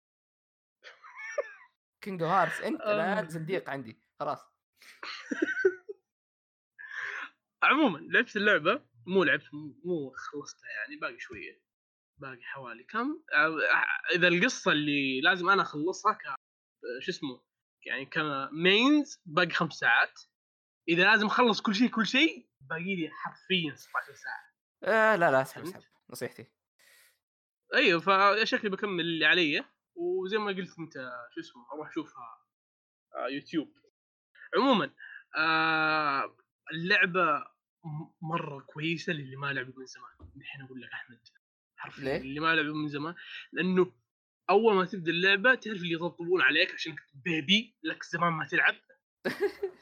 [2.00, 2.94] Kingdom Hearts أنت آه.
[2.94, 4.02] الآن صديق عندي.
[4.20, 4.40] خلاص.
[7.62, 9.54] عموما لعبت اللعبة؟ مو لعبت
[9.84, 11.60] مو خلصتها يعني باقي شوية.
[12.18, 13.58] باقي حوالي كم؟ آه،
[14.14, 16.22] إذا القصة اللي لازم أنا أخلصها ك
[17.00, 17.42] شو اسمه؟
[17.86, 20.20] يعني ك mains باقي خمس ساعات.
[20.88, 24.46] إذا لازم أخلص كل شيء كل شيء باقي لي حرفيا 16 ساعة.
[24.92, 26.46] آه لا لا اسحب؟ اسحب نصيحتي.
[27.74, 29.64] أيوه فشكلي بكمل اللي علي.
[29.94, 30.92] وزي ما قلت أنت
[31.34, 32.46] شو اسمه أروح أشوفها
[33.14, 33.74] آه يوتيوب.
[34.56, 34.90] عموما
[35.36, 36.36] آه
[36.72, 37.44] اللعبة
[38.22, 40.30] مرة كويسة للي ما لعب من زمان.
[40.36, 41.20] الحين أقول لك أحمد
[41.76, 43.14] حرفيا؟ اللي ما لعب من زمان.
[43.52, 43.92] لأنه
[44.50, 48.74] أول ما تبدأ اللعبة تعرف اللي يطبطبون عليك عشان بيبي لك زمان ما تلعب.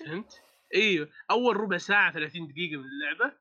[0.07, 0.43] فهمت؟
[0.75, 3.37] إيوه أول ربع ساعة 30 دقيقة من اللعبة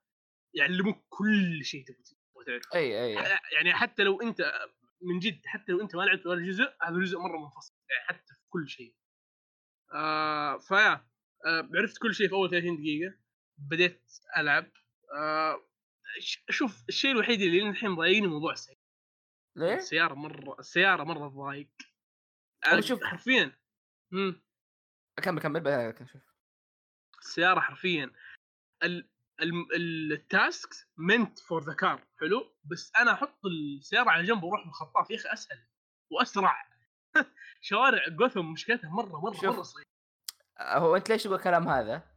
[0.53, 1.99] يعلموك كل شيء تبغى
[2.45, 2.75] تعرفه.
[2.75, 3.13] أي أي
[3.55, 4.53] يعني حتى لو أنت
[5.01, 8.33] من جد حتى لو أنت ما لعبت ولا جزء هذا جزء مرة منفصل يعني حتى
[8.33, 8.95] في كل شيء.
[9.93, 11.07] آه فيا
[11.45, 13.15] آه عرفت كل شيء في أول 30 دقيقة
[13.57, 14.01] بديت
[14.37, 14.71] ألعب.
[15.15, 15.69] آه
[16.49, 18.82] شوف الشيء الوحيد اللي الحين مضايقني موضوع السيارة.
[19.55, 21.67] ليه؟ السيارة مرة السيارة مرة تضايق
[22.79, 23.51] شوف- حرفيا
[24.11, 24.41] مم.
[25.23, 26.21] كمل كمل شوف
[27.19, 28.11] السيارة حرفيا
[28.83, 29.09] ال
[29.41, 34.65] ال- ال tasks meant for the car حلو بس أنا أحط السيارة على جنب وأروح
[34.65, 35.59] بالخطاف يا أخي أسهل
[36.11, 36.69] وأسرع
[37.61, 39.45] شوارع جوثم مشكلتها مرة مرة شوف.
[39.55, 39.87] مرة صغيرة
[40.61, 42.13] هو أنت ليش تقول الكلام هذا؟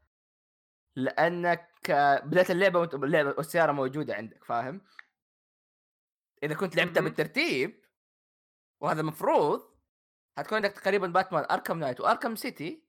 [0.97, 1.71] لأنك
[2.25, 4.81] بداية اللعبة وأنت اللعبه والسيارة موجودة عندك فاهم؟
[6.43, 7.01] إذا كنت لعبتها.
[7.01, 7.85] بالترتيب
[8.81, 9.77] وهذا المفروض
[10.39, 12.87] حتكون عندك تقريبا باتمان Arkham Knight و Arkham City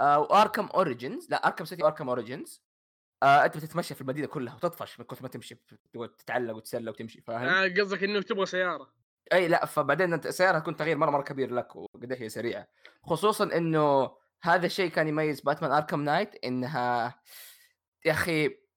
[0.00, 2.62] و Arkham Origins لا Arkham City و Arkham Origins
[3.22, 5.54] آه أنت بتتمشى في المدينة كلها وتطفش من كثر ما تمشي
[6.18, 8.92] تتعلق وتتسلى وتمشي فاهم؟ آه قصدك إنه تبغى سيارة
[9.32, 12.68] أي لا فبعدين أنت السياره تكون تغيير مرة مرة كبير لك وقد هي سريعة
[13.02, 17.20] خصوصا إنه هذا الشيء كان يميز باتمان Arkham Knight إنها
[18.04, 18.67] يا أخي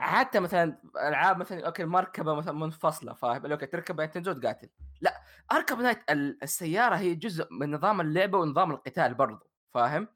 [0.00, 4.68] حتى مثلا ألعاب مثلا okay المركبه مثلا منفصلة فاهم؟ okay تركب بعدين تنزل وتقاتل.
[5.00, 5.20] لا
[5.52, 10.08] Arkham Knight ال- السيارة هي جزء من نظام اللعبة ونظام القتال برضو فاهم؟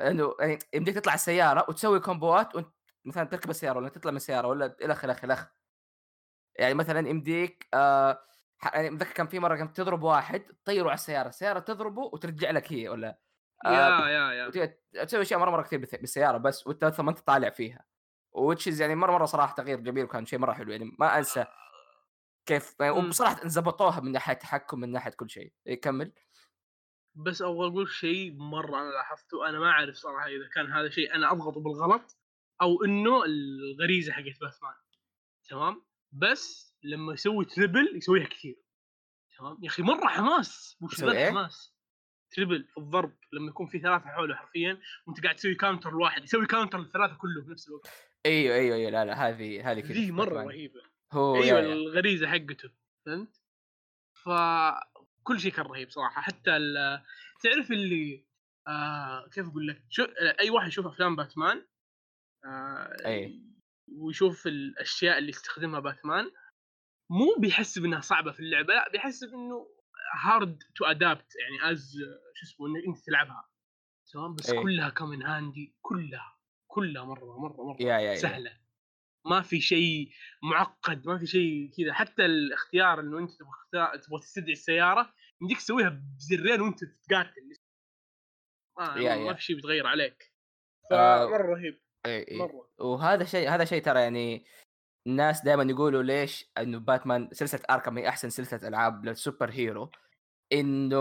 [0.00, 2.68] إنه يعني يمديك تطلع السيارة وتسوي كومبوات وأنت
[3.04, 5.46] مثلا تركب السيارة ولا تطلع من السيارة ولا الخ الخ الخ
[6.56, 8.20] يعني مثلا يمديك آه
[8.74, 12.72] يعني متذكر كان في مرة كنت تضرب واحد تطيره على السيارة السيارة تضربه وترجع لك
[12.72, 13.18] هي ولا
[13.66, 14.46] yeah yeah yeah.
[14.46, 14.78] وت-
[15.08, 17.84] تسوي أشياء مرة مرة كثير بالسيارة بس وأنت ما أنت طالع فيها.
[18.32, 21.44] وتشيز يعني مرة مرة صراحة تغيير جميل وكان شيء مرة حلو يعني ما أنسى
[22.46, 23.06] كيف يعني مم.
[23.06, 25.52] وبصراحة انزبطوها من ناحية تحكم من ناحية كل شيء.
[25.66, 26.12] إيه، كمل.
[27.14, 31.14] بس أبغى أقول شيء مرة أنا لاحظته أنا ما أعرف صراحة إذا كان هذا شيء
[31.14, 32.18] أنا اضغطه بالغلط
[32.62, 34.74] أو إنه الغريزة حقت باتمان.
[35.48, 38.62] تمام؟ بس لما يسوي triple يسويها كثير.
[39.38, 41.77] تمام؟ يا أخي مرة حماس ذا إيه؟ حماس.
[42.30, 46.46] triple في الضرب لما يكون في ثلاثة حوله حرفيا وأنت قاعد تسوي counter لواحد يسوي
[46.46, 47.88] counter للثلاثة كلهم في نفس الوقت
[48.26, 50.42] أيوه أيوه أيوه لا لا هذه هذه كذا ذي مرة.
[50.42, 50.80] رهيبة
[51.12, 51.72] هو أيوه yeah.
[51.72, 52.70] الغريزة حقته
[53.06, 53.40] فهمت؟
[54.24, 56.50] فكل شيء كان رهيب صراحة حتى
[57.42, 58.24] تعرف اللي
[58.68, 60.04] آه كيف أقول لك شو
[60.40, 61.66] أي واحد يشوف أفلام باتمان
[62.44, 63.42] آه أي.
[63.92, 66.30] ويشوف الأشياء اللي يستخدمها باتمان
[67.10, 69.77] مو بيحسب انها صعبة في اللعبة لا بيحسب انه
[70.22, 71.92] hard to adapt يعني as
[72.34, 73.48] شو اسمه إنك أنت تلعبها.
[74.12, 74.62] تمام؟ بس أي.
[74.62, 78.16] كلها common handy كلها كلها مرة مرة مرة yeah yeah yeah.
[78.16, 78.58] سهلة.
[79.26, 80.10] ما في شيء
[80.42, 81.92] معقد ما في شيء كذا.
[81.92, 87.56] حتى الاختيار إنه أنت تبغى تبغى تستدعي السيارة يمديك تسويها بزرين وأنت تقاتل.
[88.78, 89.32] ما, يا- ما يا.
[89.34, 90.32] في شيء بيتغير عليك.
[90.92, 92.70] آه، فمرة رهيب اي اي مرة.
[92.78, 94.44] وهذا شيء هذا شيء ترى يعني
[95.08, 99.90] الناس دائما يقولوا ليش إنه باتمان سلسلة Arkham هي أحسن سلسلة ألعاب لل superhero؟
[100.52, 100.98] إنه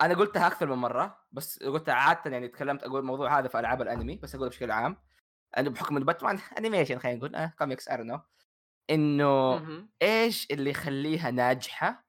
[0.00, 3.82] أنا قلتها أكثر من مرة بس قلتها عاده يعني تكلمت أقول الموضوع هذا في ألعاب
[3.82, 4.96] الأنمي بس أقول بشكل عام.
[5.58, 8.20] إنه بحكم إنه باتمان animation خلينا نقول آه comics I know
[8.90, 9.88] إنه.
[10.02, 12.06] إيش اللي يخليها ناجحة؟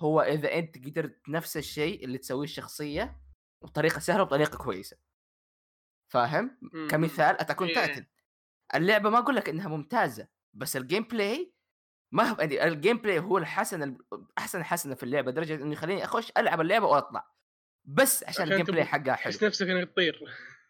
[0.00, 3.20] هو إذا أنت قدرت نفس الشيء اللي تسويه الشخصية
[3.62, 4.96] بطريقة سهلة وبطريقة كويسة.
[6.12, 6.88] فاهم؟ مهم.
[6.88, 7.74] كمثال Attack on إيه.
[7.74, 8.06] Titan
[8.74, 11.52] اللعبة ما أقول لك إنها ممتازة بس ال gameplay
[12.12, 13.98] ما هو يعني ال gameplay هو الحسن
[14.38, 17.26] أحسن حسنة في اللعبة لدرجة إنه يخليني أخش ألعب اللعبة وأطلع
[17.84, 19.32] بس عشان, عشان ال gameplay حقها حلو.
[19.32, 20.24] تحس نفسك إنك تطير.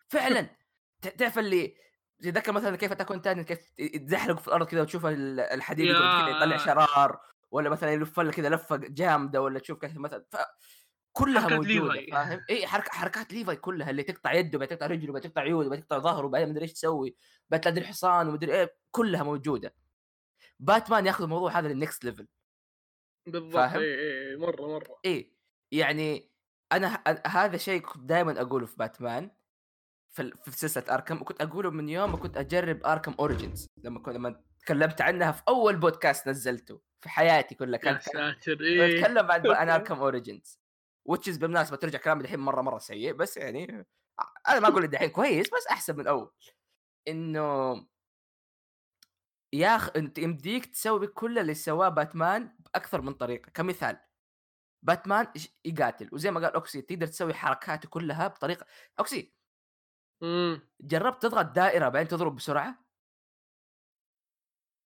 [0.08, 0.56] فعلا.
[1.18, 1.74] تعرف اللي
[2.18, 7.20] تتذكر مثلا كيف تكون Titan كيف يتزحلق في الأرض كذا وتشوف ال- الحديد يطلع شرار
[7.50, 10.36] ولا مثلا يلف لك كذا لفة جامدة ولا تشوف كيف مثلا ف...
[11.16, 12.10] كلها حركات موجودة Levi.
[12.10, 15.68] فاهم؟ اي حركة حركات Levi كلها اللي تقطع يده بعدين تقطع رجله بعدين تقطع عيونه
[15.68, 17.16] بعدين تقطع ظهره بعدين مدري إيش تسوي
[17.50, 19.74] بعدين تلاقي الحصان ومدري إيه كلها موجودة.
[20.60, 22.28] باتمان ياخذ الموضوع هذا لل next level
[23.26, 24.98] بالضبط؟ اي اي مرة مرة.
[25.04, 25.32] إيه
[25.72, 26.30] يعني
[26.72, 29.30] أنا ه- هذا شيء كنت دائما أقوله في باتمان
[30.08, 34.14] في في سلسلة Arkham وكنت أقوله من يوم ما كنت أجرب Arkham Origins لما كنت
[34.14, 39.00] لما تكلمت عنها في أول بودكاست نزلته في حياتي كلها يا كان ساتر إيه.
[39.00, 40.60] أتكلم عن عن Arkham Origins
[41.08, 43.86] which is بالمناسبة ترجع كلامي الحين مرة مرة سيء بس يعني
[44.48, 46.32] أنا ما أقول الحين كويس بس أحسن من اول
[47.08, 47.74] إنه
[49.52, 53.50] يا أخ انت يمديك تسوي كل اللي سواه باتمان بأكثر من طريقة.
[53.50, 53.96] كمثال
[54.82, 55.26] باتمان
[55.64, 58.66] يقاتل؟ وزي ما قال أوكسي تقدر تسوي حركاته كلها بطريقة.
[59.00, 59.34] أوكسي!
[60.22, 62.86] امم جربت تضغط دائرة بعدين تضرب بسرعة؟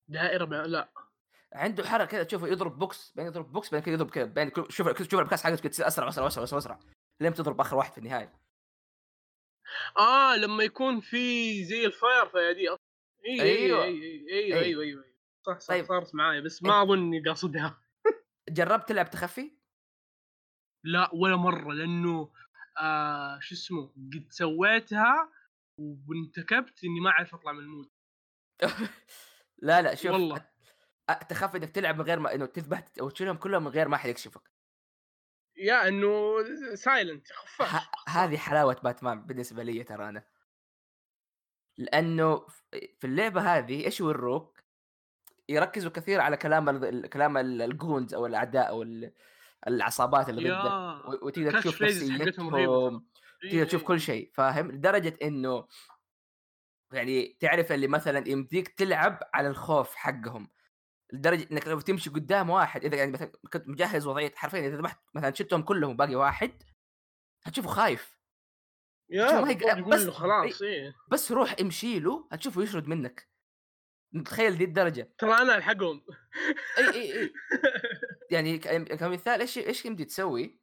[0.08, 0.92] دائرة لا.
[1.52, 5.02] عنده حركة كذا تشوفه يضرب بوكس بعدين يضرب بوكس بعدين كذا يضرب كذا بعدين شوف
[5.02, 6.78] شوف البكسات حقته كذا تصير أسرع واسرع واسرع واسرع, وأسرع.
[7.20, 8.32] لين تضرب آخر واحد في النهاية
[9.98, 12.76] آه لما يكون في زي ال fire فيه اي
[13.28, 13.84] اي أيوة.
[13.84, 14.64] اي اي أيوه أي.
[14.64, 15.04] أيوه أيوه
[15.46, 15.84] صح صح طيب.
[15.84, 17.82] صارت معايا بس ما اظن اني قاصدها
[18.48, 19.52] جربت تلعب تخفي؟
[20.84, 22.32] لا ولا مرة لأنه
[22.80, 25.32] آه شو اسمه قد سويتها
[25.78, 27.90] وانتكست إني ما أعرف أطلع من ال mode
[29.62, 30.49] لا لا شوف والله.
[31.12, 34.08] تخفي إنك تلعب من غير ما إنه تذبح أو تشيلهم كلهم من غير ما أحد
[34.08, 34.42] يكشفك.
[35.56, 36.34] يا إنه
[36.74, 40.24] silent خفاف ه- هذه حلاوة باتمان بالنسبة لي ترى أنا.
[41.78, 44.60] لأنه في اللعبة هذه إيش يوروك؟
[45.48, 49.12] يركزوا كثير على كلام ال- كلام ال- ال goons أو الأعداء أو ال-
[49.66, 51.82] العصابات اللي و- وتقدر تشوف.
[51.82, 53.06] نفسيتهم
[53.42, 55.66] تقدر تشوف كل شيء فاهم؟ لدرجة إنه
[56.92, 60.50] يعني تعرف اللي مثلا يمديك تلعب على الخوف حقهم.
[61.12, 65.00] لدرجة إنك لو تمشي قدام واحد إذا يعني مثلا كنت مجهز وضعية حرفيا إذا ذبحت
[65.14, 66.62] مثلا شلتهم كلهم وباقي واحد
[67.44, 68.18] هتشوفه خايف.
[69.10, 70.94] يا ما يقول بس- خلاص إيه.
[71.08, 73.28] بس روح امشي له هتشوفه يشرد منك.
[74.24, 76.02] تخيل دي الدرجة؟ ترى أنا ألحقهم.
[76.78, 77.32] إي إي إي.
[78.30, 80.60] يعني ك- كمثال إيش إيش يمدي تسوي؟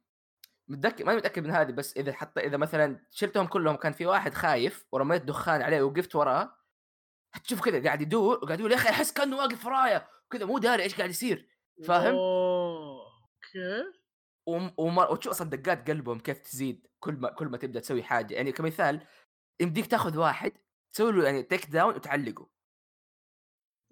[0.68, 4.34] متذكر ماني متأكد من هذه بس إذا حتى إذا مثلا شلتهم كلهم كان في واحد
[4.34, 6.56] خايف ورميت دخان عليه وقفت وراه
[7.32, 10.82] هتشوف كذا قاعد يدور وقاعد يقول يا أخي أحس كأنه واقف ورايا كذا مو داري
[10.82, 11.48] إيش قاعد يصير
[11.86, 13.84] فاهم؟ أوكي.
[14.46, 18.34] وم- وما وتشوف أصلا دقات قلبهم كيف تزيد كل ما كل ما تبدأ تسوي حاجة.
[18.34, 19.06] يعني كمثال
[19.60, 20.52] يمديك تاخذ واحد
[20.92, 22.50] تسوي له يعني takedown وتعلقه.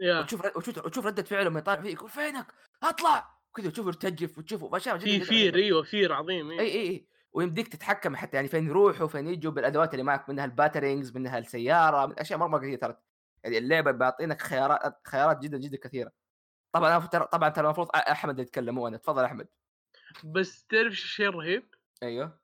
[0.00, 0.20] yeah.
[0.20, 2.46] وتشوف وتشوف وتشوف ردة فعله لما يطالع فيه يقول فينك؟
[2.82, 3.36] أطلع!
[3.56, 6.72] كذا تشوفه يرتجف وتشوفه اشياء في fear أيوه fear عظيم اي إيه.
[6.80, 10.51] إي إي ويمديك تتحكم حتى يعني فين يروحوا فين يجوا بالأدوات اللي معك منها ال
[10.51, 12.96] batarangs منها السيارة من أشياء مرة كثيرة ترى.
[13.44, 16.12] يعني اللعبة بيعطينك خيارات خيارات جدا جدا كثيرة.
[16.78, 19.48] طبعا طبعا ترى المفروض أحمد يتكلم مو أنا تفضل أحمد.
[20.24, 22.40] بس تعرف شو الشيء الرهيب؟ أيوه.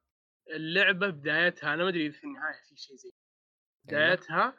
[0.51, 3.15] اللعبة بدايتها أنا ما أدري إذا في النهاية في شيء زي أيوه.
[3.85, 4.57] بدايتها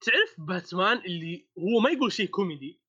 [0.00, 2.80] تعرف باتمان اللي هو ما يقول شيء كوميدي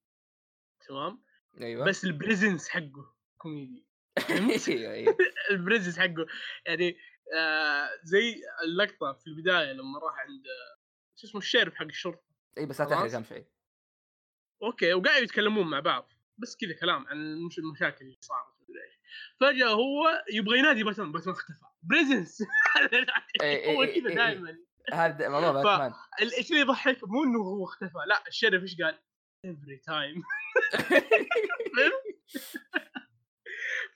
[0.88, 1.23] تمام؟
[1.61, 1.85] أيوه.
[1.85, 3.88] بس ال presence حقه كوميدي
[4.68, 5.18] أيوه أيوه.
[5.52, 6.26] ال presence حقه
[6.65, 6.98] يعني
[7.38, 10.80] آه زي اللقطة في البداية لما راح عند آه،
[11.15, 12.27] شو اسمه ال sheriff حق الشرطة
[12.57, 12.88] اي بس لا.
[12.88, 13.45] لا تحرق اهم شيء
[14.63, 16.13] أوكي وقاعد يتكلمون مع بعض.
[16.38, 18.47] بس كذا كلام عن المش- المشاكل اللي صارت.
[18.69, 18.99] إيش
[19.39, 21.65] فجأة هو يبغى ينادي باتمان باتمان اختفى.
[21.84, 22.41] presence
[23.41, 24.15] إي هو إي إي كذا إي.
[24.15, 24.57] دائما
[24.93, 25.93] هذا موضوع باتمان.
[26.21, 28.99] إيش اللي يضحك مو إنه هو اختفى لا ال sheriff إيش قال؟
[29.45, 30.23] every time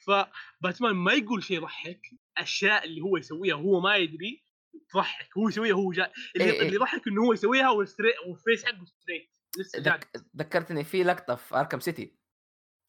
[0.05, 2.01] فباتمان ما يقول شيء يضحك.
[2.37, 4.43] أشياء اللي هو يسويها هو ما يدري
[4.89, 5.37] تضحك.
[5.37, 6.61] هو يسويها هو جاي اللي, إيه إيه.
[6.61, 9.99] اللي يضحك إنه هو يسويها وال face حقه straight لسه.
[10.37, 12.17] ذكرتني في لقطة في Arkham City.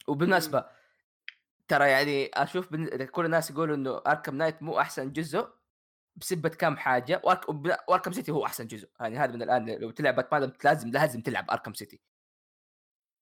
[0.07, 0.65] وبالمناسبة
[1.67, 3.05] ترى يعني أشوف بن...
[3.05, 5.49] كل الناس يقولوا إنه Arkham Knight مو أحسن جزء
[6.15, 7.21] بسبة كم حاجة.
[7.87, 8.89] و Arkham City هو أحسن جزء.
[8.99, 12.01] يعني هذا من الآن لو تلعب باتمان لازم لازم تلعب Arkham City.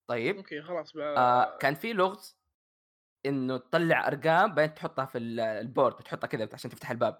[0.06, 1.16] طيب أوكي خلاص بقى.
[1.16, 2.38] آه كان في لغز
[3.26, 7.18] إنه تطلع أرقام بعدين تحطها في ال- ال board تحطها كذا عشان تفتح الباب.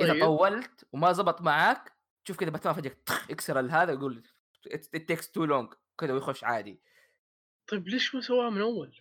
[0.00, 0.24] إذا طيب.
[0.24, 1.92] طولت وما زبط معاك
[2.24, 2.96] تشوف كذا باتمان فجأة
[3.30, 4.22] يكسر هذا ويقول
[4.74, 6.80] it takes too long كذا ويخش عادي
[7.68, 9.00] طيب ليش ما سواها من أول؟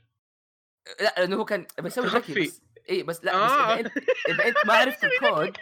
[0.99, 2.33] لأ لأنه هو كان بيسوي ذكي.
[2.33, 3.45] بس اي بس لأ آه.
[3.45, 3.97] بس إذا أنت
[4.29, 5.57] إذا أنت ما عرفت الكود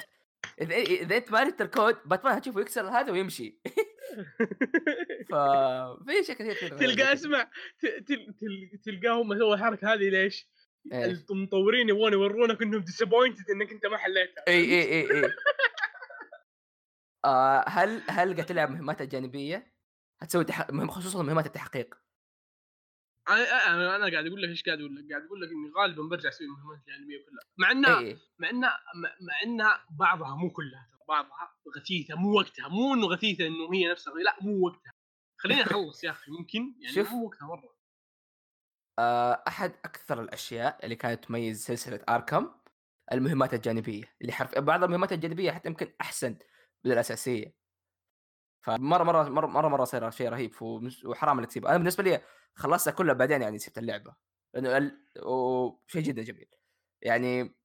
[0.61, 3.59] إذا إذا أنت ما عرفت الكود باتمان هتشوفه يكسر هذا ويمشي
[5.29, 7.49] ففي شيء كثير تلقى اسمع
[8.83, 10.47] تلقاهم سووا الحركه هذه ليش؟
[11.31, 15.31] المطورين يبغون يورونك إنهم disappointed إنك أنت ما حليتها إي إي إي إي
[17.25, 19.72] آه هل هل قاعد تلعب مهمات الجانبيه؟
[20.23, 20.71] هتسوي تح...
[20.87, 21.95] خصوصا مهمات التحقيق.
[23.29, 26.29] أنا أنا قاعد أقول لك إيش قاعد أقول لك؟ قاعد أقول لك إني غالبا برجع
[26.29, 27.43] أسوي المهمات الجانبية كلها.
[27.57, 32.67] مع إنها إي مع إنها مع- إنها بعضها مو كلها بعضها غثيثة مو وقتها.
[32.67, 34.93] مو إنه غثيثة إنه هي نفسها لا مو وقتها.
[35.37, 36.31] خليني اخلص يا أخي.
[36.31, 37.11] ممكن؟ يعني شوف.
[37.11, 37.75] مو وقتها مرة.
[38.99, 42.55] آه، أحد أكثر الأشياء اللي كانت تميز سلسلة آركم
[43.11, 44.15] المهمات الجانبية.
[44.21, 46.37] اللي حرف بعض المهمات الجانبية حتى يمكن أحسن
[46.85, 47.62] من الأساسية.
[48.63, 50.51] فمرة مرة مرة مرة, مرة صار شيء رهيب
[51.05, 51.69] وحرام إنك تسيبه.
[51.69, 52.21] أنا بالنسبة لي
[52.55, 54.15] خلصتها كلها بعدين يعني سبت اللعبة
[54.53, 54.99] لأنه ال...
[55.87, 56.49] شيء جدا جميل.
[57.01, 57.55] يعني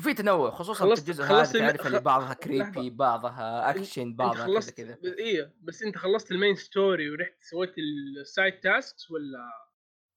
[0.00, 1.86] في تنوع خصوصا في الجزء هذا تعرف.
[1.86, 4.94] اللي بعضها كريبي بعضها اكشن بعضها خلصت كذا.
[4.94, 7.74] كذا إيه بس أنت خلصت ال main story ورحت سويت
[8.20, 9.68] ال side tasks ولا؟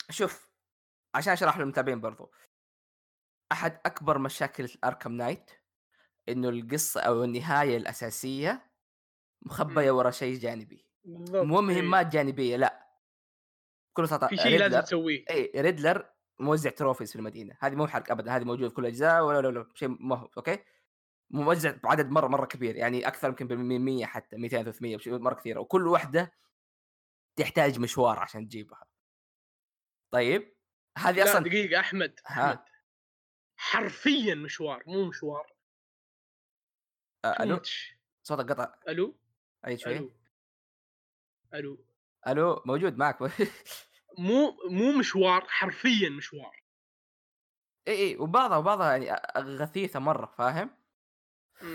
[0.10, 0.50] شوف
[1.16, 2.32] عشان أشرح للمتابعين برضو.
[3.52, 5.52] أحد أكبر مشاكل Arkham Knight
[6.30, 8.67] إنه القصة أو النهاية الأساسية
[9.48, 10.86] مخبية ورا شيء جانبي.
[11.06, 12.12] مو مهمات إيه.
[12.12, 12.88] جانبيه لأ.
[13.94, 15.26] كل سطح في شيء لازم تسويه.
[15.30, 16.10] اي Riddler
[16.40, 17.58] موزع trophies في المدينة.
[17.60, 20.30] هذه مو حرق ابدا هذه موجودة في كل الاجزاء ولا لا لا شيء ما هو
[20.38, 20.60] أوكي؟
[21.30, 25.60] موزع بعدد مرة مرة كبير يعني أكثر يمكن من 100 حتى 200 300 مرة كثيرة.
[25.60, 26.34] وكل واحدة
[27.36, 28.86] تحتاج مشوار عشان تجيبها.
[30.12, 30.58] طيب؟
[30.98, 32.60] هذه أصلا دقيقة أحمد أحمد.
[33.56, 35.54] حرفيا مشوار مو مشوار.
[37.26, 37.62] ألو؟
[38.24, 38.76] صوتك قطع.
[38.88, 39.18] ألو؟
[39.68, 40.12] أي شوي ألو.
[41.54, 41.78] ألو.
[42.28, 43.18] ألو موجود معك
[44.18, 46.64] مو مو مشوار حرفيا مشوار.
[47.88, 50.70] اي اي وبعضها وبعضها يعني غثيثه مرة فاهم؟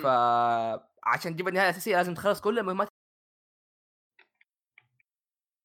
[0.02, 2.88] فعشان تجيب النهاية الأساسية لازم تخلص كل المهمات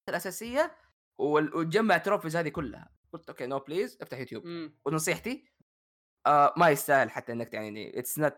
[0.09, 0.75] الأساسية
[1.17, 2.89] وتجمع trophies هذه كلها.
[3.13, 4.43] قلت okay no please افتح يوتيوب.
[4.85, 5.45] ونصيحتي
[6.27, 8.37] آه ما يستاهل حتى إنك يعني it's not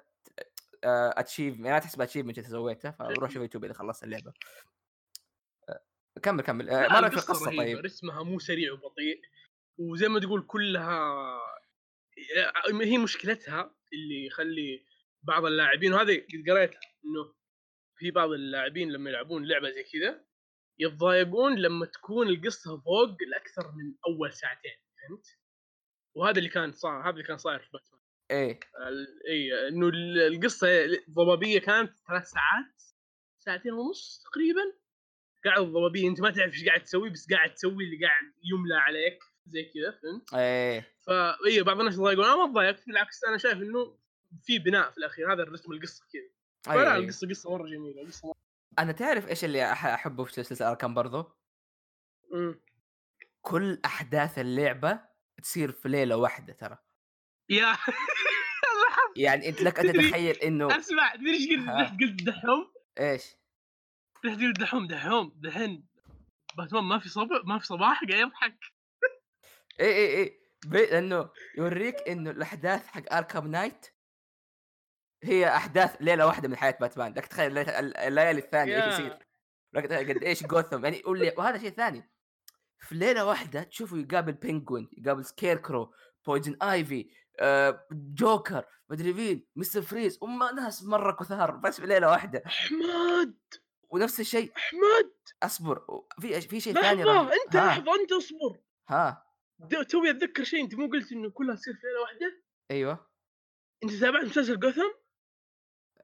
[0.83, 4.33] achieve يعني ما تحسب achievement انت سويته فروح شوف يوتيوب إذا خلصت اللعبة.
[5.69, 5.81] آه
[6.23, 6.69] كمل كمل.
[6.69, 9.21] آه ما في القصة طيب؟ رسمها مو سريع وبطيء
[9.77, 10.99] وزي ما تقول كلها
[12.37, 14.85] آه، هي مشكلتها اللي يخلي
[15.23, 17.33] بعض اللاعبين وهذه قد قريتها إنه
[17.95, 20.25] في بعض اللاعبين لما يلعبون لعبة زي كذا
[20.79, 25.37] يتضايقون لما تكون القصة فوق لأكثر من أول ساعتين فهمت؟
[26.15, 27.98] وهذا اللي كان صار هذا اللي كان صاير في باتمان
[28.31, 28.59] إيه.
[29.29, 29.89] اي إنه
[30.27, 30.67] القصة
[31.09, 32.81] ضبابية كانت ثلاث ساعات
[33.39, 34.61] ساعتين ونص تقريبا.
[35.45, 39.19] قاعد ضبابية أنت ما تعرف إيش قاعد تسوي بس قاعد تسوي اللي قاعد يملى عليك
[39.47, 40.93] زي كذا فهمت؟ إيه.
[41.01, 42.87] فاي بعض الناس يضايقون أنا ما تضايقت.
[42.87, 43.97] بالعكس أنا شايف إنه
[44.43, 46.29] في بناء في الأخير هذا الرسم القصة كذا.
[46.63, 46.99] فلا أيه.
[47.01, 48.35] القصة قصة مرة جميلة قصة مرة...
[48.79, 51.25] أنا تعرف إيش اللي أحبه في سلسله أركان برضو؟
[52.33, 52.61] امم
[53.41, 54.99] كل أحداث اللعبة
[55.43, 56.77] تصير في ليلة واحدة ترى.
[57.49, 57.77] يا
[59.15, 63.35] يعني أنت لك أن تتخيل إنه أسمع تدري إيش قلت؟ قلت دحوم؟ إيش؟
[64.25, 65.87] رحت قلت دحوم دحوم دحين.
[66.57, 68.59] باتمان ما في صبح ما في صباح قاعد يضحك.
[69.79, 73.87] اي اي اي لأنه يوريك إنه الأحداث حق اركام نايت
[75.23, 77.13] هي أحداث ليلة واحدة من حياة باتمان.
[77.13, 79.19] لك تخيل الليالي الثانية إيش يصير؟
[79.75, 81.01] قد إيش جوثم يعني
[81.37, 82.11] وهذا شيء ثاني.
[82.79, 85.93] في ليلة واحدة تشوفه يقابل بينجوين يقابل سكيركرو
[86.25, 87.09] بويزن ايفي
[87.91, 92.43] جوكر مدري مين مستر فريز وما ناس مرة كثار بس في ليله واحدة.
[92.45, 93.37] أحمد!
[93.89, 94.51] ونفس الشيء.
[94.57, 95.11] أحمد!
[95.43, 95.85] أصبر
[96.19, 98.59] في في شيء ثاني لحظة أنت لحظة أنت أصبر.
[98.89, 99.25] ها.
[99.89, 103.07] توي أتذكر شيء أنت مو قلت إنه كلها تصير في ليلة واحدة؟ أيوه.
[103.83, 104.91] أنت تابعت مسلسل جوثم؟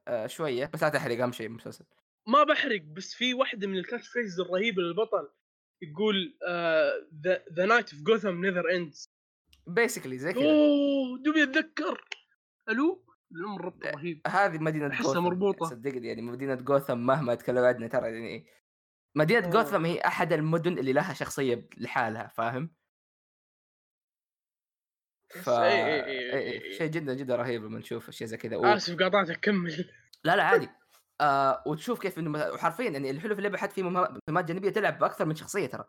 [0.08, 1.84] آه شوية بس لا تحرق أهم شيء المسلسل
[2.28, 5.28] ما بحرق بس في واحدة من ال catchphrase الرهيبة للبطل
[5.82, 6.38] يقول
[7.52, 9.15] the night of Gotham never ends
[9.66, 10.44] basically زي كذا.
[10.44, 12.08] أوه دوبي أتذكر.
[12.68, 14.20] ألو؟ الامر ربط رهيب.
[14.26, 15.66] هذه مدينة جوثم مربوطة.
[15.66, 18.46] صدقني يعني مدينة جوثم مهما تكلمنا ترى يعني
[19.16, 22.74] مدينة جوثم هي أحد المدن اللي لها شخصية لحالها فاهم؟
[25.28, 26.78] ف إيه إيه إيه إيه إيه.
[26.78, 28.56] شيء جدا جدا رهيب لما نشوف أشياء زي كذا.
[28.56, 28.64] و...
[28.64, 29.90] آسف قاطعتك كمل.
[30.24, 30.68] لا لا عادي.
[31.20, 35.24] آه وتشوف كيف إنه وحرفيا يعني الحلو في اللعبة حتى في مهمات جانبية تلعب بأكثر
[35.24, 35.84] من شخصية ترى.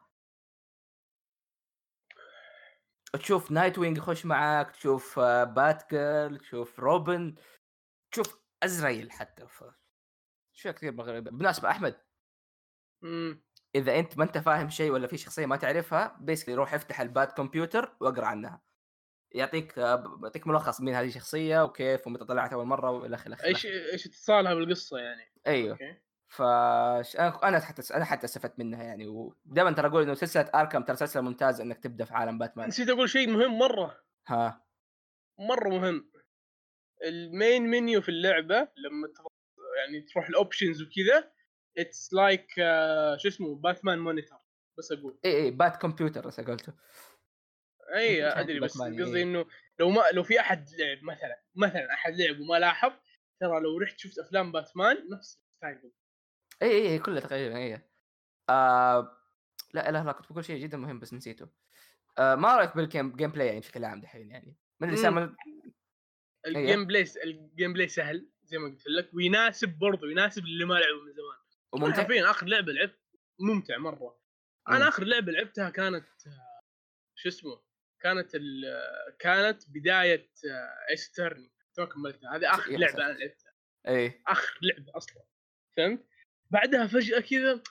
[3.13, 7.35] تشوف نايت وينج يخش معك تشوف بات جيرل تشوف روبن
[8.11, 9.63] تشوف أزريل حتى ف...
[10.55, 11.95] اشياء كثير غريبه بالمناسبة أحمد
[13.03, 13.41] امم
[13.75, 17.10] إذا أنت ما أنت فاهم شيء ولا في شخصية ما تعرفها basically روح افتح ال
[17.10, 18.61] bat computer واقرأ عنها.
[19.31, 24.05] يعطيك يعطيك ملخص مين هذه الشخصية وكيف ومتى طلعت أول مرة وإلى اخره إيش إيش
[24.05, 25.71] اتصالها بالقصة يعني؟ أيوه.
[25.71, 25.97] okay.
[26.27, 30.95] ف أنا حتى أنا حتى استفدت منها يعني ودائما ترى أقول إنه سلسله آركم ترى
[30.95, 32.67] سلسله ممتازه إنك تبدأ في عالم باتمان.
[32.67, 34.03] نسيت أقول شيء مهم مرة.
[34.27, 34.65] ها.
[35.39, 36.11] مرة مهم.
[37.03, 39.07] ال main menu في اللعبة لما
[39.77, 41.31] يعني تروح ال options وكذا
[41.77, 44.39] it's like like, uh, شو اسمه باتمان monitor
[44.77, 45.19] بس أقول.
[45.25, 46.73] اي اي bat computer بس قلته.
[47.95, 49.45] اي أدري بس قصدي إنه
[49.79, 52.91] لو ما لو في أحد لعب مثلا مثلا أحد لعب وما لاحظ
[53.41, 55.91] ترى لو رحت شفت أفلام باتمان نفس ال style.
[56.61, 57.81] اي اي اي كلها تقريبا اي
[58.49, 59.17] آه
[59.73, 61.47] لا لا لا كنت بقول شيء جدا مهم بس نسيته.
[62.17, 65.03] آه ما رأيك بال game gameplay يعني بشكل عام دحين يعني؟ من اللي مم.
[65.03, 65.35] سامع
[66.47, 71.03] ال gameplay ال gameplay سهل زي ما قلت لك ويناسب برضه يناسب اللي ما لعبوا
[71.03, 71.37] من زمان.
[71.73, 72.99] وممتع حرفيا آخر لعبة لعبت
[73.39, 74.19] ممتع مرة.
[74.69, 74.83] أنا مم.
[74.83, 76.05] آخر لعبة لعبتها كانت
[77.15, 77.61] شو اسمه
[77.99, 78.63] كانت ال...
[79.19, 80.31] كانت بداية
[80.89, 83.05] eternity ما كملتها هذه آخر لعبة.
[83.05, 83.53] أنا لعبتها.
[83.87, 84.23] إيه.
[84.27, 85.23] آخر لعبة أصلا.
[85.77, 86.05] فهمت؟
[86.51, 87.63] بعدها فجأة كذا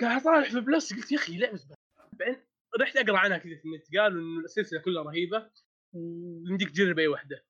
[0.00, 1.60] قاعد اطالع في بلس قلت يا أخي لعبه.
[2.12, 2.36] بعدين
[2.80, 5.50] رحت أقرأ عنها كذا في النت قالوا إنه السلسلة كلها رهيبة
[5.92, 7.44] ويمديك تجرب أي واحدة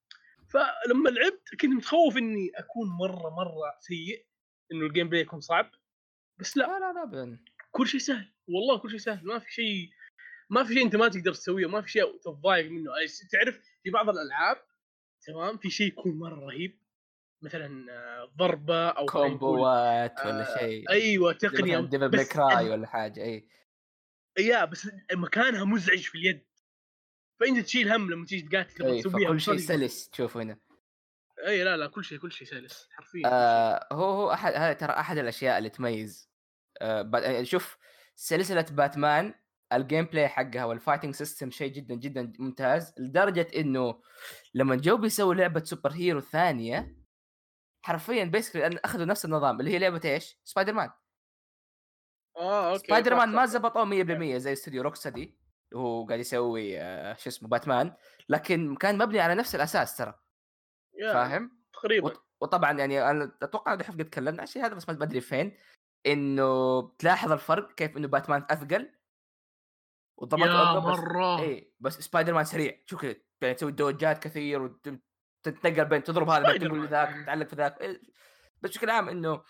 [0.50, 4.26] فلما لعبت كنت متخوف إني أكون مرة مرة سيء
[4.72, 5.70] إنه ال gameplay يكون صعب
[6.38, 6.66] بس لا.
[6.66, 7.44] لا لا ابدا.
[7.70, 9.90] كل شيء سهل والله كل شيء سهل ما في شيء
[10.50, 12.90] ما في شيء أنت ما تقدر تسويه ما في شيء تتضايق منه.
[13.32, 14.56] تعرف في بعض الألعاب
[15.26, 16.80] تمام في شيء يكون مرة رهيب
[17.42, 23.22] مثلا آه، ضربة أو combo ات آه، ولا شيء أيوه تقنية Devil Cry ولا حاجة
[23.22, 23.48] إي
[24.38, 26.46] يا بس مكانها مزعج في اليد
[27.40, 29.56] فأنت تشيل هم لما تيجي تقاتل تسويها فكل شيء.
[29.56, 30.58] سلس تشوفه هنا
[31.46, 33.28] إي لا لا كل شيء كل شيء سلس حرفيا كل.
[33.32, 36.30] آه هو هو أحد هذا ترى أحد الأشياء اللي تميز
[36.80, 37.78] آه يعني شوف
[38.14, 39.34] سلسلة باتمان
[39.72, 44.00] ال gameplay حقها وال fighting system شيء جدا جدا ممتاز لدرجة إنه
[44.54, 46.95] لما جو بيسوي لعبة superhero ثانية
[47.86, 50.90] حرفيا basically أخذوا نفس النظام اللي هي لعبة إيش؟ سبايدر مان
[52.36, 53.46] آه okay سبايدر مان ما.
[53.46, 55.38] زبطوه 100% زي استوديو روكسدي
[55.74, 57.94] وهو قاعد يسوي آه شو اسمه باتمان
[58.28, 60.20] لكن كان مبني على نفس الأساس ترى
[61.12, 65.04] فاهم؟ تقريبا وط- وطبعا يعني أنا أتوقع دحين قد تكلمنا عن الشيء هذا بس ما
[65.04, 65.56] أدري فين
[66.06, 68.92] إنه تلاحظ الفرق كيف إنه باتمان أثقل
[70.16, 74.18] وضبط يا بس مرة اي بس سبايدر مان سريع شوف كذا يعني تسوي dodge ات
[74.22, 74.76] كثير
[75.46, 76.86] وتتنقل بين تضرب هذا سبايدر تقول.
[76.86, 78.00] ذاك تتعلق في ذاك إيه.
[78.62, 79.42] بس بشكل عام إنه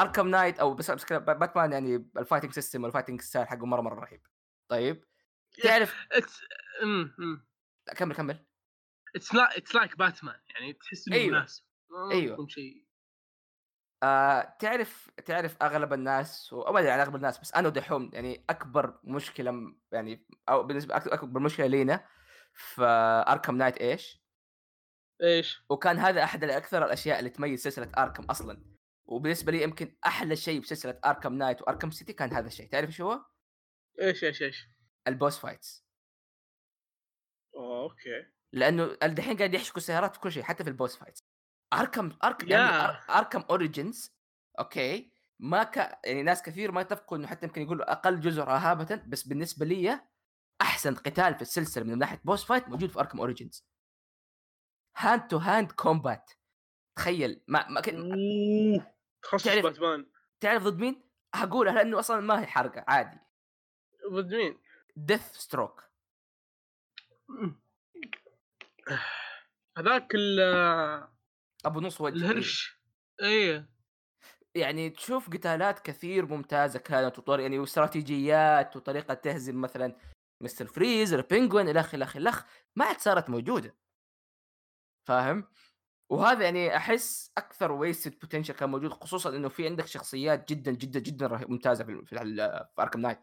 [0.00, 3.80] اركم نايت أو بس بس باتمان يعني ال fighting system وال fighting style حقه مرة
[3.80, 4.26] مرة رهيب
[4.68, 5.04] طيب
[5.62, 6.06] تعرف
[6.82, 7.46] أمم
[7.86, 8.46] لا كمل كمل
[9.16, 11.38] it's لا it's like باتمان يعني تحس إنه أيوة.
[11.38, 11.64] مناسب.
[12.12, 12.86] يكون شيء
[14.02, 18.44] آه تعرف تعرف أغلب الناس أو ما أدري عن أغلب الناس بس أنا ودحوم يعني
[18.50, 22.06] أكبر مشكلة يعني أو بالنسبة أكبر مشكلة لينا
[22.52, 22.84] في
[23.28, 24.21] اركم نايت إيش؟
[25.22, 28.64] إيش؟ وكان هذا أحد الأكثر الأشياء اللي تميز سلسلة آركم أصلا
[29.04, 33.10] وبالنسبة لي يمكن أحلى شيء بسلسلة آركم نايت وآركم سيتي كان هذا الشيء تعرف شو
[33.10, 33.24] هو؟
[34.00, 34.68] إيش إيش إيش؟
[35.08, 35.86] البوس فايتس
[37.56, 41.24] أوكي لأنه الدحين قاعد يحشروا سيارات في كل شيء حتى في ال boss fights
[41.72, 42.56] Arkham Arkham yeah.
[42.56, 44.16] يعني Arkham Origins
[44.58, 45.76] okay ما ك...
[46.04, 50.00] يعني ناس كثير ما يتفقوا إنه حتى يمكن يقولوا أقل جزء رهابة بس بالنسبة لي
[50.60, 53.71] أحسن قتال في السلسلة من ناحية boss fight موجود في Arkham Origins
[55.04, 56.30] hand to hand combat
[56.98, 58.12] تخيل ما, ما كن...
[58.12, 60.06] أوه تخصص تعرف- باتمان.
[60.40, 61.02] تعرف ضد مين؟
[61.34, 63.18] هقولها لأنه أصلا ما هي حرقة عادي.
[64.12, 64.60] ضد مين؟
[64.96, 65.82] Deathstroke.
[69.78, 71.08] هذاك ال-
[71.64, 72.80] أبو نص وجه الهرش.
[73.22, 73.68] إيه.
[74.54, 79.96] يعني تشوف قتالات كثير ممتازة كانت وطرق يعني واستراتيجيات وطريقة تهزم مثلا
[80.42, 80.66] Mr.
[80.66, 82.42] Freeze ال Penguin الخ الخ الخ
[82.76, 83.74] ما عاد صارت موجودة.
[85.04, 85.44] فاهم؟
[86.08, 91.00] وهذا يعني أحس أكثر ويستد بوتنشل كان موجود خصوصا إنه في عندك شخصيات جدا جدا
[91.00, 93.20] جدا ممتازة في في, اركم نايت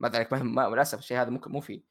[0.00, 1.82] ما ذلك ما, ما للأسف الشيء هذا ممكن مو فيه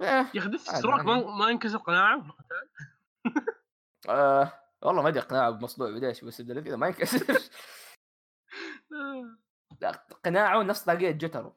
[0.00, 1.36] آه يا أخي ديث عادي، ستروك ما.
[1.36, 2.36] ما ينكسر قناعة
[4.08, 4.52] آه
[4.82, 7.42] والله ما أدري قناعة بمصلوع بديش بس كذا ما ينكسر.
[9.80, 9.90] لا
[10.24, 11.56] قناعة نفس طاقية جوترو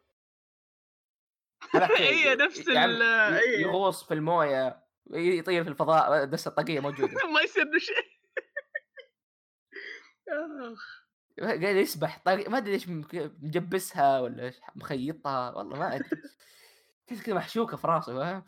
[1.74, 3.62] هذاك هي نفس يعني ال إيه.
[3.62, 7.14] يغوص في الموية يطير في الفضاء بس الطاقية موجودة.
[7.34, 8.16] ما يصير له شيء.
[11.40, 16.10] قاعد يسبح طاقية ما أدري ليش مجبسها ولا مخيطها والله ما أدري.
[17.08, 18.46] تحس كذا محشوكة في راسه فاهم؟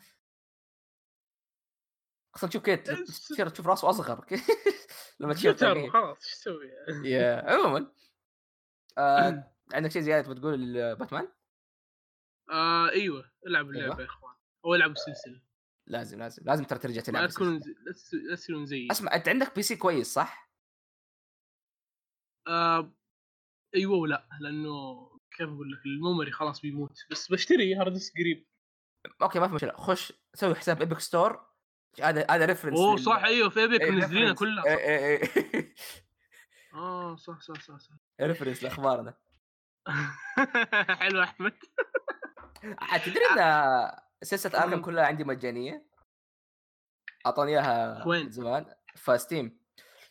[2.36, 4.26] أصلا تشوف كذا تصير تشوف راسه أصغر.
[5.20, 5.90] لما طاقية.
[5.90, 6.70] خلاص إيش تسوي؟
[7.04, 7.92] يا عموما.
[8.98, 11.28] آه عندك شيء زيادة بتقول باتمان؟
[12.50, 13.30] آه أيوه.
[13.46, 13.84] العبوا أيوة.
[13.84, 14.34] اللعبة يا إخوان.
[14.64, 15.47] أو العبوا السلسله
[15.88, 17.28] لازم لازم لازم ترى ترجع تلعب لا.
[17.58, 17.74] زي-
[18.28, 20.50] لا تصيرون زيي اسمع انت عندك PC كويس صح؟
[22.48, 22.92] آه
[23.74, 28.46] أيوه ولا لأنه كيف أقول لك ال memory خلاص بيموت بس بشتري hard disk قريب
[29.22, 31.48] okay ما في مشكلة خش سوي حساب Epic Store
[32.02, 34.32] هذا هذا reference أوه صح أيوه في Epic منزلينها.
[34.34, 35.74] كلها إيه، إيه، إيه.
[36.74, 39.14] آه صح صح صح صح reference لأخبارنا
[41.00, 41.52] حلو أحمد
[43.04, 43.38] تدري إن
[44.22, 44.82] سلسله Arkham.
[44.82, 45.88] كلها عندي مجانية.
[47.26, 49.60] اعطوني اياها وين؟ زمان ف Steam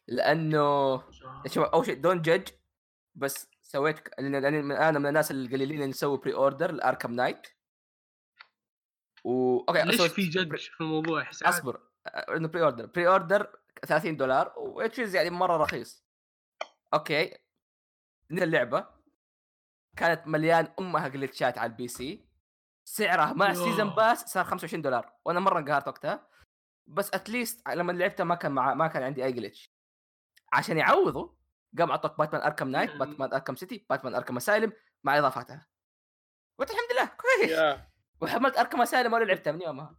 [0.08, 0.98] لأنه
[1.48, 2.49] شوف أول شيء don't judge
[3.16, 7.48] بس سويت لأن أنا من الناس القليلين اللي نسوي pre-order ل Arkham Knight
[9.24, 11.46] و okay ليش في جد في الموضوع؟ عادي.
[11.46, 16.06] أصبر إنه pre-order pre-order 30 دولار which is يعني مرة رخيص.
[16.94, 17.38] okay
[18.30, 18.88] من اللعبة
[19.98, 22.27] كانت مليان أمها glitch ات على ال PC
[22.88, 23.54] سعرها مع يوه.
[23.54, 26.28] season pass صار 25 دولار وأنا مرة انقهرت وقتها.
[26.88, 29.72] بس at least لما لعبتها ما كان مع ما كان عندي أي glitch
[30.54, 31.30] عشان يعوضوا
[31.78, 32.95] قام اعطوك باتمان Arkham Knight.
[32.96, 34.74] باتمان Arkham City باتمان Arkham Asylum
[35.04, 35.68] مع إضافاتها.
[36.60, 37.52] قلت الحمد لله كويس.
[37.52, 37.88] yeah.
[38.22, 39.96] وحملت Arkham Asylum ولا لعبتها من يومها.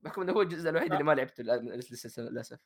[0.00, 1.42] بحكم إنه هو الجزء الوحيد اللي ما لعبته
[2.18, 2.58] للأسف.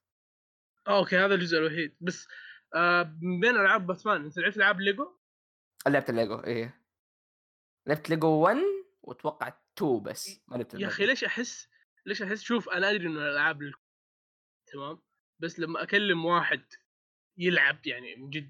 [0.87, 1.97] آه، okay هذا الجزء الوحيد.
[2.01, 2.28] بس
[2.74, 5.19] آه من بين ألعاب باتمان أنت لعبت ألعاب ليجو؟
[5.87, 6.83] لعبت الليجو إيه.
[7.87, 8.57] لعبت ليجو 1
[9.07, 11.69] واتوقع 2 بس ما لعبت يا أخي ليش أحس
[12.07, 13.74] ليش أحس شوف أنا أدري إنه الألعاب لل...
[14.73, 15.03] تمام
[15.39, 16.62] بس لما أكلم واحد
[17.39, 18.49] يلعب يعني من جد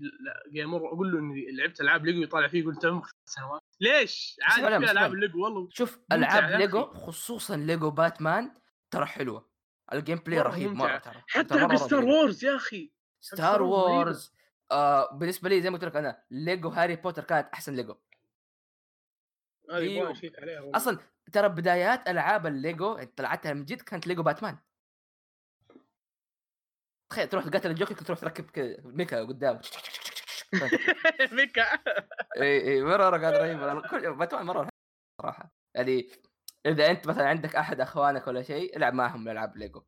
[0.53, 4.87] gamer أقول له إني لعبت ألعاب ليجو يطالع فيه يقول تم خمس سنوات ليش؟ عادي
[4.87, 5.15] في ألعاب.
[5.15, 6.85] ليجو والله شوف ألعاب ليجو.
[6.85, 8.55] خصوصا ليجو باتمان
[8.91, 9.51] ترى حلوة
[9.93, 10.73] ال gameplay رهيب.
[10.73, 12.05] مرة ترى حتى حق Star.
[12.05, 13.63] Wars يا أخي Star.
[13.63, 14.33] Wars
[14.71, 17.97] آه بالنسبة لي زي ما قلت لك أنا ليجو هاري بوتر كانت أحسن ليجو
[19.69, 20.77] والله.
[20.77, 20.99] أصلا
[21.33, 24.59] ترى بدايات ألعاب الليجو طلعتها من جد كانت ليجو باتمان.
[27.11, 29.61] تخيل تروح تقاتل الجوكر تروح تركب mecha قدام
[31.33, 31.63] mecha.
[32.37, 34.69] إي إي مرة مره كانت رهيبه باتمان مرة
[35.23, 35.51] صراحة.
[35.75, 36.11] يعني
[36.67, 39.83] إذا أنت مثلا عندك أحد أخوانك ولا شيء العب معهم العاب ليجو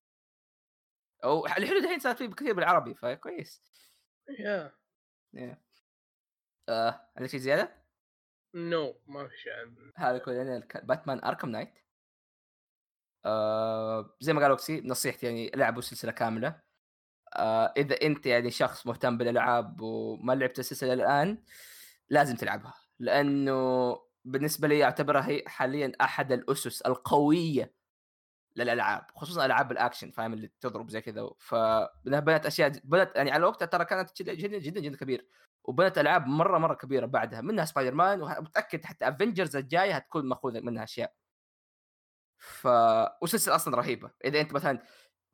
[1.25, 3.63] أو الحلو الحين صارت فيه كثير بالعربي فكويس.
[5.35, 5.63] yeah.
[6.69, 7.78] آه عندك شيء زيادة؟
[8.59, 11.75] no ما في شيء عن- هذا كل يعني باتمان Arkham Knight.
[13.25, 16.61] آه زي ما قال أوكسي نصيحتي يعني لعبوا السلسله كاملة.
[17.35, 21.43] آه إذا أنت يعني شخص مهتم بالألعاب وما لعبت السلسلة الان
[22.09, 22.75] لازم تلعبها.
[22.99, 27.75] لأنه بالنسبة لي أعتبرها هي حاليا أحد الأسس القوية
[28.57, 33.47] للألعاب خصوصا ألعاب الأكشن فاهم؟ اللي تضرب زي كذا فبنت بنت أشياء بنت يعني على
[33.47, 35.27] وقتها ترى كانت جدا جدا جدا, جدا كبير.
[35.69, 40.61] وبنت ألعاب مرة مرة كبيرة بعدها منها سبايدر مان ومتاكد حتى Avengers الجاية هتكون مأخوذة
[40.61, 41.15] منها أشياء.
[42.39, 42.69] ف
[43.23, 44.11] وسلسلة أصلا رهيبة.
[44.25, 44.83] إذا أنت مثلا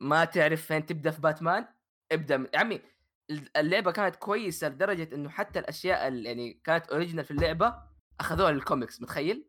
[0.00, 1.68] ما تعرف فين تبدأ في باتمان
[2.12, 2.48] ابدأ من...
[2.54, 2.82] يا عمي
[3.56, 7.82] اللعبة كانت كويسة لدرجة إنه حتى الأشياء اللي يعني كانت original في اللعبة
[8.20, 9.48] أخذوها للكوميكس متخيل؟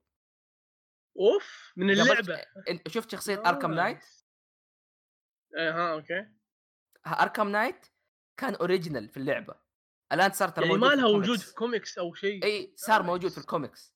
[1.20, 2.42] أوف من اللعبة.
[2.88, 4.06] شفت شخصية Arkham Knight؟
[5.58, 6.28] آه ها okay.
[7.08, 7.86] Arkham Knight
[8.38, 9.65] كان original في اللعبة.
[10.12, 11.40] الآن صار ترى يعني ما لها وجود.
[11.40, 13.10] في كوميكس أو شيء إي صار nice.
[13.10, 13.96] موجود في الكوميكس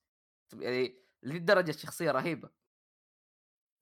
[0.53, 2.49] يعني لدرجه الشخصيه رهيبة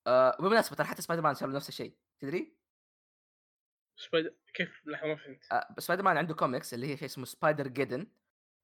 [0.08, 2.58] آه وبالمناسبة ترى حتى سبايدر مان صار نفس الشيء تدري؟
[3.98, 8.08] سبايدر كيف لحظة ما فهمت آه سبايدر مان عنده كوميكس اللي هي شيء اسمه Spider-Geddon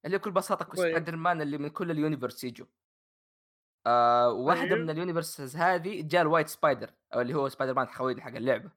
[0.06, 0.76] اللي بكل بساطة.
[0.76, 2.68] سبايدر مان اللي من كل ال universe يجوا
[3.86, 4.80] آه واحدة طيب.
[4.84, 8.36] من ال universes هذه جاء ال white spider أو اللي هو سبايدر مان خوي حق
[8.36, 8.72] اللعبة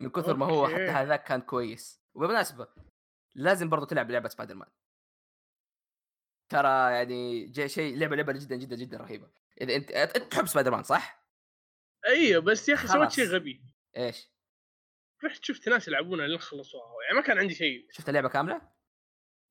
[0.00, 0.66] من كثر ما هو.
[0.68, 2.68] حتى هذاك كان كويس وبالمناسبة
[3.34, 4.68] لازم برضو تلعب لعبة سبايدر مان
[6.48, 9.30] ترى يعني شيء لعبة لعبة جدا جدا جدا رهيبة.
[9.60, 11.26] إذا أنت أنت تحب سبايدر مان صح؟
[12.06, 13.10] أيوه بس يا أخي سويت.
[13.10, 13.62] شيء غبي.
[13.96, 14.30] إيش؟
[15.24, 17.02] رحت شفت ناس يلعبونها لين خلصوها.
[17.04, 17.86] يعني ما كان عندي شيء.
[17.90, 18.70] شفت اللعبة كاملة؟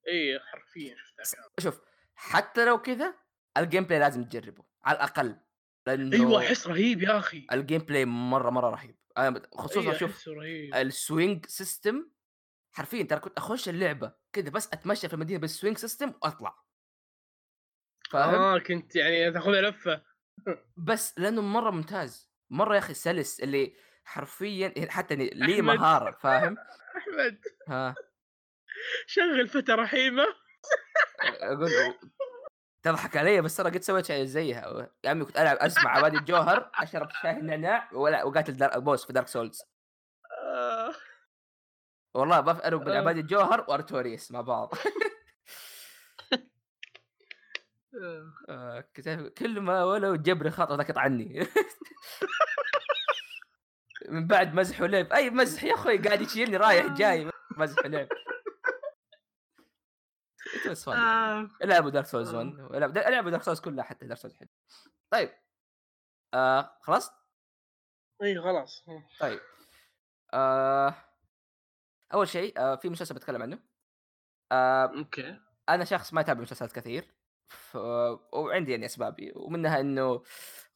[0.08, 1.82] اي حرفيا شفتها شوف
[2.16, 3.16] حتى لو كذا
[3.58, 4.64] ال gameplay لازم تجربه.
[4.84, 5.40] على الأقل.
[5.88, 7.48] لأنه أيوه أحس رهيب يا أخي.
[7.52, 8.96] ال gameplay مرة مرة رهيب.
[9.54, 10.30] خصوصا أيوة، شوف
[10.76, 12.12] ال swing system
[12.72, 16.56] حرفيا ترى كنت أخش اللعبة كذا بس أتمشى في المدينة بالسوينج سيستم وأطلع
[18.12, 20.04] فاهم؟ آه كنت يعني تاخذها لفة
[20.78, 25.62] بس لأنه مرة ممتاز مرة يا أخي سلس اللي حرفيا حتى يعني لي.
[25.62, 26.58] مهارة فاهم؟
[26.98, 27.96] أحمد ها
[29.08, 30.26] شغل فتى رحيمة
[31.42, 31.70] أقول
[32.84, 36.72] تضحك علي بس ترى قد سويت شيء زيها يا عمي كنت ألعب اسمع عبادي الجوهر
[36.76, 39.62] أشرب شاي النعناع ولا وقاتل دار بوس في دارك سولز.
[42.14, 43.00] والله بفرق بين آه.
[43.00, 44.74] عبادي الجوهر وارتوريوس مع بعض.
[48.50, 48.50] آه.
[48.50, 48.84] آه،
[49.38, 51.40] كل ما ولو جبر خاطر ذاك عني
[54.10, 57.30] من بعد مزح ولعب أي مزح يا أخوي قاعد يشيلني رايح جاي.
[57.58, 58.08] مزح ولعب.
[61.64, 62.48] ألعبوا دارك سولز 1
[62.98, 64.48] ألعبوا دارك سولز كلها حتى دارك سولز حلو.
[65.12, 65.30] طيب.
[66.34, 67.12] آه خلاص؟
[68.24, 68.86] اي خلاص.
[69.20, 69.40] طيب.
[70.34, 70.96] آه.
[72.14, 73.60] أول شيء آه في مسلسل بتكلم عنه.
[74.52, 75.40] آه أوكي.
[75.70, 77.14] أنا شخص ما يتابع مسلسلات كثير
[77.48, 77.76] ف...
[78.34, 80.24] وعندي يعني أسبابي ومنها إنه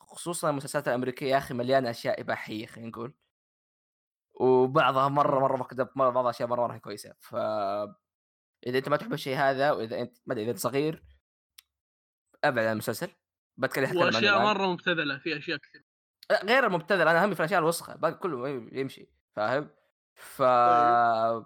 [0.02, 3.14] خصوصا المسلسلات الأمريكية يا أخي مليانة أشياء إباحية خلينا نقول.
[4.34, 7.14] وبعضها مرة مرة مكتب مرة بعض الاشياء مرة مرة كويسة.
[7.20, 7.36] ف
[8.68, 11.04] إذا أنت ما تحب الشيء هذا وإذا أنت ما أدري إذا أنت صغير
[12.44, 13.10] أبعد عن المسلسل.
[13.58, 14.44] بتكلم عنه وأشياء.
[14.44, 15.86] مرة مبتذلة في أشياء كثير.
[16.44, 19.70] غير المبتذل أنا همي في الأشياء الوسخة باقي كله يمشي فاهم؟
[20.16, 21.46] ف طيب.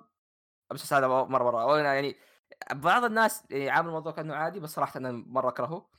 [0.71, 2.15] بس هذا مرة مرة يعني
[2.71, 5.89] بعض الناس يعني عامل الموضوع كأنه عادي بس صراحة أنا مرة أكرهه.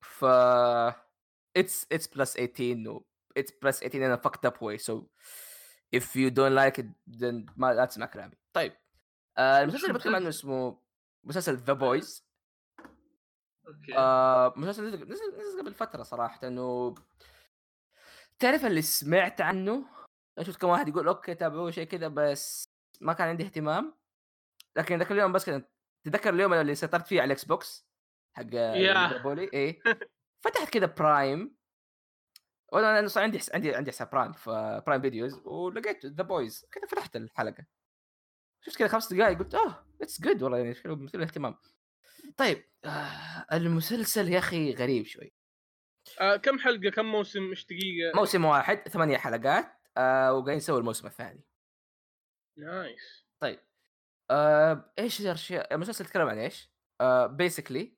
[0.00, 0.24] ف
[1.56, 4.78] it's it's plus 18 و it's plus 18 in a fucked up way.
[4.78, 5.08] So
[5.96, 6.86] if you don't like it
[7.20, 8.72] then ما لا تسمع كلامي طيب
[9.38, 10.78] آه المسلسل اللي بتكلم عنه اسمه
[11.24, 12.26] مسلسل ذا بويز
[13.66, 13.96] okay.
[13.96, 16.94] آه مسلسل نزل نزل قبل فترة صراحة انه
[18.38, 20.01] تعرف اللي سمعت عنه؟
[20.38, 22.68] أنا شفت كم واحد يقول okay تابعوه شيء كذا بس
[23.00, 23.94] ما كان عندي اهتمام
[24.76, 25.62] لكن ذاك اليوم بس كذا
[26.04, 27.86] تذكر اليوم اللي سيطرت فيه على الإكس بوكس
[28.36, 29.10] حق اللي يا.
[29.10, 29.80] جابوا لي إيه.
[30.44, 31.56] فتحت كذا برايم
[32.72, 36.86] وأنا أنا صار عندي عندي عندي حساب برايم في برايم videos ولقيت ذا بويز كذا
[36.86, 37.66] فتحت الحلقة.
[38.60, 41.54] شفت كذا خمس دقائق قلت آه it's good والله يعني مثير للاهتمام.
[42.36, 45.32] طيب آه المسلسل يا أخي غريب شوي.
[46.20, 49.81] آه كم حلقة؟ كم موسم؟ إيش دقيقة؟ موسم واحد ثمانية حلقات.
[49.96, 51.44] آه وقاعدين يسوي الموسم الثاني.
[52.58, 53.26] nice.
[53.40, 53.60] طيب
[54.30, 56.70] آه إيش الاشياء المسلسل يتكلم عن إيش؟
[57.00, 57.96] آه basically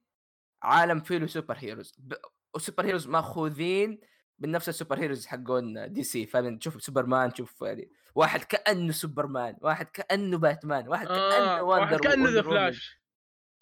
[0.62, 1.95] عالم فيه له superheroes.
[1.99, 2.15] ب...
[2.55, 4.01] وال superheroes مأخوذين
[4.39, 9.57] من نفس ال superheroes حقون دي سي فاهم؟ تشوف سوبرمان تشوف يعني واحد كأنه سوبرمان
[9.61, 12.43] واحد كأنه باتمان واحد كأنه آه وندر واحد كأنه ذا.
[12.43, 13.01] فلاش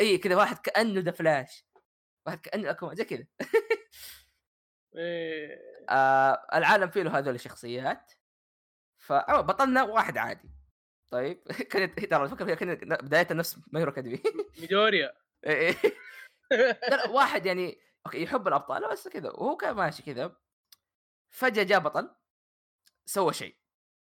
[0.00, 1.64] إي كذا واحد كأنه ذا فلاش
[2.26, 3.26] واحد كأنه اكوامان زي كذا.
[4.96, 5.58] إيه.
[5.88, 8.12] آه العالم فيه له هذول الشخصيات.
[9.12, 10.50] ف أو بطلنا واحد عادي.
[11.12, 14.22] طيب كانت ترى الفكرة فيها كانت بدايه نفس ماي هيرو اكاديميا
[14.60, 15.12] ميدوريا.
[15.46, 15.74] إيه.
[16.90, 20.36] لا واحد يعني okay يحب الأبطال بس كذا وهو كان ماشي كذا.
[21.30, 22.14] فجأة جاء بطل
[23.06, 23.56] سوى شيء.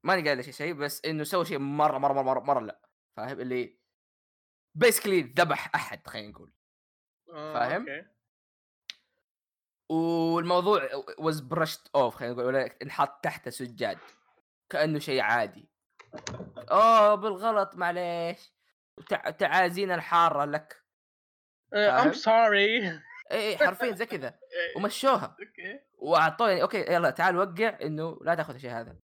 [0.03, 2.82] ماني قايل إيش شيء بس إنه سوى شيء مرة مرة مرة مرة, مرة لا.
[3.18, 3.80] فاهم؟ اللي
[4.76, 6.53] basically ذبح أحد خلينا نقول.
[7.34, 7.86] آه فاهم؟
[9.91, 13.98] والموضوع was brushed off خلينا نقول انحط تحت سجاد.
[14.72, 15.69] كأنه شيء عادي.
[16.72, 18.53] أوه بالغلط معليش.
[19.10, 19.30] تع...
[19.30, 20.84] تعازينا الحارة لك.
[21.73, 24.39] ام فاهم؟ sorry إي حرفيا زي كذا.
[24.76, 25.38] ومشوها.
[25.39, 25.80] okay.
[25.93, 28.99] واعطوه يعني okay يلا تعال وقع إنه لا تاخذ الشيء هذا.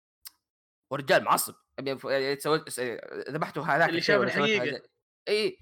[0.91, 1.55] ورجال معصب.
[1.79, 2.79] يعني سويت
[3.29, 4.37] ذبحته هذاك اللي شاف.
[4.37, 4.81] هذا.
[5.27, 5.59] إي.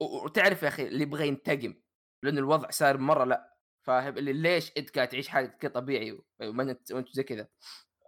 [0.00, 1.74] وتعرف يا أخي اللي يبغى ينتقم
[2.22, 3.54] لأنه الوضع صار مرة لا.
[3.86, 6.62] فاهم؟ اللي ليش أنت قاعد تعيش حالك طبيعي وما
[6.92, 7.48] انت زي كذا.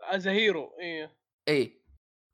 [0.06, 1.16] as hero إيه.
[1.48, 1.82] إي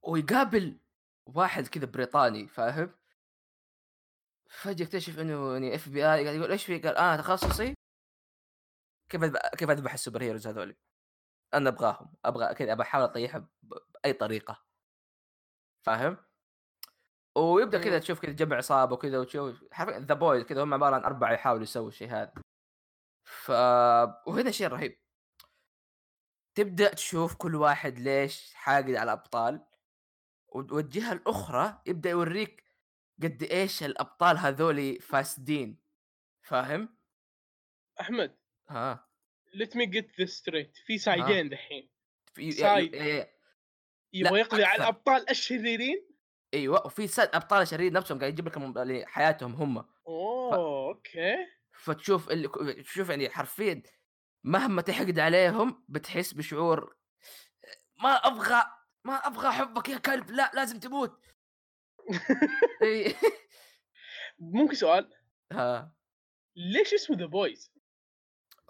[0.02, 0.80] ويقابل
[1.26, 2.94] واحد كذا بريطاني فاهم؟
[4.50, 7.74] فجأة اكتشف إنه يعني اف بي اي قاعد يقول إيش في؟ قال أنا تخصصي
[9.08, 9.24] كيف
[9.58, 10.76] كيف أذبح ال superheroes هذول
[11.54, 14.64] أنا أبغاهم أبغى كذا أبغى أحاول اطيحها ب- بأي طريقة.
[15.86, 16.16] فاهم؟
[17.36, 18.00] ويبدأ كذا مم.
[18.00, 21.88] تشوف كذا جمع عصابه وكذا وتشوف ذا بويز كذا هم عبارة عن اربعه يحاولوا يسووا
[21.88, 22.32] الشيء هذا.
[23.24, 23.50] ف
[24.26, 25.01] وهنا شيء رهيب.
[26.54, 29.66] تبدأ تشوف كل واحد ليش حاقد على الأبطال
[30.48, 32.64] والجهة الأخرى يبدأ يوريك
[33.22, 35.82] قد إيش الأبطال هذولي فاسدين
[36.42, 36.96] فاهم؟
[38.00, 38.38] أحمد.
[38.68, 39.08] ها
[39.54, 41.90] let me get this straight في side ين دحين.
[42.34, 42.94] في side.
[44.12, 44.76] يبغى يقضي على.
[44.76, 46.08] الأبطال الشريرين؟
[46.54, 49.84] أيوه وفي side أبطال الشرير نفسهم قاعد يجيب لك اللي حياتهم هم.
[50.06, 51.36] أوه okay.
[51.72, 52.48] فتشوف اللي
[52.82, 53.82] تشوف يعني حرفيا
[54.44, 56.96] مهما تحقد عليهم بتحس بشعور
[58.02, 58.62] ما أبغى
[59.04, 61.20] ما أبغى احبك يا كلب لا لازم تموت
[62.82, 63.14] إي.
[64.38, 65.14] ممكن سؤال
[65.52, 65.94] ها
[66.56, 67.72] ليش اسمه ذا بويز؟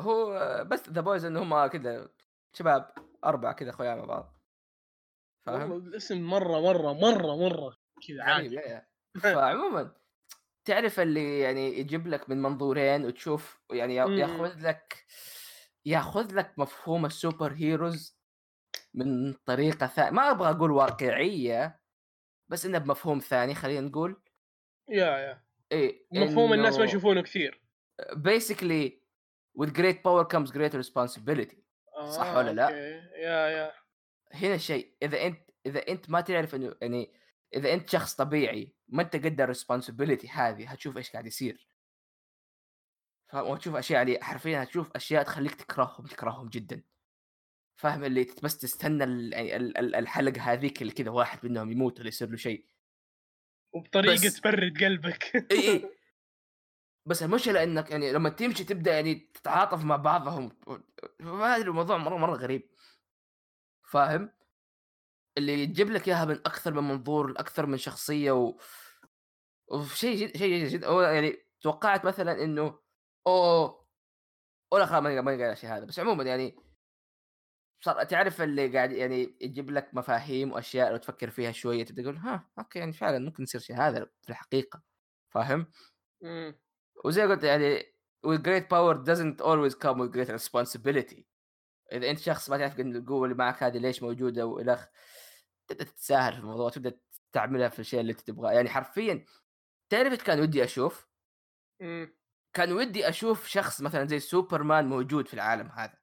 [0.01, 0.35] هو
[0.71, 2.09] بس ذا بويز انه هم كذا
[2.53, 2.95] شباب
[3.25, 4.39] أربعة كذا أخويا مع بعض
[5.47, 7.77] فاهم؟ الاسم مرة مرة مرة مرة
[8.09, 8.87] كذا عادي يا.
[9.23, 9.95] فعموما
[10.65, 13.95] تعرف اللي يعني يجيب لك من منظورين وتشوف يعني.
[13.97, 15.07] ياخذ لك
[15.85, 18.19] ياخذ لك مفهوم ال superheroes
[18.95, 21.81] من طريقة ثانية ما أبغى أقول واقعية
[22.49, 24.23] بس إنه بمفهوم ثاني خلينا نقول.
[24.89, 25.43] yeah yeah.
[25.73, 27.63] إيه مفهوم الناس ما يشوفونه كثير.
[28.13, 29.03] basically
[29.59, 31.57] with great power comes great responsibility.
[31.97, 33.21] آه صح ولا لا؟ okay.
[33.23, 33.73] yeah yeah.
[34.33, 37.13] هنا الشيء إذا أنت إذا أنت ما تعرف إنه يعني
[37.55, 41.69] إذا أنت شخص طبيعي ما أنت قد ال responsibility هذه هتشوف إيش قاعد يصير.
[43.35, 46.83] وتشوف أشياء اللي حرفيا هتشوف أشياء تخليك تكرههم تكرههم جدا.
[47.77, 52.37] فاهم اللي بس تستنى ال- الحلقة هذيك اللي كذا واحد منهم يموت ولا يصير له
[52.37, 52.67] شيء.
[53.73, 55.49] وبطريقة بس- تبرد قلبك.
[55.53, 55.91] إي إي.
[57.09, 60.59] بس المشكلة إنك يعني لما تمشي تبدأ يعني تتعاطف مع بعضهم
[61.21, 62.71] ما أدري الموضوع مرة مرة غريب.
[63.91, 64.33] فاهم؟
[65.39, 68.59] اللي يجيب لك إياها من أكثر من منظور أكثر من شخصية و...
[69.67, 70.85] وشيء جد شيء جد, جد.
[70.85, 72.82] هو يعني توقعت مثلا إنه
[73.27, 73.87] اوه
[74.73, 76.57] ولا خلاص ماني قايل الشيء هذا بس عموما يعني
[77.81, 82.17] صار تعرف اللي قاعد يعني يجيب لك مفاهيم وأشياء لو تفكر فيها شوية تبدأ تقول
[82.17, 84.83] ها أوكي يعني فعلا ممكن يصير شيء هذا في الحقيقة
[85.31, 85.67] فاهم؟
[86.23, 86.61] مم.
[87.05, 87.83] وزي ما قلت يعني
[88.27, 91.23] with great power doesn't always come with great responsibility
[91.93, 94.89] إذا أنت شخص ما تعرف ان القوه اللي معك هذه ليش موجودة وإلى
[95.69, 97.01] تبدأ تتساهل في الموضوع تبدأ
[97.33, 99.25] تعملها في الشيء اللي أنت تبغاه يعني حرفيا
[99.89, 101.09] تعرف إيش كان ودي أشوف
[101.81, 102.15] مم.
[102.55, 105.95] كان ودي أشوف شخص مثلا زي سوبرمان موجود في العالم هذا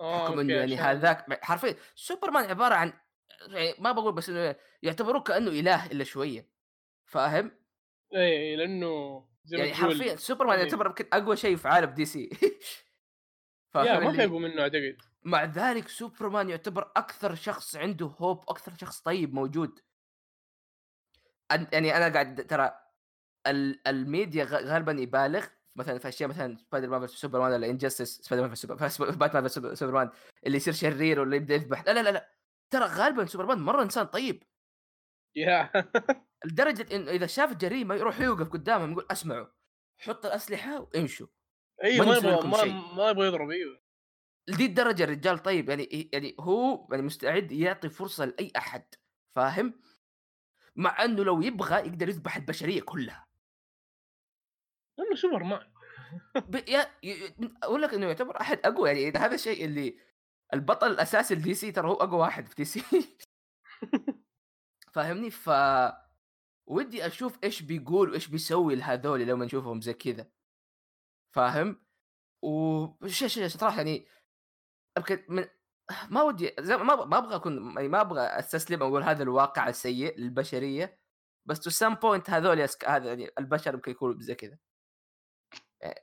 [0.00, 2.92] آه، حكم okay، انه يعني هذاك حرفيا سوبرمان عبارة عن
[3.48, 6.50] يعني ما بقول بس إنه يعتبروه كأنه إله إلا شوية
[7.06, 7.50] فاهم؟
[8.14, 10.64] إيه لأنه زي ما يعني حرفيا سوبرمان إيه.
[10.64, 12.30] يعتبر يمكن أقوى شيء في عالم دي سي يا
[13.70, 18.44] فاهم ما في اللي- اقوى منه أعتقد مع ذلك سوبرمان يعتبر أكثر شخص عنده hope
[18.48, 19.80] أكثر شخص طيب موجود
[21.72, 22.79] يعني أنا قاعد ترى
[23.46, 25.46] الميديا غالبا يبالغ.
[25.76, 28.74] مثلا في أشياء مثلا سبايدر مان في سوبرمان ولا Injustice سبايدر مان سوبر
[29.20, 30.10] باتمان في سوبرمان
[30.46, 31.84] اللي يصير شرير ولا يبدأ يذبح.
[31.84, 32.30] لا لا لا, لا.
[32.70, 34.42] ترى غالبا سوبرمان مرة إنسان طيب.
[35.36, 35.70] yeah
[36.46, 39.46] لدرجة انه إذا شاف جريمة يروح يوقف قدامهم يقول أسمعوا
[39.98, 41.26] حط الأسلحة وامشوا.
[41.84, 42.64] أيوه ما يبغى ما.
[42.94, 43.80] ما يبغى يضرب أيوه
[44.48, 48.84] لذي الدرجة الرجال طيب يعني يعني هو يعني مستعد يعطي فرصة لأي أحد
[49.34, 49.80] فاهم؟
[50.76, 53.29] مع إنه لو يبغى يقدر يذبح البشرية كلها.
[55.00, 55.66] لأنه سوبر مان.
[56.68, 56.90] yeah
[57.62, 59.98] أقول لك إنه يعتبر أحد أقوى يعني هذا الشيء اللي
[60.54, 62.82] البطل الأساسي لدي سي ترى هو أقوى واحد في دي سي
[64.94, 65.50] فاهمني ف
[66.66, 70.30] ودي أشوف إيش بيقول وإيش بيسوي لهذول لما نشوفهم زي كذا
[71.34, 71.82] فاهم
[72.42, 74.06] وش صراحة يعني
[74.98, 75.44] يمكن من
[76.10, 80.18] ما ودي زي ما ما أبغى اكون يعني ما أبغى أستسلم أقول هذا الواقع السيء
[80.18, 81.00] للبشرية
[81.46, 82.68] بس to some point هذول.
[82.86, 84.58] هذا يعني البشر يمكن يكونوا زي كذا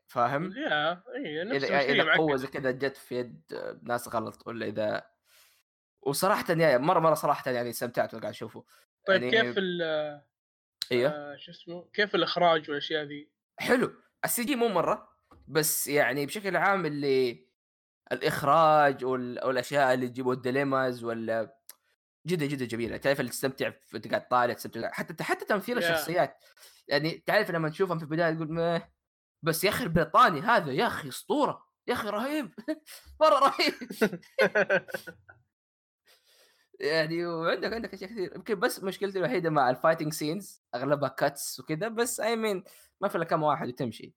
[0.08, 3.42] فاهم؟ yeah اي نفس إذا قوة زي كذا جت في يد
[3.84, 5.04] ناس غلط ولا إذا
[6.02, 8.66] وصراحه يعني مرة مرة صراحة يعني استمتعت وأنا قاعد أشوفه.
[9.08, 9.82] طيب يعني- كيف ال
[10.92, 11.12] إيوه.
[11.12, 13.94] آه، شو اسمه كيف الإخراج والأشياء ذي؟ حلو.
[14.26, 15.10] ال CG مو مرة
[15.48, 17.48] بس يعني بشكل عام اللي
[18.12, 21.58] الإخراج وال- والأشياء اللي تجيبوا ال dilemmas ولا
[22.28, 22.98] جدا جدا جميلة.
[22.98, 24.92] تعرف اللي تستمتع في انت قاعد طالع تستمتع.
[24.92, 25.84] حتى حتى تمثيل Yeah.
[25.84, 26.44] الشخصيات.
[26.88, 28.82] يعني تعرف لما تشوفهم في البداية تقول ما
[29.48, 31.68] بس يا أخي البريطاني هذا يا أخي أسطورة.
[31.88, 32.54] يا أخي رهيب.
[33.22, 33.74] مرة رهيب.
[36.80, 38.36] يعني وعندك عندك أشياء كثير.
[38.36, 42.64] يمكن بس مشكلتي الوحيدة مع ال fighting scenes أغلبها cuts وكذا بس I mean
[43.02, 44.14] ما في إلا كم واحد وتمشي.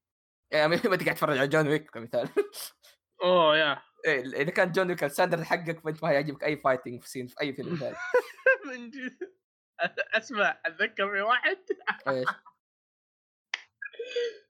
[0.51, 2.29] يعني ما تقعد تتفرج على جون ويك كمثال.
[3.23, 3.83] أوه yeah.
[4.07, 7.41] إيه، إذا كان جون ويك ال standard حقك فأنت ما يعجبك أي fighting scene في
[7.41, 7.97] أي فيلم ثاني.
[8.67, 9.19] من جد.
[10.15, 11.59] أسمع أتذكر في واحد.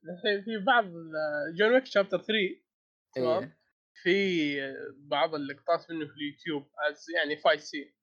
[0.05, 0.85] الحين في بعض
[1.59, 2.33] جون ويك Chapter 3
[3.15, 3.61] تمام؟ إيه.
[3.95, 4.57] في
[4.99, 6.71] بعض اللقطات منه في اليوتيوب
[7.17, 7.95] يعني fight scene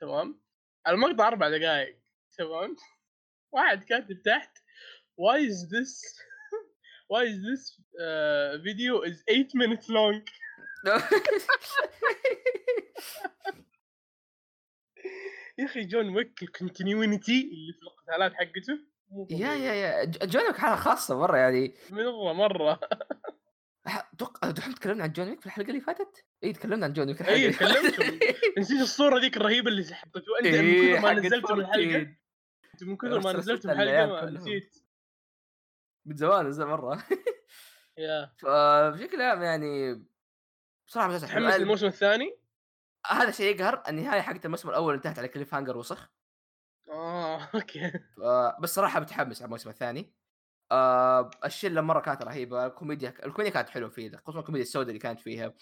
[0.00, 0.40] تمام؟
[0.88, 1.98] المقطع أربع دقائق
[2.38, 2.76] تمام؟
[3.52, 4.58] واحد كاتب تحت
[5.20, 6.20] why is this
[7.12, 7.62] why is this
[8.00, 10.22] uh, video is 8 minutes long?
[15.58, 18.78] يا أخي جون ويك ال continuity اللي في القتالات حقته
[19.30, 19.54] yeah.
[19.54, 22.80] yeah yeah جون ويك حالة خاصة مرة يعني مرة مره
[23.86, 27.22] أتوقع دحين تكلمنا عن جون ويك في الحلقة اللي فاتت؟ اي تكلمنا عن جون ويك
[27.22, 28.00] اي فاتت.
[28.58, 32.16] نسيت الصورة ذيك الرهيبة اللي حطيتوها أنت من إيه، كثر ما نزلت من الحلقة 14.
[32.74, 34.30] أنت من كثر ما نزلت من الحلقة.
[34.30, 34.76] نسيت
[36.06, 37.04] من زمان زي مرة
[37.98, 40.04] يا فبشكل عام يعني
[40.88, 41.44] بصراحة مسلسل حلو.
[41.44, 42.38] تحمس أنا- الموسم الثاني
[43.06, 46.10] هذا شيء يقهر النهاية حقت الموسم الأول انتهت على cliffhanger وسخ
[46.88, 47.90] آه okay.
[48.16, 50.14] ف- بس صراحة متحمس على الموسم الثاني.
[50.72, 52.66] آه الشلة مرة كانت رهيبة.
[52.66, 55.54] الكوميديا الكوميديا كانت حلوة فيه خصوصا الكوميديا السوداء اللي كانت فيها.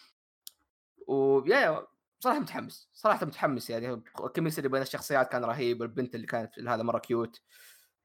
[1.09, 1.87] و yeah yeah
[2.21, 4.03] صراحة متحمس صراحة متحمس يعني.
[4.25, 7.41] ال chemistry اللي بين الشخصيات كان رهيب البنت اللي كانت هذا مرة cute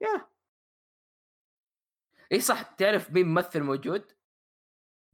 [0.01, 0.27] yeah.
[2.31, 4.11] إي صح تعرف مين ممثل موجود؟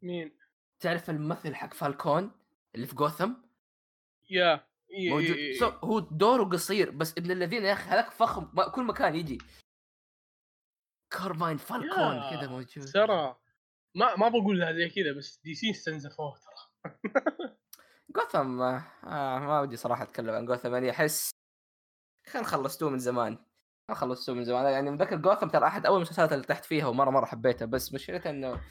[0.01, 0.37] مين؟
[0.79, 2.31] تعرف الممثل حق فالكون
[2.75, 3.33] اللي في جوثم
[4.29, 4.67] yeah.
[4.95, 5.37] موجود.
[5.59, 9.37] so هو دوره قصير بس ابن الذين يا أخي هذاك فخم ما كل مكان يجي.
[11.09, 12.85] كارماين فالكون yeah كذا موجود.
[12.85, 13.35] ترى
[13.95, 16.91] ما ما بقولها زي كذا بس دي سي استنزفوه ترى.
[18.15, 21.29] جوثم آه ما ودي صراحة أتكلم عن جوثم يعني أحس
[22.33, 23.37] كان خلصتوه من زمان.
[23.89, 27.09] ما خلصتوه من زمان يعني متذكر جوثم ترى أحد أول المسلسلات اللي تحت فيها ومرة
[27.09, 28.61] مرة حبيتها بس مشكلتها إنه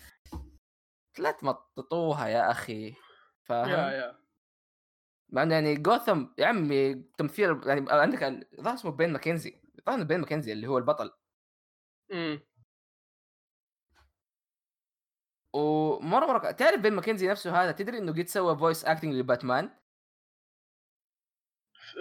[1.18, 2.88] لا تمططوها يا أخي.
[2.88, 2.94] يا
[3.42, 4.23] فاهم؟ يا.
[5.35, 10.20] مع انه يعني جوثم يا عمي تمثيل يعني عندك الظاهر اسمه بين ماكنزي الظاهر بين
[10.20, 11.11] ماكنزي اللي هو البطل.
[12.12, 12.40] امم
[15.52, 19.70] ومرة مرة تعرف بين ماكنزي نفسه هذا تدري إنه قد سوى voice acting لباتمان؟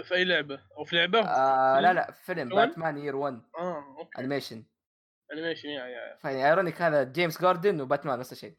[0.03, 4.19] في- أي لعبة؟ أو في لعبة؟ آه لا لا فيلم؟ باتمان Year 1 آه أوكي.
[4.19, 4.65] انيميشن
[5.33, 8.57] انيميشن يا يا فيعني ironic هذا جيمس جاردن وباتمان نفس الشيء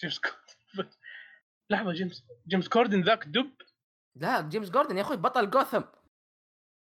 [0.00, 0.59] جيمس كوردن
[1.70, 3.52] لحظة جيمس جيمس كوردن ذاك دب؟
[4.16, 5.82] لا جيمس جاردن يا أخوي بطل جوثم.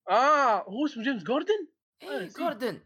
[0.10, 1.68] آه هو اسمه جيمس جوردن
[2.04, 2.30] إيه.
[2.40, 2.86] جاردن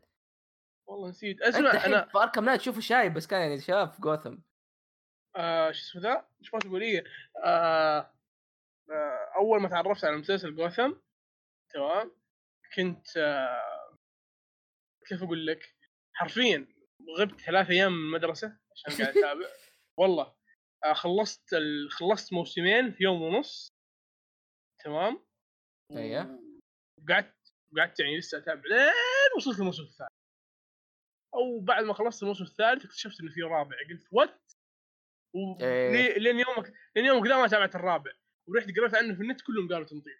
[0.87, 1.41] والله نسيت.
[1.41, 4.37] أسمع أنا في أركم نايت تشوفه شايب بس كان يعني شباب في جوثم.
[5.35, 6.83] آه شو اسمه ذا؟ إيش ما تقول؟
[7.43, 8.13] آه
[8.91, 10.93] آه أول ما تعرفت على مسلسل جوثم
[11.73, 12.11] تمام
[12.75, 13.97] كنت آه
[15.07, 15.75] كيف أقول لك؟
[16.13, 16.67] حرفيا
[17.19, 19.45] غبت ثلاث أيام من المدرسة عشان قاعد أتابع.
[19.99, 20.35] والله.
[20.93, 21.91] خلصت ال...
[21.91, 23.69] خلصت موسمين في يوم ونص.
[24.83, 25.25] تمام؟
[25.91, 26.39] أيوه.
[27.03, 27.35] وقعدت
[27.77, 28.91] قعدت يعني لسه أتابع لين
[29.37, 30.09] وصلت الموسم الثالث.
[31.33, 33.75] أو بعد ما خلصت الموسم الثالث اكتشفت إنه في رابع.
[33.89, 34.51] قلت what
[35.61, 36.17] إيه.
[36.17, 38.11] لين يومك لين يومك ذا ما تابعت الرابع.
[38.47, 40.13] ورحت قريت عنه في النت كلهم قالوا تمطيط.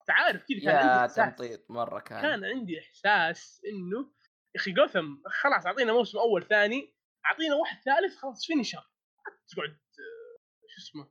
[0.00, 2.20] أنت عارف كذا كان عندي يا تمطيط مرة كان.
[2.22, 4.12] كان عندي إحساس إنه
[4.54, 6.94] يا أخي جوثم خلاص أعطينا موسم أول ثاني
[7.26, 8.90] أعطينا واحد ثالث خلاص finish
[9.48, 9.80] تقعد آه،
[10.80, 11.10] اسمه؟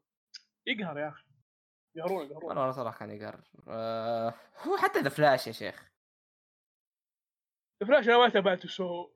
[0.67, 1.25] يقهر يا أخي.
[1.95, 2.55] يقهرون يقهرون.
[2.55, 3.43] مره صراحة كان يقهر.
[3.67, 5.91] آه هو حتى The Flash يا شيخ.
[7.87, 9.11] فلاش أنا ما تابعته so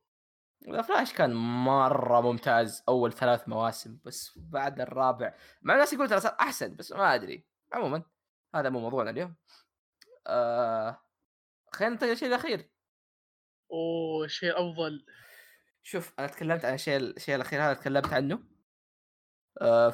[0.69, 1.33] The Flash كان
[1.65, 5.37] مرة ممتاز أول ثلاث مواسم بس بعد الرابع.
[5.61, 7.47] مع الناس يقول ترى صار أحسن بس ما أدري.
[7.73, 8.03] عموما
[8.55, 9.35] هذا مو موضوعنا اليوم.
[10.27, 11.01] آه
[11.73, 12.69] خلينا ننتقل للشيء الأخير.
[13.71, 15.05] أوه الشيء الافضل
[15.83, 18.43] شوف أنا تكلمت عن الشيء الشيء الأخير هذا تكلمت عنه.
[19.61, 19.93] آه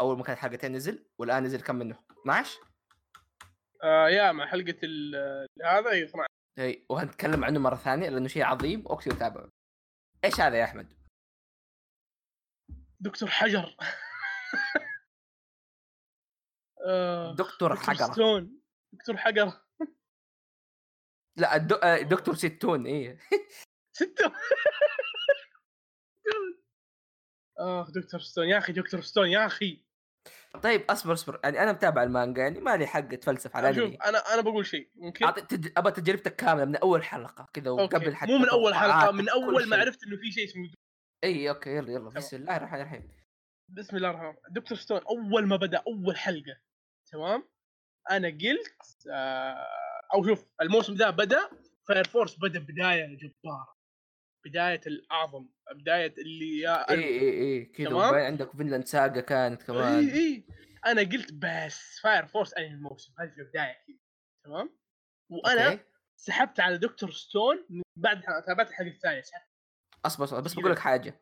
[0.00, 2.60] أول ما كان حلقتين نزل والآن نزل كم منه؟ 12
[3.82, 6.26] آه يا مع حلقة ال- هذا أي 12
[6.58, 9.48] إي وهنتكلم عنه مرة ثانية لأنه شيء عظيم اقسم تابعه
[10.24, 10.92] إيش هذا يا أحمد؟
[13.00, 13.76] دكتور حجر.
[16.88, 18.60] آه دكتور ستون.
[18.92, 19.52] دكتور حجر.
[21.36, 21.74] لا الدو...
[21.74, 22.34] آه، Dr.
[22.34, 23.18] Stone إيه
[23.96, 24.32] ستة
[27.62, 28.20] اخ Dr.
[28.20, 28.48] Stone.
[28.48, 29.00] يا أخي Dr.
[29.00, 29.84] Stone يا أخي!
[30.62, 31.40] طيب أصبر أصبر.
[31.44, 34.90] يعني أنا متابع المانجا يعني ما لي حق أتفلسف على شوف أنا أنا بقول شيء
[34.94, 35.72] ممكن أعطي تج...
[35.76, 37.70] ابى تجربتك كاملة من أول حلقة كذا.
[37.70, 39.76] وقبل حتى مو من أول حلقة من أول ما.
[39.76, 40.70] عرفت إنه في شيء اسمه
[41.24, 43.10] إي okay يلا يلا بسم الله الرحمن الرحيم.
[43.68, 44.42] بسم الله الرحمن الرحيم.
[44.50, 44.78] Dr.
[44.78, 46.56] Stone أول ما بدأ أول حلقة
[47.12, 47.48] تمام؟
[48.10, 49.66] أنا قلت آه
[50.14, 51.50] أو شوف الموسم ذا بدأ
[51.88, 53.81] Fire Force بدأ بداية جبارة.
[54.44, 57.88] بدايه الاعظم بدايه اللي يا اي اي اي كذا.
[57.88, 60.46] وبعدين عندك Vinland Saga كانت كمان اي اي
[60.86, 63.96] أنا قلت بس Fire Force انمي الموسم هذه في البدايه كذا
[64.44, 64.78] تمام
[65.28, 65.84] وأنا okay.
[66.16, 67.10] سحبت على Dr.
[67.10, 69.22] Stone من بعد تابعت الحلقة الثانية
[70.04, 71.20] اصبر اصبر بس بقول لك حاجة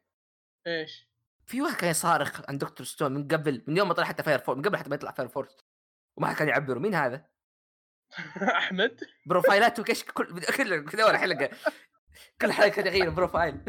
[0.67, 1.11] إيش؟
[1.47, 2.87] في واحد كان يصارخ عن Dr.
[2.87, 5.13] Stone من قبل من يوم ما طلع حتى Fire Force من قبل حتى ما يطلع
[5.12, 5.57] Fire Force
[6.17, 7.27] وما حد كان يعبره مين هذا؟
[8.57, 10.41] احمد بروفايلاته كش كل
[10.91, 11.51] كل حلقه
[12.41, 13.61] كل حلقة تغير profile.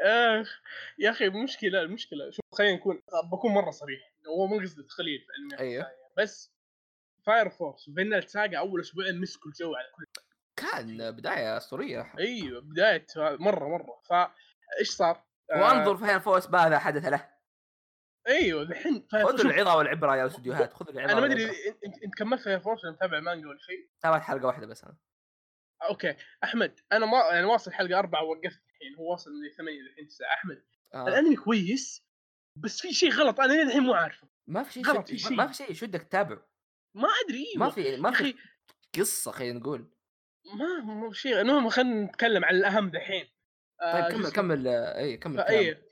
[0.00, 0.60] آخ
[0.98, 3.02] يا أخي المشكلة المشكلة شوف خلينا نكون
[3.32, 4.12] بكون مرة صريح.
[4.26, 5.82] هو مو قصدي أيوه.
[5.82, 6.52] الثانية، بس
[7.26, 10.04] Fire Force و Vinland Saga أول أسبوعين مسكوا الجو على كل
[10.56, 12.12] كان بداية أسطورية.
[12.18, 14.02] أيوه بداية مرة مرة.
[14.08, 17.28] فايش صار؟ وانظر Fire Force ماذا حدث له.
[18.28, 21.50] أيوه الحين خذوا العظة والعبرة يا استديوهات خذوا العظة أنا ما أدري
[22.04, 24.96] انت كملت Fire Force ولا متابع مانجا ولا شيء؟ تابعت حلقة واحدة بس أنا.
[25.82, 30.06] okay أحمد أنا ما يعني واصل حلقة أربعة ووقفت الحين هو واصل من ثمانية الحين
[30.08, 30.64] تسعة أحمد
[30.94, 31.08] آه.
[31.08, 32.08] الأنمي كويس
[32.56, 35.08] بس في شيء غلط أنا للحين مو عارفه ما في شيء غلط،.
[35.08, 35.36] في شيء.
[35.36, 36.48] ما في شيء يشدك تتابعه
[36.94, 38.34] ما أدري ما أيوه في ما في
[38.98, 39.90] قصة خلينا نقول
[40.54, 43.28] ما مو شيء المهم خلينا نتكلم عن الأهم دحين
[43.82, 45.36] آه، طيب كمل اسمه؟ كمل آه، اي كمل.
[45.36, 45.88] فايه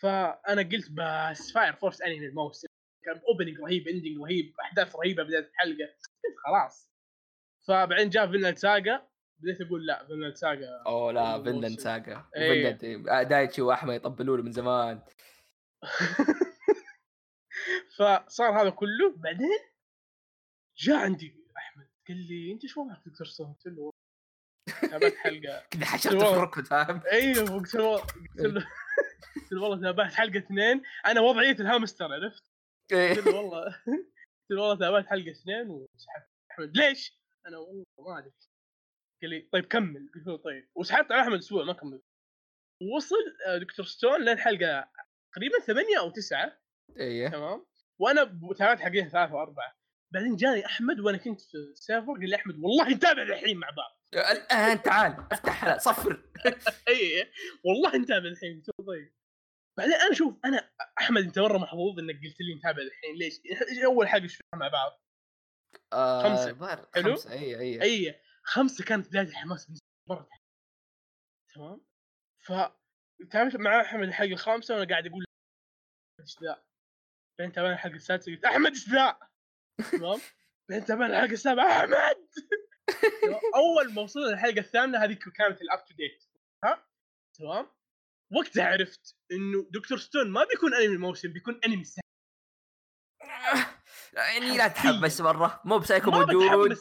[0.00, 2.68] فأنا قلت بس Fire Force انمي الموسم
[3.04, 5.86] كان opening رهيب ending رهيب أحداث رهيبة بداية الحلقة
[6.24, 6.90] قلت خلاص
[7.68, 9.09] فبعدين جاء Vinland Saga
[9.42, 11.42] بديت أقول لا Vinland Saga اوه لا.
[11.42, 12.24] Vinland Saga.
[12.34, 15.02] Vinland دايتشي وأحمد يطبلوا له من زمان
[17.98, 19.58] فصار هذا كله بعدين
[20.76, 23.90] جاء عندي أحمد قال لي أنت إيش وضعك دكتور ستون؟ قلت له
[24.90, 26.28] تابعت حلقة كذا حشرت في.
[26.28, 28.66] الركبه فاهم أيوه قلت له قلت له
[29.36, 32.44] قلت له والله تابعت حلقة اثنين أنا وضعية الهامستر عرفت؟
[32.92, 33.14] إيه.
[33.14, 33.64] قلت له والله
[34.40, 38.32] قلت له والله تابعت حلقة اثنين وسحبت أحمد ليش؟ أنا والله ما أدري
[39.22, 40.10] قال لي طيب كمل.
[40.14, 40.68] قلت له طيب.
[40.74, 42.02] وسحبت على أحمد أسبوع ما كمل
[42.96, 43.16] وصل
[43.46, 43.86] آه، Dr.
[43.86, 44.90] Stone لين حلقه
[45.34, 46.60] تقريبا ثمانية أو تسعة.
[46.96, 47.28] إيه.
[47.28, 47.66] تمام.
[47.98, 48.24] وأنا
[48.58, 49.76] تابعت حلقتين ثلاثة وأربعة.
[50.12, 53.70] بعدين جاني أحمد وأنا كنت في ال server قال لي أحمد والله نتابع الحين مع
[53.70, 54.00] بعض.
[54.14, 56.22] الآن تعال افتحها صفر.
[56.88, 57.30] اي
[57.64, 58.62] والله نتابع الحين.
[58.86, 59.12] طيب.
[59.78, 60.70] بعدين أنا شوف أنا
[61.00, 63.14] أحمد أنت مرة محظوظ إنك قلت لي نتابع الحين.
[63.16, 63.40] ليش؟
[63.84, 65.00] أول حاجة شفناها مع بعض؟
[65.92, 66.52] آه.
[66.52, 67.32] بار- حلو؟ خمسة.
[67.32, 70.28] اي اي اي خمسة كانت بدايه الحماس بالنسبة مره
[71.54, 71.80] تمام؟
[72.40, 72.52] ف
[73.30, 75.24] تابعت مع أحمد الحلقة الخامسة وأنا قاعد أقول
[76.20, 76.64] إيش ذا
[77.38, 79.18] بعدين تابعنا الحلقة السادسة قلت أحمد إيش ذا
[79.92, 80.20] تمام؟
[80.68, 82.28] بعدين تابعنا الحلقة السابعه أحمد؟
[83.54, 86.24] أول ما وصلنا للحلقة الثامنه هذيك كانت ال up to date
[86.64, 86.86] ها؟
[87.38, 87.66] تمام؟
[88.32, 89.98] وقتها عرفت إنه Dr.
[89.98, 92.02] Stone ما بيكون أنمي الموسم بيكون أنمي السنة
[94.12, 96.78] يعني لا تحمس مره مو بسايكو موجود.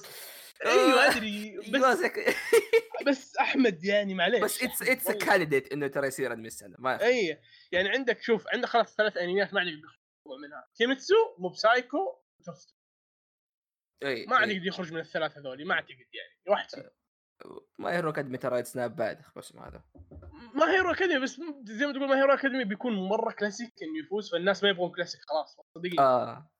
[0.65, 1.99] أيوه آه، أدري بس
[3.07, 5.11] بس أحمد يعني معليش بس اتس اتس.
[5.11, 7.41] كانديديت إنه ترى يصير انمي السنة ما أي
[7.71, 12.75] يعني عندك شوف عندك خلاص ثلاث أنميات ما يخرج منها كيميتسو موب سايكو وتوست.
[14.03, 14.39] أي ما.
[14.39, 16.89] يقدر يخرج من الثلاث هذول ما أعتقد يعني واحد فيهم.
[17.77, 19.83] ما هيرو أكاديمي ترى سناب بعد بس ما هذا
[20.55, 24.31] ما هيرو أكاديمي بس زي ما تقول ما هيرو أكاديمي بيكون مرة كلاسيك إنه يفوز
[24.31, 26.51] فالناس ما يبغون كلاسيك خلاص صدقني آه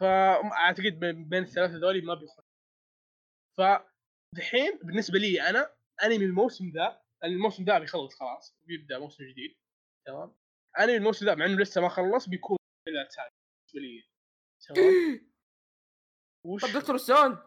[0.00, 2.44] فاعتقد بين الثلاثة هذول ما بيخرج
[3.58, 5.74] فدحين بالنسبة لي أنا
[6.04, 9.56] انمي الموسم ذا الموسم ذا بيخلص خلاص بيبدأ موسم جديد
[10.06, 10.34] تمام؟
[10.80, 12.56] انمي الموسم ذا مع إنه لسه ما خلص بيكون
[12.86, 14.04] بالنسبة لي
[14.68, 15.30] تمام؟
[16.46, 16.96] وش؟ طب Dr.
[16.96, 17.38] Stone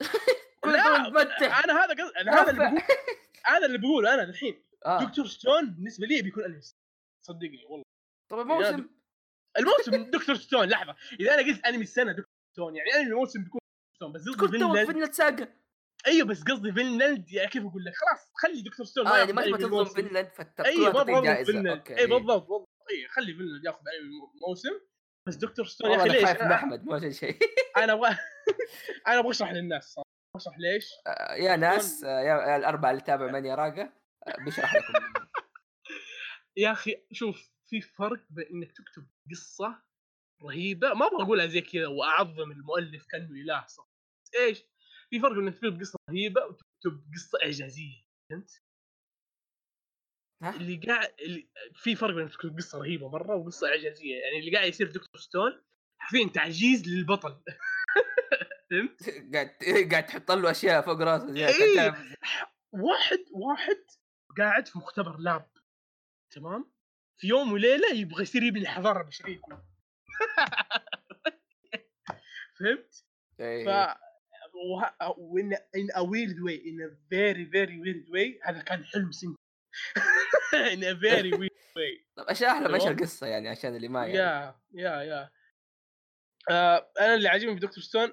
[0.64, 2.82] كل لا أنا هذا قصد أنا هذا اللي بقول
[3.52, 4.64] هذا اللي بقوله أنا الحين.
[4.86, 5.04] آه.
[5.04, 5.26] Dr.
[5.26, 6.60] Stone بالنسبة لي بيكون انمي
[7.26, 7.84] صدقني والله.
[8.30, 8.88] طب الموسم
[9.58, 10.36] الموسم Dr.
[10.36, 10.96] Stone لحظة.
[11.20, 12.34] إذا أنا قلت انمي السنة Dr.
[12.52, 13.59] Stone يعني انمي الموسم بيكون
[14.00, 14.86] Stone بس قصدي Vinland.
[14.86, 15.54] Vinland Saga
[16.06, 18.86] أيوه بس قصدي فينلاند يعني كيف أقول لك؟ خلاص خلي Dr.
[18.86, 20.04] Stone آه يعني ما ياخذ تبغى أنمي تظلم.
[20.04, 21.88] فينلاند أيوه جائزه فينلاند.
[21.90, 22.68] أي بالضبط بالضبط.
[22.90, 24.80] أي خلي فينلاند ياخذ انمي الموسم
[25.28, 25.66] بس Dr.
[25.66, 27.38] Stone يا أخي ليش؟ من أنا أحمد مو عشان شيء.
[27.76, 28.08] أنا أبغى
[29.08, 30.06] أنا أبغى أشرح للناس صراحة.
[30.36, 30.90] أشرح ليش.
[31.06, 33.92] آه، يا ناس آه، يا الأربعة اللي تابع ماني راقة
[34.26, 34.92] آه، بيشرح لكم.
[36.56, 39.82] يا أخي شوف في فرق بين إنك تكتب قصة
[40.42, 40.94] رهيبة.
[40.94, 43.89] ما أبغى أقولها زي كذا وأعظم المؤلف كأنه إله صح.
[44.30, 44.64] بس إيش؟
[45.10, 48.62] في فرق بين إنك تكتب قصه رهيبة وتكتب قصة إعجازية فهمت؟
[50.42, 54.68] اللي قاعد اللي في فرق بين تكتب قصة رهيبة مرة وقصة إعجازية يعني اللي قاعد
[54.68, 55.62] يصير دكتور ستون
[55.98, 57.40] حرفيا تعجيز للبطل
[58.70, 59.48] فهمت؟ قاعد
[59.90, 62.16] قاعد تحط له أشياء فوق راسه إيه.
[62.72, 63.84] واحد واحد
[64.38, 65.50] قاعد في مختبر لاب
[66.30, 66.72] تمام؟
[67.18, 69.66] في يوم وليلة يبغى يصير يبني الحضاره البشريه كلها
[72.58, 73.04] فهمت؟
[73.40, 73.64] إيه.
[73.64, 73.68] ف
[75.18, 79.36] وإن in a weird way in a very very weird way هذا كان حلم سنك
[80.74, 82.04] in a very weird way.
[82.16, 82.86] طب إيش أحلى إيش.
[82.86, 84.18] القصة يعني عشان اللي ما يعني.
[84.18, 85.30] يا يا يا
[87.00, 88.12] أنا اللي عاجبني في دكتور ستون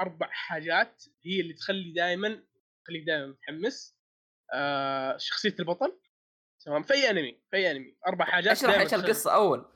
[0.00, 2.42] أربع حاجات هي اللي تخلي دائما
[2.84, 3.96] تخليك دائما متحمس.
[4.54, 6.00] آه شخصية البطل.
[6.64, 7.96] تمام؟ في أي أنمي في أي أنمي.
[8.06, 9.72] أربع حاجات اشرح إيش القصة أول.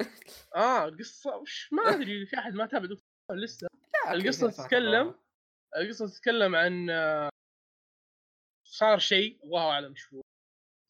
[0.56, 3.68] آه القصة وش ما أدري في أحد ما تابع دكتور ستون لسه؟
[4.14, 5.14] لا، فاهم تتكلم.
[5.76, 6.86] القصة تتكلم عن
[8.64, 10.22] صار شيء الله اعلم شو هو.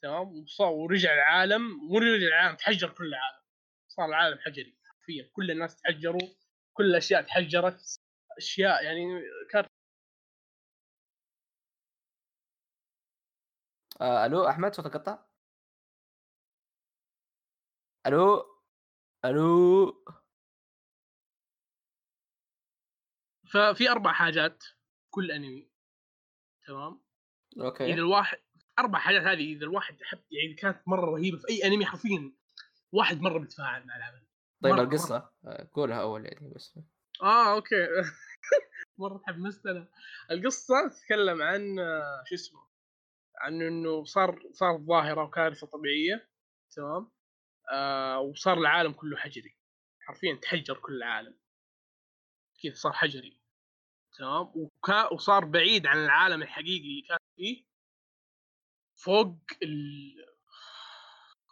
[0.02, 3.42] تمام ورجع العالم مو رجع العالم تحجر كل العالم.
[3.88, 5.30] صار العالم حجري حرفيا.
[5.32, 6.20] كل الناس تحجروا
[6.72, 8.00] كل الأشياء تحجرت
[8.38, 9.68] أشياء يعني كانت
[14.00, 15.24] آه ألو أحمد صوتك قطع؟
[18.06, 18.44] ألو؟
[19.24, 20.04] ألو؟
[23.50, 24.64] ففي أربع حاجات
[25.10, 25.70] كل أنمي.
[26.66, 27.00] تمام؟
[27.56, 28.38] إذا أوكي الواحد
[28.78, 32.32] أربع حاجات هذه إذا الواحد حب يعني كانت مرة رهيبة في أي أنمي حرفيا
[32.92, 34.26] واحد مرة بيتفاعل مع العمل
[34.62, 36.78] طيب مرة- القصة؟ آه، قولها أول يعني بس.
[37.22, 37.86] آه أوكي.
[38.98, 39.88] مرة تحمست أنا
[40.30, 42.68] القصة تتكلم عن آه، شو اسمه
[43.40, 46.28] عن إنه صار صارت ظاهرة وكارثة طبيعية.
[46.76, 47.10] تمام؟
[47.72, 49.56] آه وصار العالم كله حجري.
[50.00, 51.38] حرفيا تحجر كل العالم.
[52.62, 53.37] كذا صار حجري.
[54.18, 57.64] تمام؟ وكا وصار بعيد عن العالم الحقيقي اللي كان فيه.
[59.04, 60.14] فوق ال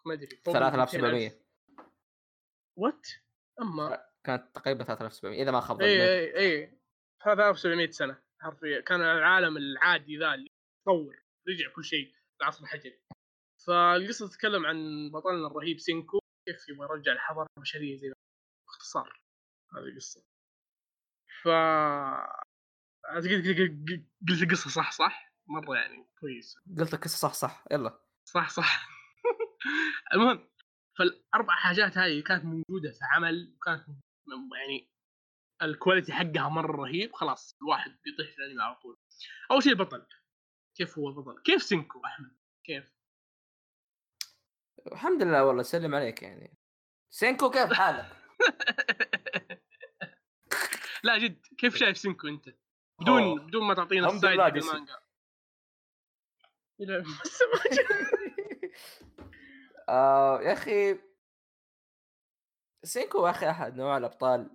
[0.06, 1.30] ما أدري فوق 3700
[2.78, 3.08] what
[3.62, 5.88] أما كانت تقريبا 3700 إذا ما خاب اي.
[5.88, 6.78] اي اي
[7.24, 8.80] 3700 سنة حرفيا.
[8.80, 10.50] كان العالم العادي ذا اللي
[10.84, 13.00] تطور رجع كل شيء العصر الحجري.
[13.66, 16.18] فالقصة تتكلم عن بطلنا الرهيب سينكو
[16.48, 18.12] كيف يبغى يرجع الحضارة البشرية زي
[18.66, 19.20] باختصار.
[19.72, 20.22] هذه القصة.
[21.42, 21.48] ف
[23.14, 23.46] قلت
[24.28, 26.56] قلت القصة صح صح؟ مرة يعني كويس.
[26.78, 27.64] قلت قصه صح صح.
[27.70, 28.00] يلا.
[28.24, 28.88] صح صح.
[30.12, 30.48] المهم
[30.98, 33.86] فالأربع حاجات هذه كانت موجودة في عمل وكانت
[34.56, 34.90] يعني
[35.62, 37.12] ال quality حقها مرة رهيب.
[37.12, 38.98] خلاص الواحد بيطيح في الأنمي على طول.
[39.50, 40.06] أول شيء البطل.
[40.74, 42.96] كيف هو البطل؟ كيف سينكو أحمد؟ كيف؟
[44.92, 46.56] الحمد لله والله سلم عليك يعني.
[47.10, 48.16] سينكو كيف حالك؟
[51.04, 52.48] لا جد كيف شايف سينكو أنت؟
[53.00, 53.38] بدون أوه.
[53.40, 54.96] بدون ما تعطينا ال side حق المانجا.
[59.88, 60.98] آه يا أخي
[62.84, 64.50] سينكو يا أخي أحد نوع الأبطال.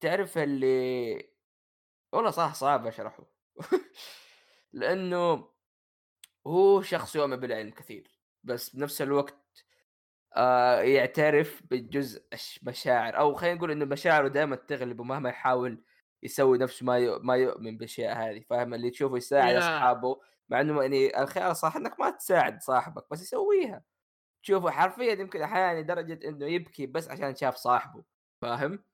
[0.00, 1.28] تعرف اللي
[2.12, 3.24] والله صح صعب أشرحه.
[4.72, 5.48] لأنه
[6.46, 8.10] هو شخص يؤمن بالعلم كثير
[8.44, 9.64] بس بنفس الوقت
[10.36, 15.84] آه يعترف بجزء الش- مشاعر أو خلينا نقول إنه مشاعره دائما تغلبه مهما يحاول
[16.22, 17.18] يسوي نفسه ما ي...
[17.18, 19.56] ما يؤمن بالأشياء هذه فاهم اللي تشوفه يساعد.
[19.56, 23.82] أصحابه مع إنه يعني الخيار صح إنك ما تساعد صاحبك بس يسويها
[24.42, 28.04] تشوفه حرفيا يمكن أحيانا لدرجة إنه يبكي بس عشان شاف صاحبه
[28.42, 28.84] فاهم؟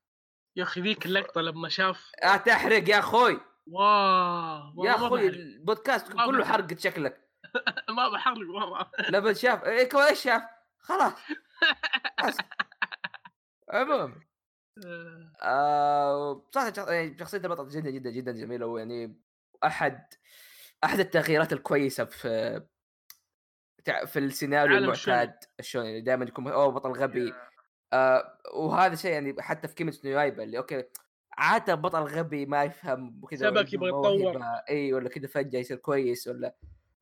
[0.56, 5.26] يا أخي ذيك اللقطة لما شاف آه تحرق يا أخوي واو يا أخوي.
[5.26, 6.44] البودكاست كله.
[6.44, 7.30] حرقت شكلك
[7.96, 10.42] ما بحرق والله لما شاف إيه إيش شاف؟
[10.78, 11.12] خلاص.
[13.72, 14.20] عموما
[15.42, 16.34] آه.
[16.50, 19.20] بصراحه شخ- يعني شخصية البطل جدا جدا جدا جميلة ويعني
[19.64, 20.06] أحد
[20.84, 22.62] أحد التغييرات الكويسة في
[24.06, 24.78] في السيناريو.
[24.78, 27.34] المعتاد الشونن اللي دائما يكون اوه بطل غبي.
[27.92, 30.84] آه وهذا شيء يعني حتى في كيميتسو نو يايبا اللي أوكي
[31.32, 34.42] عادة بطل غبي ما يفهم وكذا سبك يبغى يتطور.
[34.70, 36.54] إي ولا كذا فجأة يصير كويس ولا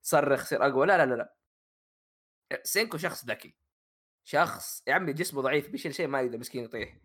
[0.03, 0.87] صرخ يصير أقوى.
[0.87, 1.35] لا لا لا لا.
[2.65, 3.55] سينكو شخص ذكي.
[4.25, 6.97] شخص يا عمي جسمه ضعيف بيشيل شيء ما يقدر مسكين يطيح.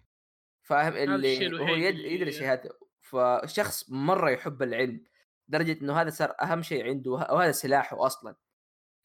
[0.67, 2.69] فاهم؟ اللي هو يد اللي- يدري الشيء هذا.
[3.01, 5.03] فشخص مرة يحب العلم
[5.47, 8.35] لدرجه إنه هذا صار أهم شيء عنده وه- وهذا سلاحه أصلا.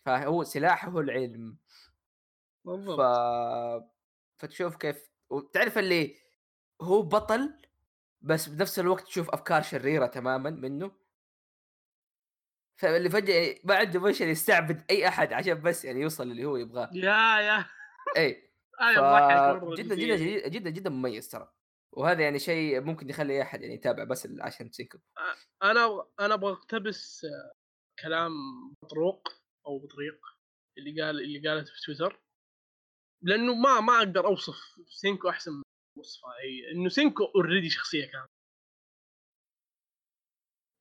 [0.06, 1.56] فهو سلاحه العلم.
[2.64, 2.68] ف...
[2.68, 3.90] بالضبط.
[4.38, 6.16] فتشوف كيف وتعرف اللي
[6.80, 7.54] هو بطل
[8.22, 10.92] بس بنفس الوقت تشوف أفكار شريرة تماما منه.
[12.76, 16.90] فاللي فجأة ما عنده مشكلة يستعبد أي أحد عشان بس يعني يوصل اللي هو يبغاه.
[16.92, 17.64] يا يا.
[18.16, 18.51] إي.
[18.78, 18.98] ف...
[18.98, 21.52] بضحك مره جدا جدا جدا جدا جدا مميز ترى.
[21.92, 24.98] وهذا يعني شيء ممكن يخلي أي أحد يعني يتابع بس عشان سينكو
[25.62, 27.52] أنا أنا أبغى أقتبس آه،
[28.02, 28.32] كلام
[28.82, 29.28] بطروق
[29.66, 30.20] أو بطريق
[30.78, 32.20] اللي قال اللي قالته في تويتر.
[33.22, 34.56] لأنه ما ما أقدر أوصف
[34.88, 35.62] سينكو أحسن من
[35.98, 38.26] وصفها هي إنه سينكو already شخصية كاملة.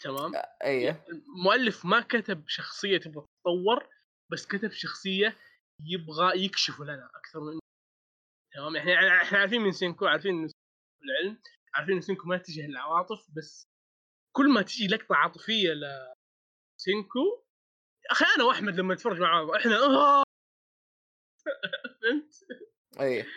[0.03, 0.31] تمام؟
[0.63, 3.89] إيه المؤلف ما كتب شخصية تبغى تتطور
[4.31, 5.37] بس كتب شخصية
[5.79, 7.59] يبغى يكشف لنا أكثر من
[8.53, 10.49] تمام إحنا إحنا عارفين من سينكو عارفين إنه
[11.03, 11.41] العلم
[11.75, 13.67] عارفين ان سينكو ما يتجه للعواطف بس
[14.35, 17.43] كل ما تجي لقطة عاطفية لسينكو
[18.11, 20.23] أخي أنا وأحمد لما نتفرج مع بعض إحنا آه!
[22.01, 22.33] فهمت؟
[22.99, 23.27] إيه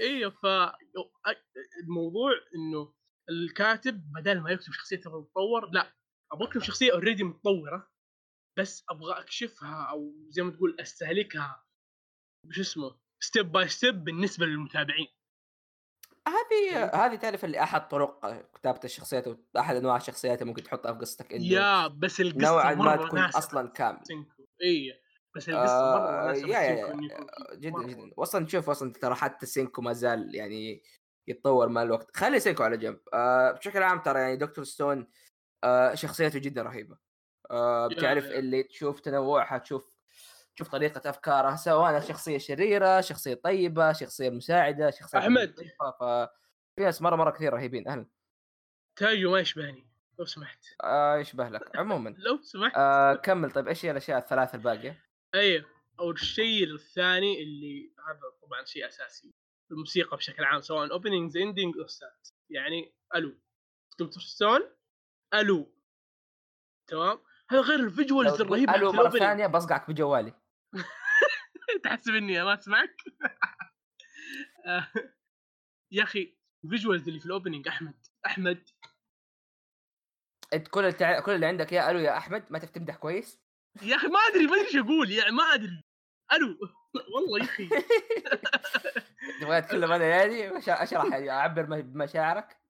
[0.00, 0.46] أيوه ف
[1.82, 2.94] الموضوع إنه
[3.30, 5.94] الكاتب بدل ما يكتب شخصية تتطور لا
[6.32, 7.90] أبغى أكتب شخصية already متطورة
[8.58, 11.64] بس أبغى أكشفها أو زي ما تقول أستهلكها
[12.50, 15.06] شو اسمه step by step بالنسبة للمتابعين.
[16.28, 19.24] هذه هذه تعرف اللي أحد طرق كتابة الشخصيات
[19.54, 23.68] واحد أنواع الشخصيات ممكن تحطها في قصتك إنه yeah بس القصة نوعا ما تكون أصلا
[23.68, 24.00] كامل
[24.62, 25.00] اي
[25.36, 26.94] بس القصة مرة آه yeah yeah.
[27.56, 27.82] جدا.
[27.82, 28.10] جدا.
[28.16, 30.82] واصلا تشوف أصلا ترى حتى سينكو ما زال يعني
[31.28, 32.16] يتطور مع الوقت.
[32.16, 33.00] خلي سينكو على جنب.
[33.14, 35.08] آه بشكل عام ترى يعني دكتور ستون
[35.64, 36.98] آه شخصيته جدا رهيبة.
[37.50, 38.24] آه بتعرف.
[38.24, 39.91] اللي تشوف تنوعها تشوف
[40.56, 45.48] تشوف طريقة أفكارها سواء شخصية شريرة، شخصية طيبة، شخصية مساعدة، شخصية أحمد.
[45.48, 46.02] لطيفة، ف
[46.76, 47.88] في ناس مرة مرة كثير رهيبين.
[47.88, 48.06] أهلا.
[48.96, 49.86] تاجو ما يشبهني
[50.18, 50.64] لو سمحت.
[50.84, 51.76] آه يشبه لك.
[51.76, 52.14] عموما.
[52.18, 52.76] لو سمحت.
[52.76, 53.50] آه كمل.
[53.50, 55.02] طيب إيش هي الأشياء الثلاث الباقية؟
[55.34, 55.64] أيوه.
[56.00, 59.34] أو الشيء الثاني اللي هذا طبعا شيء أساسي.
[59.70, 63.34] الموسيقى بشكل عام سواء openings ending OST ات يعني ألو.
[63.98, 64.60] دكتور ستون
[65.34, 65.72] ألو.
[66.86, 67.18] تمام؟
[67.50, 69.18] هذا غير ال visuals الرهيبة ألو ال opening.
[69.18, 70.34] ثانية بصقعك بجوالي
[71.84, 72.96] تحسب اني ما اسمعك
[75.92, 78.68] يا أخي ال visuals اللي في ال opening أحمد أحمد.
[80.52, 81.20] أنت كل التع...
[81.20, 83.40] كل اللي عندك يا ألو يا أحمد ما تعرف تمدح كويس؟
[83.82, 85.82] يا أخي ما أدري ما أدري إيش أقول يعني ما أدري.
[86.32, 86.58] ألو.
[87.14, 87.68] والله يا أخي.
[89.40, 92.60] تبغى اتكلم أنا يعني؟ أشرح يعني أعبر بمشاعرك؟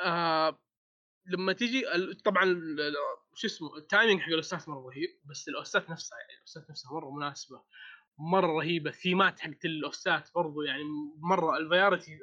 [0.00, 0.58] آه.
[1.26, 1.82] لما تيجي
[2.24, 2.44] طبعا
[3.34, 6.18] شو اسمه ال timing حق ال OST ات مرة رهيب بس ال OST ات نفسها
[6.18, 7.62] يعني ال OST ات نفسها مرة مناسبة
[8.18, 10.82] مرة رهيبة الثيمات حقت ال OST ات برضو يعني
[11.18, 12.18] مرة ال variety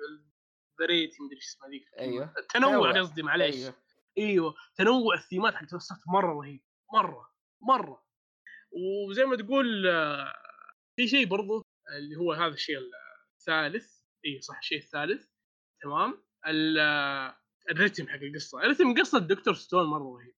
[0.74, 2.34] ال variety مدري إيش اسمها ذيك أيوه.
[2.38, 3.02] التنوع تنوع.
[3.02, 3.56] قصدي معليش.
[3.56, 3.74] أيوه.
[4.18, 4.56] أيوه.
[4.76, 6.62] تنوع الثيمات حقت ال OST ات مرة رهيب
[6.94, 7.30] مرة
[7.62, 8.04] مرة.
[9.10, 9.84] وزي ما تقول
[10.96, 11.62] في شيء برضو
[11.98, 12.76] اللي هو هذا الشيء
[13.38, 14.00] الثالث.
[14.26, 15.28] اي صح الشيء الثالث.
[15.82, 16.24] تمام.
[16.48, 17.34] ال-
[17.72, 18.60] الرتم حق القصة.
[18.64, 20.36] الرتم قصة دكتور ستون مرة رهيب.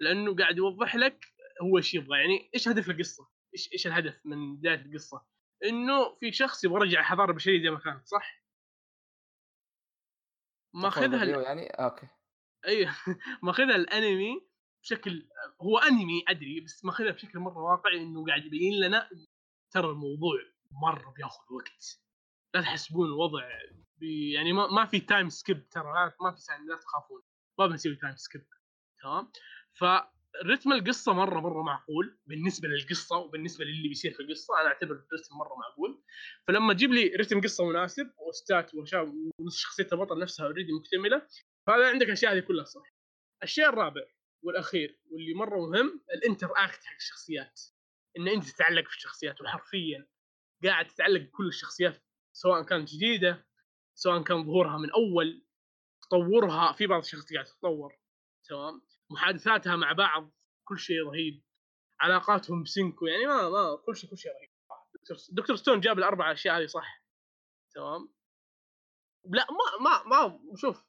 [0.00, 1.24] لأنه قاعد يوضح لك
[1.62, 5.26] هو إيش يبغى يعني إيش هدف القصة؟ إيش إيش الهدف من بداية القصة؟
[5.64, 8.40] إنه في شخص يبغى يرجع الحضاره البشريه زي ما كانت صح؟
[10.74, 12.06] ماخذها ال- يعني أوكي
[12.66, 12.94] أيوه
[13.42, 14.46] ماخذها الأنمي
[14.82, 15.28] بشكل
[15.60, 19.08] هو أنمي أدري بس ماخذها بشكل مرة واقعي إنه قاعد يبين لنا
[19.70, 20.38] ترى الموضوع
[20.82, 22.00] مرة بياخذ وقت
[22.54, 23.48] لا تحسبون الوضع
[23.96, 27.22] بي يعني ما, ما في time skip ترى لا ما في لا تخافون
[27.58, 28.46] ما بنسوي time skip
[29.02, 29.32] تمام
[29.80, 34.60] فرتم القصة مرة مرة معقول بالنسبة للقصة وبالنسبة للي بيصير في القصة.
[34.60, 36.02] أنا أعتبر الرتم مرة معقول.
[36.48, 41.26] فلما تجيب لي رتم قصة مناسب و OST ات واشياء وشخصيه البطل نفسها already مكتملة
[41.66, 42.82] فهذا عندك الاشياء هذه كلها صح.
[43.42, 44.02] الشيء الرابع
[44.42, 47.60] والأخير واللي مرة مهم ال interact حق الشخصيات.
[48.18, 50.06] إن أنت تتعلق في الشخصيات وحرفيا
[50.64, 52.02] قاعد تتعلق بكل الشخصيات
[52.32, 53.46] سواء كانت جديدة
[53.94, 55.44] سواء كان ظهورها من أول
[56.02, 57.98] تطورها في بعض الشخصيات قاعد تتطور
[58.48, 60.30] تمام؟ محادثاتها مع بعض
[60.64, 61.42] كل شيء رهيب.
[62.00, 64.50] علاقاتهم بسينكو يعني ما ما كل شيء كل شيء رهيب.
[65.30, 67.04] دكتور, ستون جاب الأربع أشياء هذه صح؟
[67.74, 68.14] تمام.
[69.24, 70.86] لا ما ما ما شوف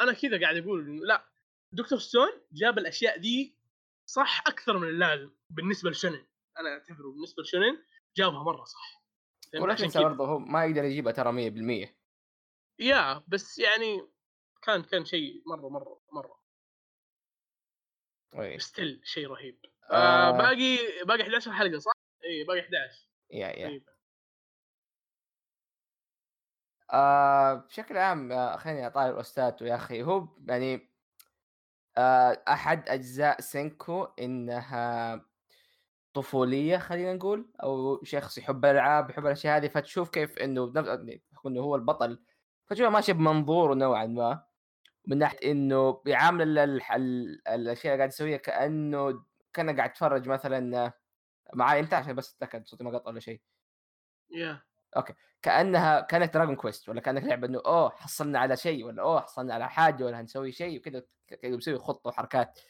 [0.00, 1.28] أنا كذا قاعد أقول لا
[1.72, 3.58] دكتور ستون جاب الأشياء دي
[4.06, 6.26] صح أكثر من اللازم بالنسبة لشونن
[6.58, 7.84] أنا أعتبره بالنسبة لشونن
[8.16, 9.04] جابها مرة صح؟
[9.60, 9.88] ولكن.
[9.94, 11.94] برضه هو ما يقدر يجيبها ترى 100%
[12.78, 14.08] يا بس يعني
[14.62, 16.43] كان كان شيء مره مره مرة.
[18.58, 19.58] ستيل شيء رهيب.
[19.90, 20.28] آه.
[20.28, 20.30] آه.
[20.30, 21.92] باقي باقي 11 حلقة صح؟
[22.24, 23.68] إي باقي 11 يا يا.
[23.68, 23.84] طيب.
[26.92, 30.02] آه بشكل عام آه، خليني اطالع الاستاذ يا أخي.
[30.02, 30.90] هو يعني
[31.96, 35.20] آه أحد أجزاء سينكو إنها
[36.14, 41.60] طفولية خلينا نقول أو شخص يحب الالعاب يحب الأشياء هذه فتشوف كيف إنه بحكم إنه
[41.60, 42.22] هو البطل
[42.66, 44.44] فتشوفه ماشي بمنظور نوعا ما.
[45.06, 50.28] من ناحية إنه بيعامل ال- ال- ال- الأشياء اللي قاعد يسويها كأنه كان قاعد يتفرج
[50.28, 50.92] مثلا
[51.54, 53.40] معاي أنت عشان بس اتاكد صوتي ما قطع ولا شيء.
[54.30, 54.62] يا
[55.42, 59.54] كأنها كانت Dragon Quest ولا كأنك لعبة إنه أوه حصلنا على شيء ولا أوه حصلنا
[59.54, 62.60] على حاجة ولا هنسوي شيء وكذا كذا بيسوي خطة وحركات.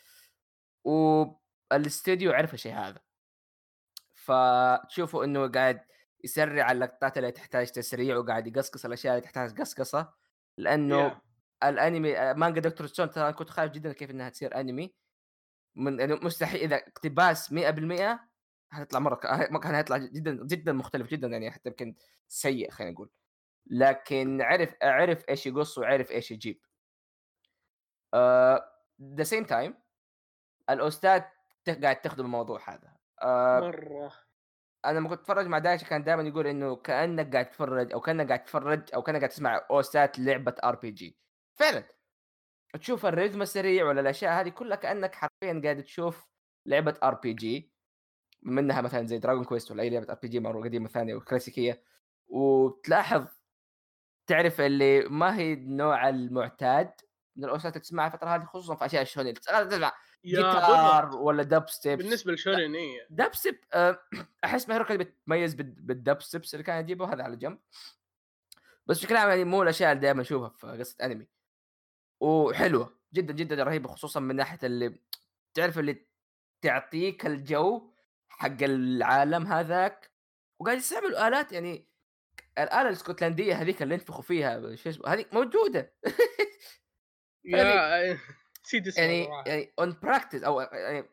[0.85, 3.01] والاستديو عرف الشيء هذا.
[4.15, 5.81] فتشوفوا إنه قاعد
[6.24, 10.12] يسرع اللقطات اللي تحتاج تسريع وقاعد يقصقص الأشياء اللي تحتاج قصقصه
[10.59, 11.20] لأنه يا.
[11.69, 14.95] الأنمي مانجا دكتور ستون ترى كنت خايف جدا كيف إنها تصير أنمي.
[15.77, 18.19] من يعني مستحيل إذا اقتباس 100%
[18.73, 19.15] هتطلع مرة
[19.59, 21.95] كان هيطلع جدا جدا مختلف جدا يعني حتى يمكن
[22.28, 23.11] سيء خلينا نقول.
[23.66, 26.61] لكن عرف عرف إيش يقص وعرف إيش يجيب.
[29.02, 29.74] the same time
[30.70, 31.23] ال OST ات
[31.82, 32.97] قاعد تخدم الموضوع هذا.
[33.23, 34.12] آه مرة.
[34.85, 38.28] أنا لما كنت أتفرج مع دايتشي كان دائما يقول إنه كأنك قاعد تتفرج أو كأنك
[38.28, 41.23] قاعد تتفرج أو كأنك قاعد تسمع OST ات لعبة RPG
[41.55, 41.85] فعلا.
[42.81, 46.26] تشوف ال rhythm السريع ولا الأشياء هذه كلها كأنك حرفيا قاعد تشوف
[46.66, 47.73] لعبة RPG
[48.43, 51.82] منها مثلا زي Dragon Quest ولا أي لعبة RPG مره قديمة ثانية وكلاسيكية.
[52.26, 53.26] وتلاحظ
[54.26, 56.93] تعرف اللي ما هي النوع المعتاد
[57.36, 59.93] من ال OST ات اللي تسمعها الفترة هذه خصوصا في أشياء ال shonen تسمع
[60.24, 61.16] جيتار.
[61.16, 63.60] ولا dubsteps بالنسبة ل shonen اي دب ستيب
[64.44, 67.59] أحس My Hero Aca بتميز بال- بال dubsteps اللي كان يجيبه هذا على جنب.
[68.86, 71.28] بس بشكل عام يعني مو الأشياء اللي دائما أشوفها في قصة أنمي.
[72.24, 74.98] وحلوة جدا جدا رهيبة خصوصا من ناحية اللي
[75.55, 76.06] تعرف اللي
[76.62, 77.90] تعطيك الجو
[78.28, 80.10] حق العالم هذاك
[80.60, 81.88] وقاعد يستعملوا آلات يعني
[82.59, 85.94] الآلة الإسكتلندية هذيك اللي ينفخوا فيها شو اسمه هذيك موجودة
[88.98, 89.44] يعني صراحة.
[89.46, 91.09] يعني on practice أو يعني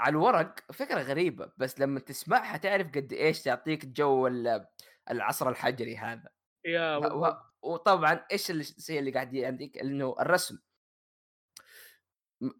[0.00, 4.66] على الورق فكرة غريبة بس لما تسمعها تعرف قد إيش تعطيك جو ال-
[5.10, 6.28] العصر الحجري هذا
[6.64, 6.98] يا
[7.66, 10.58] وطبعا إيش الشيء اللي قاعد عندك إنه الرسم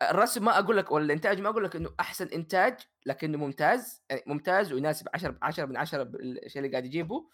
[0.03, 4.23] الرسم ما أقول لك ولا الانتاج ما أقول لك إنه أحسن إنتاج لكنه ممتاز يعني
[4.27, 7.29] ممتاز ويناسب 10 10 من 10 بالشيء اللي قاعد يجيبه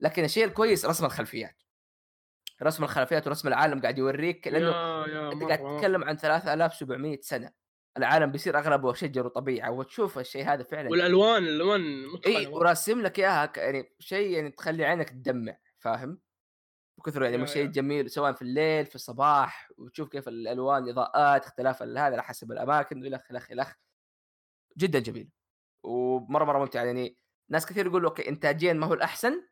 [0.00, 1.62] لكن الشيء الكويس رسم الخلفيات
[2.62, 5.76] رسم الخلفيات ورسم العالم قاعد يوريك لأنه أنت قاعد.
[5.76, 7.52] تتكلم عن 3700 سنة
[7.96, 11.82] العالم بيصير اغلبه شجر وطبيعه وتشوف الشيء هذا فعلا والألوان الألوان
[12.26, 12.46] إي.
[12.46, 16.20] وراسم لك إياها يعني شيء يعني تخلي عينك تدمع فاهم؟
[16.98, 17.70] بكثر يعني يا- من شيء يا.
[17.70, 23.06] جميل سواء في الليل في الصباح وتشوف كيف الألوان الاضاءات اختلاف هذا على حسب الأماكن
[23.06, 23.72] الخ الخ الخ
[24.78, 25.30] جدا جميل.
[25.84, 26.84] ومرة مرة ممتع.
[26.84, 27.16] يعني
[27.50, 29.42] ناس كثير يقولوا okay انتاجيا ما هو الأحسن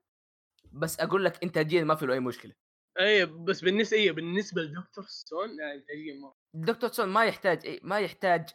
[0.72, 2.52] بس أقول لك انتاجيا ما في له أي مشكلة.
[3.00, 5.04] اي بس بالنسبة اي بالنسبة ل Dr.
[5.04, 6.90] Stone يعني انتاجيه مره Dr.
[6.92, 8.48] Stone ما يحتاج إيه ما يحتاج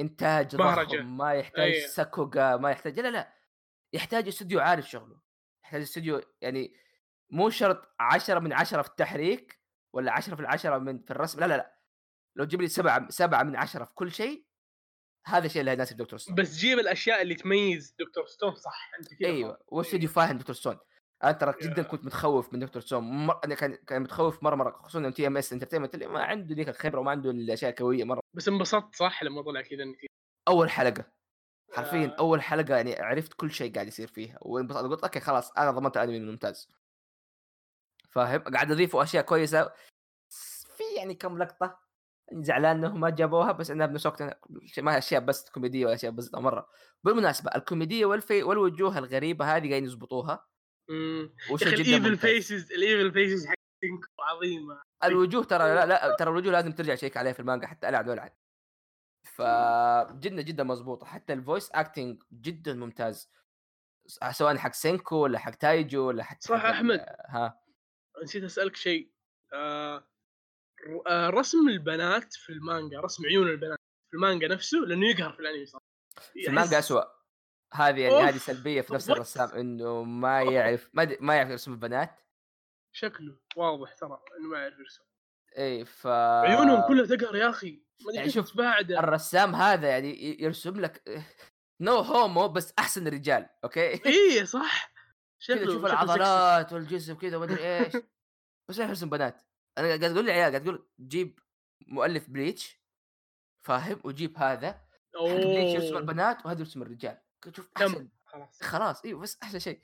[0.00, 0.96] إنتاج بهرجة.
[0.96, 1.80] ضخم ما يحتاج أي.
[1.80, 3.32] sakuga ما يحتاج لا لا
[3.92, 5.20] يحتاج استوديو عارف شغله.
[5.64, 6.76] يحتاج استوديو يعني
[7.30, 9.60] مو شرط 10 من 10 في التحريك
[9.94, 11.76] ولا 10 في العشرة من في الرسم لا لا لا.
[12.36, 14.46] لو تجيب لي سبعة سبعة من عشرة في كل شيء
[15.26, 16.18] هذا الشيء اللي يناسب Dr.
[16.18, 16.34] Stone.
[16.34, 18.26] بس جيب الأشياء اللي تميز Dr.
[18.26, 19.58] Stone صح؟ أنت كذا أيوه.
[19.68, 20.54] واستوديو فاهم Dr.
[20.54, 20.78] Stone؟
[21.24, 22.82] أنا ترى جدا كنت متخوف من Dr.
[22.82, 23.26] Stone.
[23.26, 23.40] مر...
[23.44, 27.10] أنا كان كان متخوف مرة مرة خصوصا TMS Entertainment اللي ما عنده ذيك الخبرة وما
[27.10, 28.20] عنده الأشياء القوية مرة.
[28.34, 29.96] بس انبسطت صح؟ لما طلع كذا انك
[30.48, 31.04] أول حلقة.
[31.72, 32.16] حرفيا.
[32.18, 34.38] أول حلقة يعني عرفت كل شيء قاعد يصير فيها.
[34.42, 36.68] وانبسطت قلت okay خلاص أنا ضمنت انمي ممتاز
[38.16, 39.72] فاهم قاعد يضيفوا أشياء كويسة.
[40.76, 41.78] في يعني كم لقطة
[42.32, 44.22] زعلان إنهم ما جابوها بس إنها بنفس الوقت
[44.78, 46.68] ما أشياء بس كوميدية ولا أشياء بسيطة مرة.
[47.04, 50.46] بالمناسبة الكوميدية والفي والوجوه الغريبة هذه قاعدين يضبطوها.
[50.90, 52.16] امم ال evil.
[52.16, 54.82] faces ال evil faces حق سينكو عظيمة.
[55.04, 58.30] الوجوه ترى لا لا ترى الوجوه لازم ترجع تشيك عليها في المانجا حتى ألعن ولعن
[59.22, 63.30] فجدا جدا مضبوطه حتى ال voice acting جدا ممتاز.
[64.30, 67.06] سواء حق سينكو ولا حق تايجو ولا حتى صح حق أحمد.
[67.28, 67.65] ها.
[68.22, 69.10] نسيت أسألك شيء.
[69.52, 70.08] آه
[71.06, 73.78] آه رسم البنات في المانجا رسم عيون البنات
[74.10, 75.78] في المانجا نفسه لأنه يقهر في الأنمي صح
[76.32, 77.04] في المانجا اسوء
[77.74, 78.14] هذه يعني.
[78.14, 79.10] هذه سلبية في نفس?
[79.10, 82.20] الرسام إنه ما يعرف ما, د- ما يعرف يرسم البنات.
[82.92, 85.02] شكله واضح ترى إنه ما يعرف يرسم.
[85.58, 87.82] إي ف عيونهم كلها تقهر يا أخي.
[88.14, 91.02] يعني شوف، تتباعد الرسام هذا يعني يرسم لك
[91.80, 94.95] no homo بس أحسن الرجال okay؟ اي صح.
[95.38, 97.96] شكله تشوف العضلات والجسم كذا ومدري إيش.
[98.68, 99.42] بس يرسم بنات.
[99.78, 101.40] أنا قاعد أقول للعيال قاعد أقول جيب
[101.86, 102.80] مؤلف Bleach
[103.62, 104.80] فاهم؟ وجيب هذا.
[105.14, 107.18] Bleach يرسم البنات وهذا يرسم الرجال.
[107.56, 108.08] شوف أحسن.
[108.24, 108.62] خلاص.
[108.62, 109.04] خلاص.
[109.04, 109.80] إيوه بس أحسن شيء.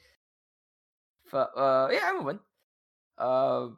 [1.25, 2.41] ف آه إيه عموما.
[3.19, 3.77] آه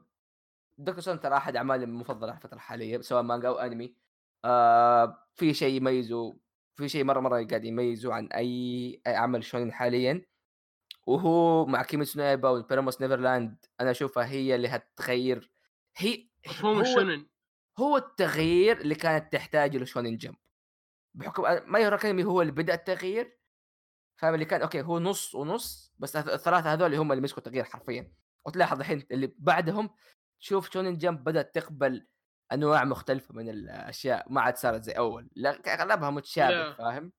[0.79, 1.01] Dr.
[1.01, 3.97] Stone ترى أحد أعمالي المفضلة في الفترة الحالية سواء مانجا أو انمي
[4.45, 6.37] آه في شيء يميزه
[6.77, 10.27] في شيء مرة مرة قاعد يميزه عن أي أي عمل shonen حاليا.
[11.07, 15.51] وهو مع Kimetsu no Yaiba و Promised Neverland أنا أشوفها هي اللي هتغير
[15.97, 17.27] هي مفهوم هو ال shonen.
[17.79, 20.37] هو التغيير اللي كانت تحتاجه ل Shonen Jump.
[21.15, 23.39] بحكم My Academia هو اللي بدأ التغيير
[24.21, 27.65] فاهم؟ اللي كان okay هو نص ونص بس الث- الثلاثة هذول هم اللي مسكوا التغيير
[27.65, 28.13] حرفيا.
[28.47, 29.91] وتلاحظ الحين اللي بعدهم
[30.41, 32.07] تشوف Shonen Jump بدات تقبل
[32.53, 35.31] أنواع مختلفة من الأشياء ما عاد صارت زي أول.
[35.37, 36.73] لا اغلبها متشابه.
[36.75, 37.13] فاهم؟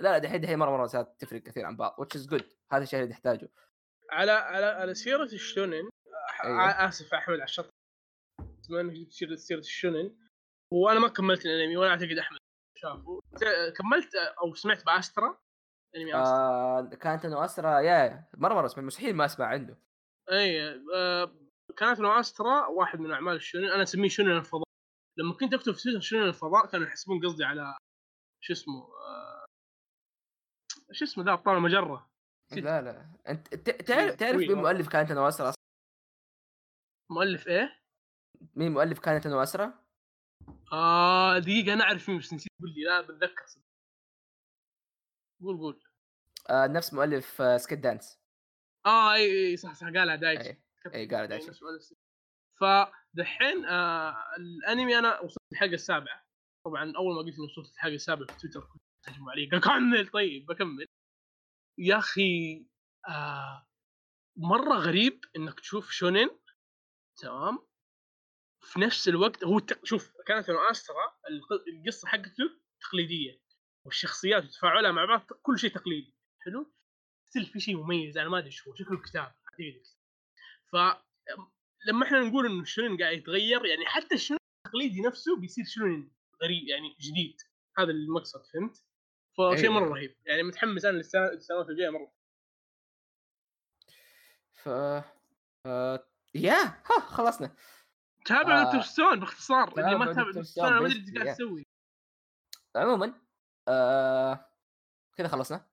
[0.00, 2.44] لا لا دحين دحين مرة مرة صارت تفرق كثير عن بعض which is good.
[2.72, 3.48] هذا الشيء اللي نحتاجه
[4.10, 5.88] على على على سيرة الشونن
[6.44, 6.88] أيوة.
[6.88, 7.70] آسف أحمد على الشط.
[8.68, 10.16] بما انك جبت سيرة سيرة الشونن.
[10.72, 12.38] وأنا ما كملت الأنمي وأنا أعتقد أحمد
[12.78, 13.20] شافه.
[13.76, 15.38] كملت أو سمعت بأسترا
[15.96, 16.38] أنمي أسترا.
[16.38, 19.78] آه كانت إنه اسرى يا مرة مرة اسمع مستحيل ما أسمع عنده
[20.32, 21.32] إي آه
[21.76, 23.64] كانت نوع أسترا واحد من أعمال الشونن.
[23.68, 24.68] أنا أسميه شونن الفضاء.
[25.18, 27.76] لما كنت أكتب في تويتر shonen الفضاء كانوا يحسبون قصدي على
[28.40, 29.31] شو اسمه آه
[30.92, 32.10] شو اسمه ذا أبطال المجرة.
[32.52, 34.52] لا لا أنت تعرف تعرف مين.
[34.52, 35.52] مؤلف Kanata no Astra
[37.10, 37.82] مؤلف إيه؟
[38.54, 39.72] مين مؤلف Kanata no Astra؟
[40.72, 43.44] آه دقيقة أنا أعرف مين بس نسيت تقول لي لا بتذكر.
[45.42, 45.82] قول قول
[46.50, 48.20] آه نفس مؤلف آه Sket Dance
[48.86, 50.58] آه إي إي صح صح قالها دايتشي إي
[50.94, 51.48] إي قال دايتشي.
[51.48, 51.92] نفس مؤلف.
[52.60, 56.26] فدحين آه الأنمي أنا وصلت الحلقة السابعة
[56.64, 60.08] طبعا أول ما قلت إني وصلت الحلقة السابعة في تويتر كنت تهجموا علي قال كمل
[60.08, 60.86] طيب بكمل.
[61.78, 62.66] يا أخي
[63.08, 63.66] آه
[64.36, 66.30] مرة غريب إنك تشوف شونين
[67.16, 67.58] تمام؟
[68.60, 69.60] في نفس الوقت هو.
[69.84, 71.18] شوف كانت استرا
[71.68, 73.40] القصة حقته تقليدية
[73.84, 76.72] والشخصيات وتفاعلها مع بعض كل شيء تقليدي حلو؟
[77.24, 79.34] still في شيء مميز أنا ما أدري شو شكله الكتاب
[80.72, 80.76] ف
[81.86, 85.64] لما إحنا نقول انه ال shonen قاعد يتغير يعني حتى ال shonen التقليدي نفسه بيصير
[85.64, 86.10] shonen
[86.42, 87.36] غريب يعني جديد.
[87.78, 88.84] هذا المقصد فهمت؟
[89.38, 89.80] فشيء أيوة.
[89.80, 90.16] مرة رهيب.
[90.26, 92.12] يعني متحمس أنا للسنوات الجاية مرة.
[94.52, 94.68] ف
[95.66, 96.06] آه...
[96.34, 97.56] يا ها خلصنا.
[98.24, 98.80] تابع آه.
[98.80, 101.34] Stone باختصار اللي ما تابع أنا ما أدري إيش قاعد.
[101.34, 101.66] تسوي.
[102.76, 103.14] عموما
[103.68, 104.50] آه...
[105.16, 105.66] كذا خلصنا.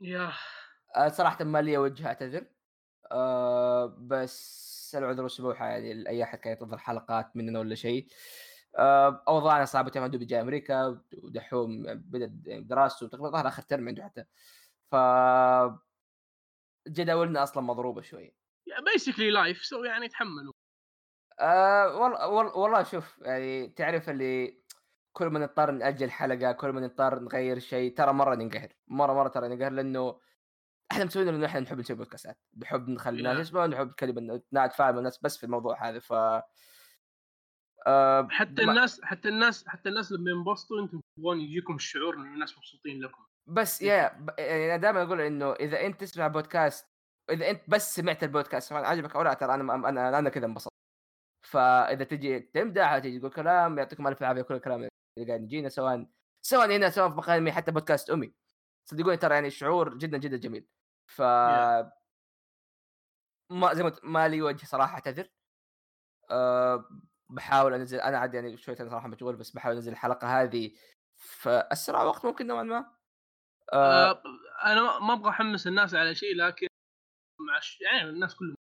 [0.00, 0.32] يا
[0.96, 2.46] آه صراحة ما لي وجه أعتذر.
[3.12, 8.08] آه بس العذر والسموحه يعني لأي أحد كان ينتظر حلقات مننا ولا شيء.
[8.08, 12.30] آه اوضاعنا صعبه تمام دوبي جاي أمريكا ودحوم بدأ
[12.60, 14.24] دراسته تقريبا ظهر آخر ترم عنده حتى.
[14.90, 14.96] ف
[16.88, 18.34] جداولنا أصلا مضروبة شوي
[18.92, 20.52] basically life so يعني تحملوا.
[21.40, 24.64] آه والله والله شوف يعني تعرف اللي
[25.12, 28.68] كل ما نضطر نأجل حلقة كل ما نضطر نغير شيء ترى مرة ننقهر.
[28.88, 30.20] مرة مرة ترى ننقهر لأنه
[30.92, 32.38] إحنا مسويين لأنه إحنا نحب نسوي بودكاستات.
[32.58, 33.40] نحب نخلي الناس لا.
[33.40, 36.12] يسمعون نحب نتكلم نتفاعل مع الناس بس في الموضوع هذا ف
[37.86, 42.58] آه حتى الناس حتى الناس حتى الناس لما ينبسطوا أنتم تبغون يجيكم الشعور ان الناس
[42.58, 43.24] مبسوطين لكم.
[43.48, 46.86] بس يا ب- يعني أنا دائما أقول إنه إذا أنت تسمع بودكاست
[47.30, 50.72] إذا أنت بس سمعت البودكاست سواء عجبك أو لا ترى أنا أنا أنا كذا انبسطت.
[51.46, 54.76] فإذا تجي تمدح تجي تقول كلام يعطيكم ألف عافية كل الكلام
[55.18, 56.06] اللي قاعد يجينا سواء
[56.46, 58.34] سواء هنا سواء في مقامي حتى بودكاست أمي.
[58.90, 60.66] صدقوني ترى يعني شعور جدا جدا جميل.
[61.12, 61.22] ف
[63.52, 65.28] ما زي ما ما لي وجه صراحة أعتذر.
[66.30, 66.88] أه
[67.30, 70.72] بحاول أنزل أنا عاد يعني شوية صراحة مشغول بس بحاول أنزل الحلقة هذه
[71.16, 72.94] في اسرع وقت ممكن نوعا ما؟
[73.72, 74.10] أه.
[74.10, 74.22] آه
[74.64, 76.66] أنا ما أبغى أحمس الناس على شيء لكن
[77.40, 78.54] مع يعني الناس كلهم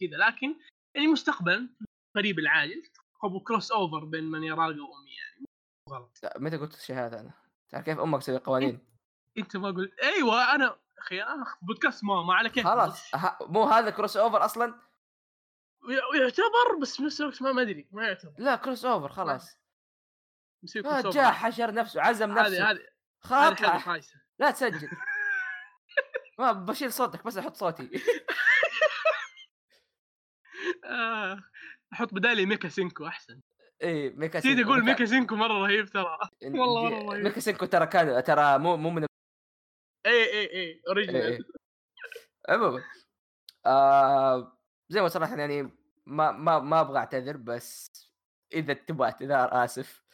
[0.00, 0.56] كذا لكن
[0.96, 1.68] يعني مستقبلا
[2.16, 2.82] قريب العاجل
[3.24, 5.46] أبو كروس اوفر بين من يراقى وامي يعني.
[5.90, 6.18] غلط.
[6.36, 7.32] متى قلت الشيء هذا أنا؟
[7.68, 8.86] تعرف كيف أمك تسوي قوانين؟
[9.38, 13.10] إنت ما قلت أيوه أنا أخي أخ بودكاست ما ما على كيف خلاص
[13.40, 14.89] مو هذا كروس اوفر أصلا؟
[16.14, 18.34] يعتبر بس نفس الوقت ما أدري ما يعتبر.
[18.38, 19.60] لا كروس اوفر خلاص.
[20.86, 22.70] جاء حشر نفسه عزم نفسه.
[22.70, 22.86] هذه
[23.22, 24.02] هذه
[24.38, 24.90] لا تسجل.
[26.38, 27.90] ما بشيل صوتك بس أحط صوتي.
[30.84, 31.40] آه.
[31.92, 33.40] أحط بدالي ميكا سينكو أحسن.
[33.82, 34.70] إيه ميكا سينكو.
[34.70, 36.18] أقول ميكا سينكو مرة رهيب ترى.
[36.42, 37.24] والله مرة رهيب.
[37.24, 39.06] ميكا سينكو ترى كان ترى مو مو من
[40.06, 41.44] إي إي إي original
[42.48, 42.84] عموما.
[43.66, 44.59] آه
[44.90, 45.62] زي ما صراحة يعني
[46.06, 47.92] ما ما ما أبغى أعتذر بس
[48.54, 50.04] إذا تبغى اعتذار آسف.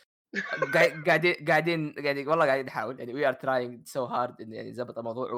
[0.74, 1.04] قاعدين
[1.44, 3.00] قاعدين قاعدين والله قاعدين نحاول.
[3.00, 5.32] يعني we are trying so hard يعني زبط الموضوع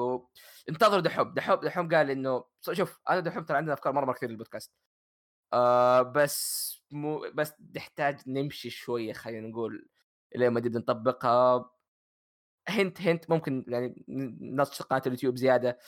[0.67, 4.29] وانتظروا دحوم دحوم دحوم قال إنه شوف أنا دحوم ترى عندنا أفكار مرة مرة كثير
[4.29, 4.73] للبودكاست.
[5.53, 9.89] آه بس مو بس نحتاج نمشي شوية خلينا نقول
[10.35, 11.71] لين ما نبدأ نطبقها.
[12.67, 14.05] hint hint ممكن يعني
[14.41, 15.79] نص قناه اليوتيوب زيادة.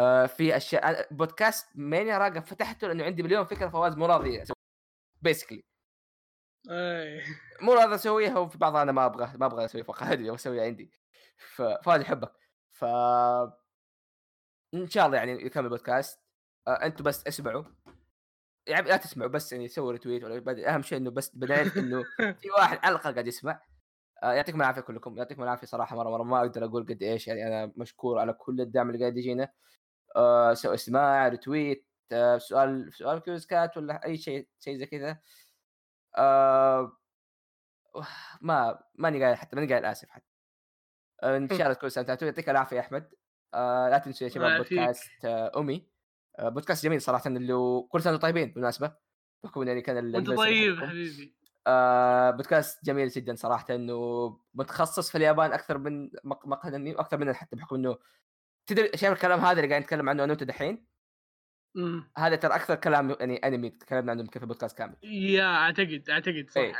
[0.00, 4.42] آه في أشياء بودكاست مانيا راقه فتحته لأنه عندي مليون فكرة فواز مو راضي
[5.22, 5.64] basically
[7.60, 10.90] مو راضي أسويها وفي بعضها أنا ما أبغى ما أبغى أسوي فقط هذه أسويها عندي.
[11.36, 12.32] ففواز يحبك.
[12.70, 12.84] ف
[14.74, 16.20] إن شاء الله يعني يكمل البودكاست
[16.68, 17.64] آه أنتم بس اسمعوا.
[18.66, 22.02] يعني لا تسمعوا بس يعني سووا retweet ولا أهم شيء إنه بس بدأت إنه
[22.40, 23.60] في واحد على الأقل قاعد يسمع.
[24.22, 27.46] آه يعطيكم العافية كلكم يعطيكم العافية صراحة مرة مرة ما أقدر أقول قد إيش يعني
[27.46, 29.42] أنا مشكور على كل الدعم اللي قاعد يجينا.
[29.42, 29.50] آه
[30.54, 35.18] سواء استماع retweet آه سؤال سؤال Curious Cat ولا أي شيء شيء زي كذا.
[36.16, 36.96] آه
[38.40, 40.26] ما ماني قايل حتى ماني قايل آسف حتى.
[41.22, 43.10] آه إن شاء الله تكون استمتعتوا يعطيك العافية يا أحمد.
[43.54, 45.88] آه لا تنسوا يا شباب بودكاست آه أمي.
[46.38, 48.92] آه بودكاست جميل صراحة اللي كل سنة طيبين بالمناسبة.
[49.42, 51.36] بحكم يعني كان انت طيب حبيبي.
[51.66, 57.56] آه بودكاست جميل جدا صراحة إنه متخصص في اليابان أكثر من مقهى أكثر مننا حتى
[57.56, 57.98] بحكم إنه
[58.66, 60.86] تدري شايف الكلام هذا اللي قاعد نتكلم عنه أنا وأنت دحين؟
[62.18, 64.96] هذا ترى أكثر كلام يعني أنمي تكلمنا عنه في البودكاست كامل.
[65.02, 66.60] يا أعتقد أعتقد صح.
[66.60, 66.74] إيه.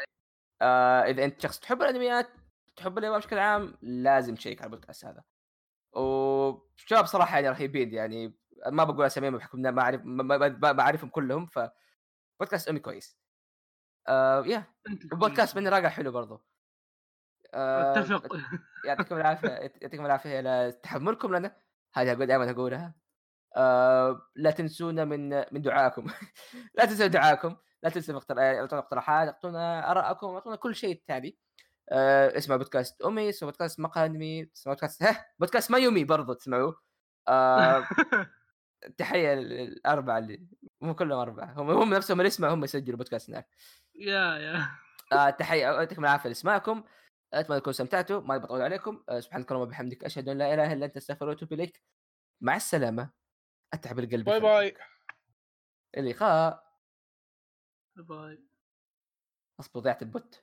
[0.62, 2.28] آه إذا أنت شخص تحب الأنميات
[2.76, 5.24] تحب اليابان بشكل عام لازم تشيك على البودكاست هذا.
[5.92, 11.58] وشباب صراحة يعني رهيبين يعني ما بقول أساميهم بحكم ما أعرف ما اعرفهم كلهم ف
[12.40, 13.18] بودكاست امي كويس.
[14.08, 14.64] آه يا.
[14.88, 16.44] البودكاست من راقع حلو برضو.
[17.54, 18.36] آه أتفق.
[18.84, 21.56] يعطيكم العافية يعطيكم العافية على تحملكم لنا.
[21.94, 22.94] هذه أقول دائما أقولها.
[23.56, 26.06] آه لا تنسونا من من دعائكم
[26.76, 31.38] لا تنسوا دعائكم لا تنسوا أعطونا اقتراحات أعطونا ارائكم أعطونا كل شيء ثاني
[31.92, 34.06] آه اسمع بودكاست أمي اسمع بودكاست مقهى
[34.54, 36.80] اسمع بودكاست ها بودكاست ما يومي برضو تسمعوه
[37.28, 37.88] آه
[38.98, 40.46] تحية للأربعة اللي
[40.80, 43.48] مو كلهم أربعة هم هم نفسهم اللي يسمعوا هم يسجلوا بودكاست هناك.
[43.94, 44.66] يا يا.
[45.12, 46.82] آه تحية يعطيكم العافية لإسماعكم.
[47.34, 48.20] أتمنى تكونوا استمتعتوا.
[48.20, 49.04] ما بطول عليكم.
[49.08, 50.04] آه سبحانك اللهم وبحمدك.
[50.04, 51.82] أشهد أن لا إله إلا أنت أستغفرك وأتوب إليك.
[52.40, 53.10] مع السلامة.
[53.74, 54.76] أتعب القلب باي باي.
[55.96, 56.64] اللقاء.
[57.96, 58.38] باي.
[59.60, 60.42] أصبر ضيعت ال bot.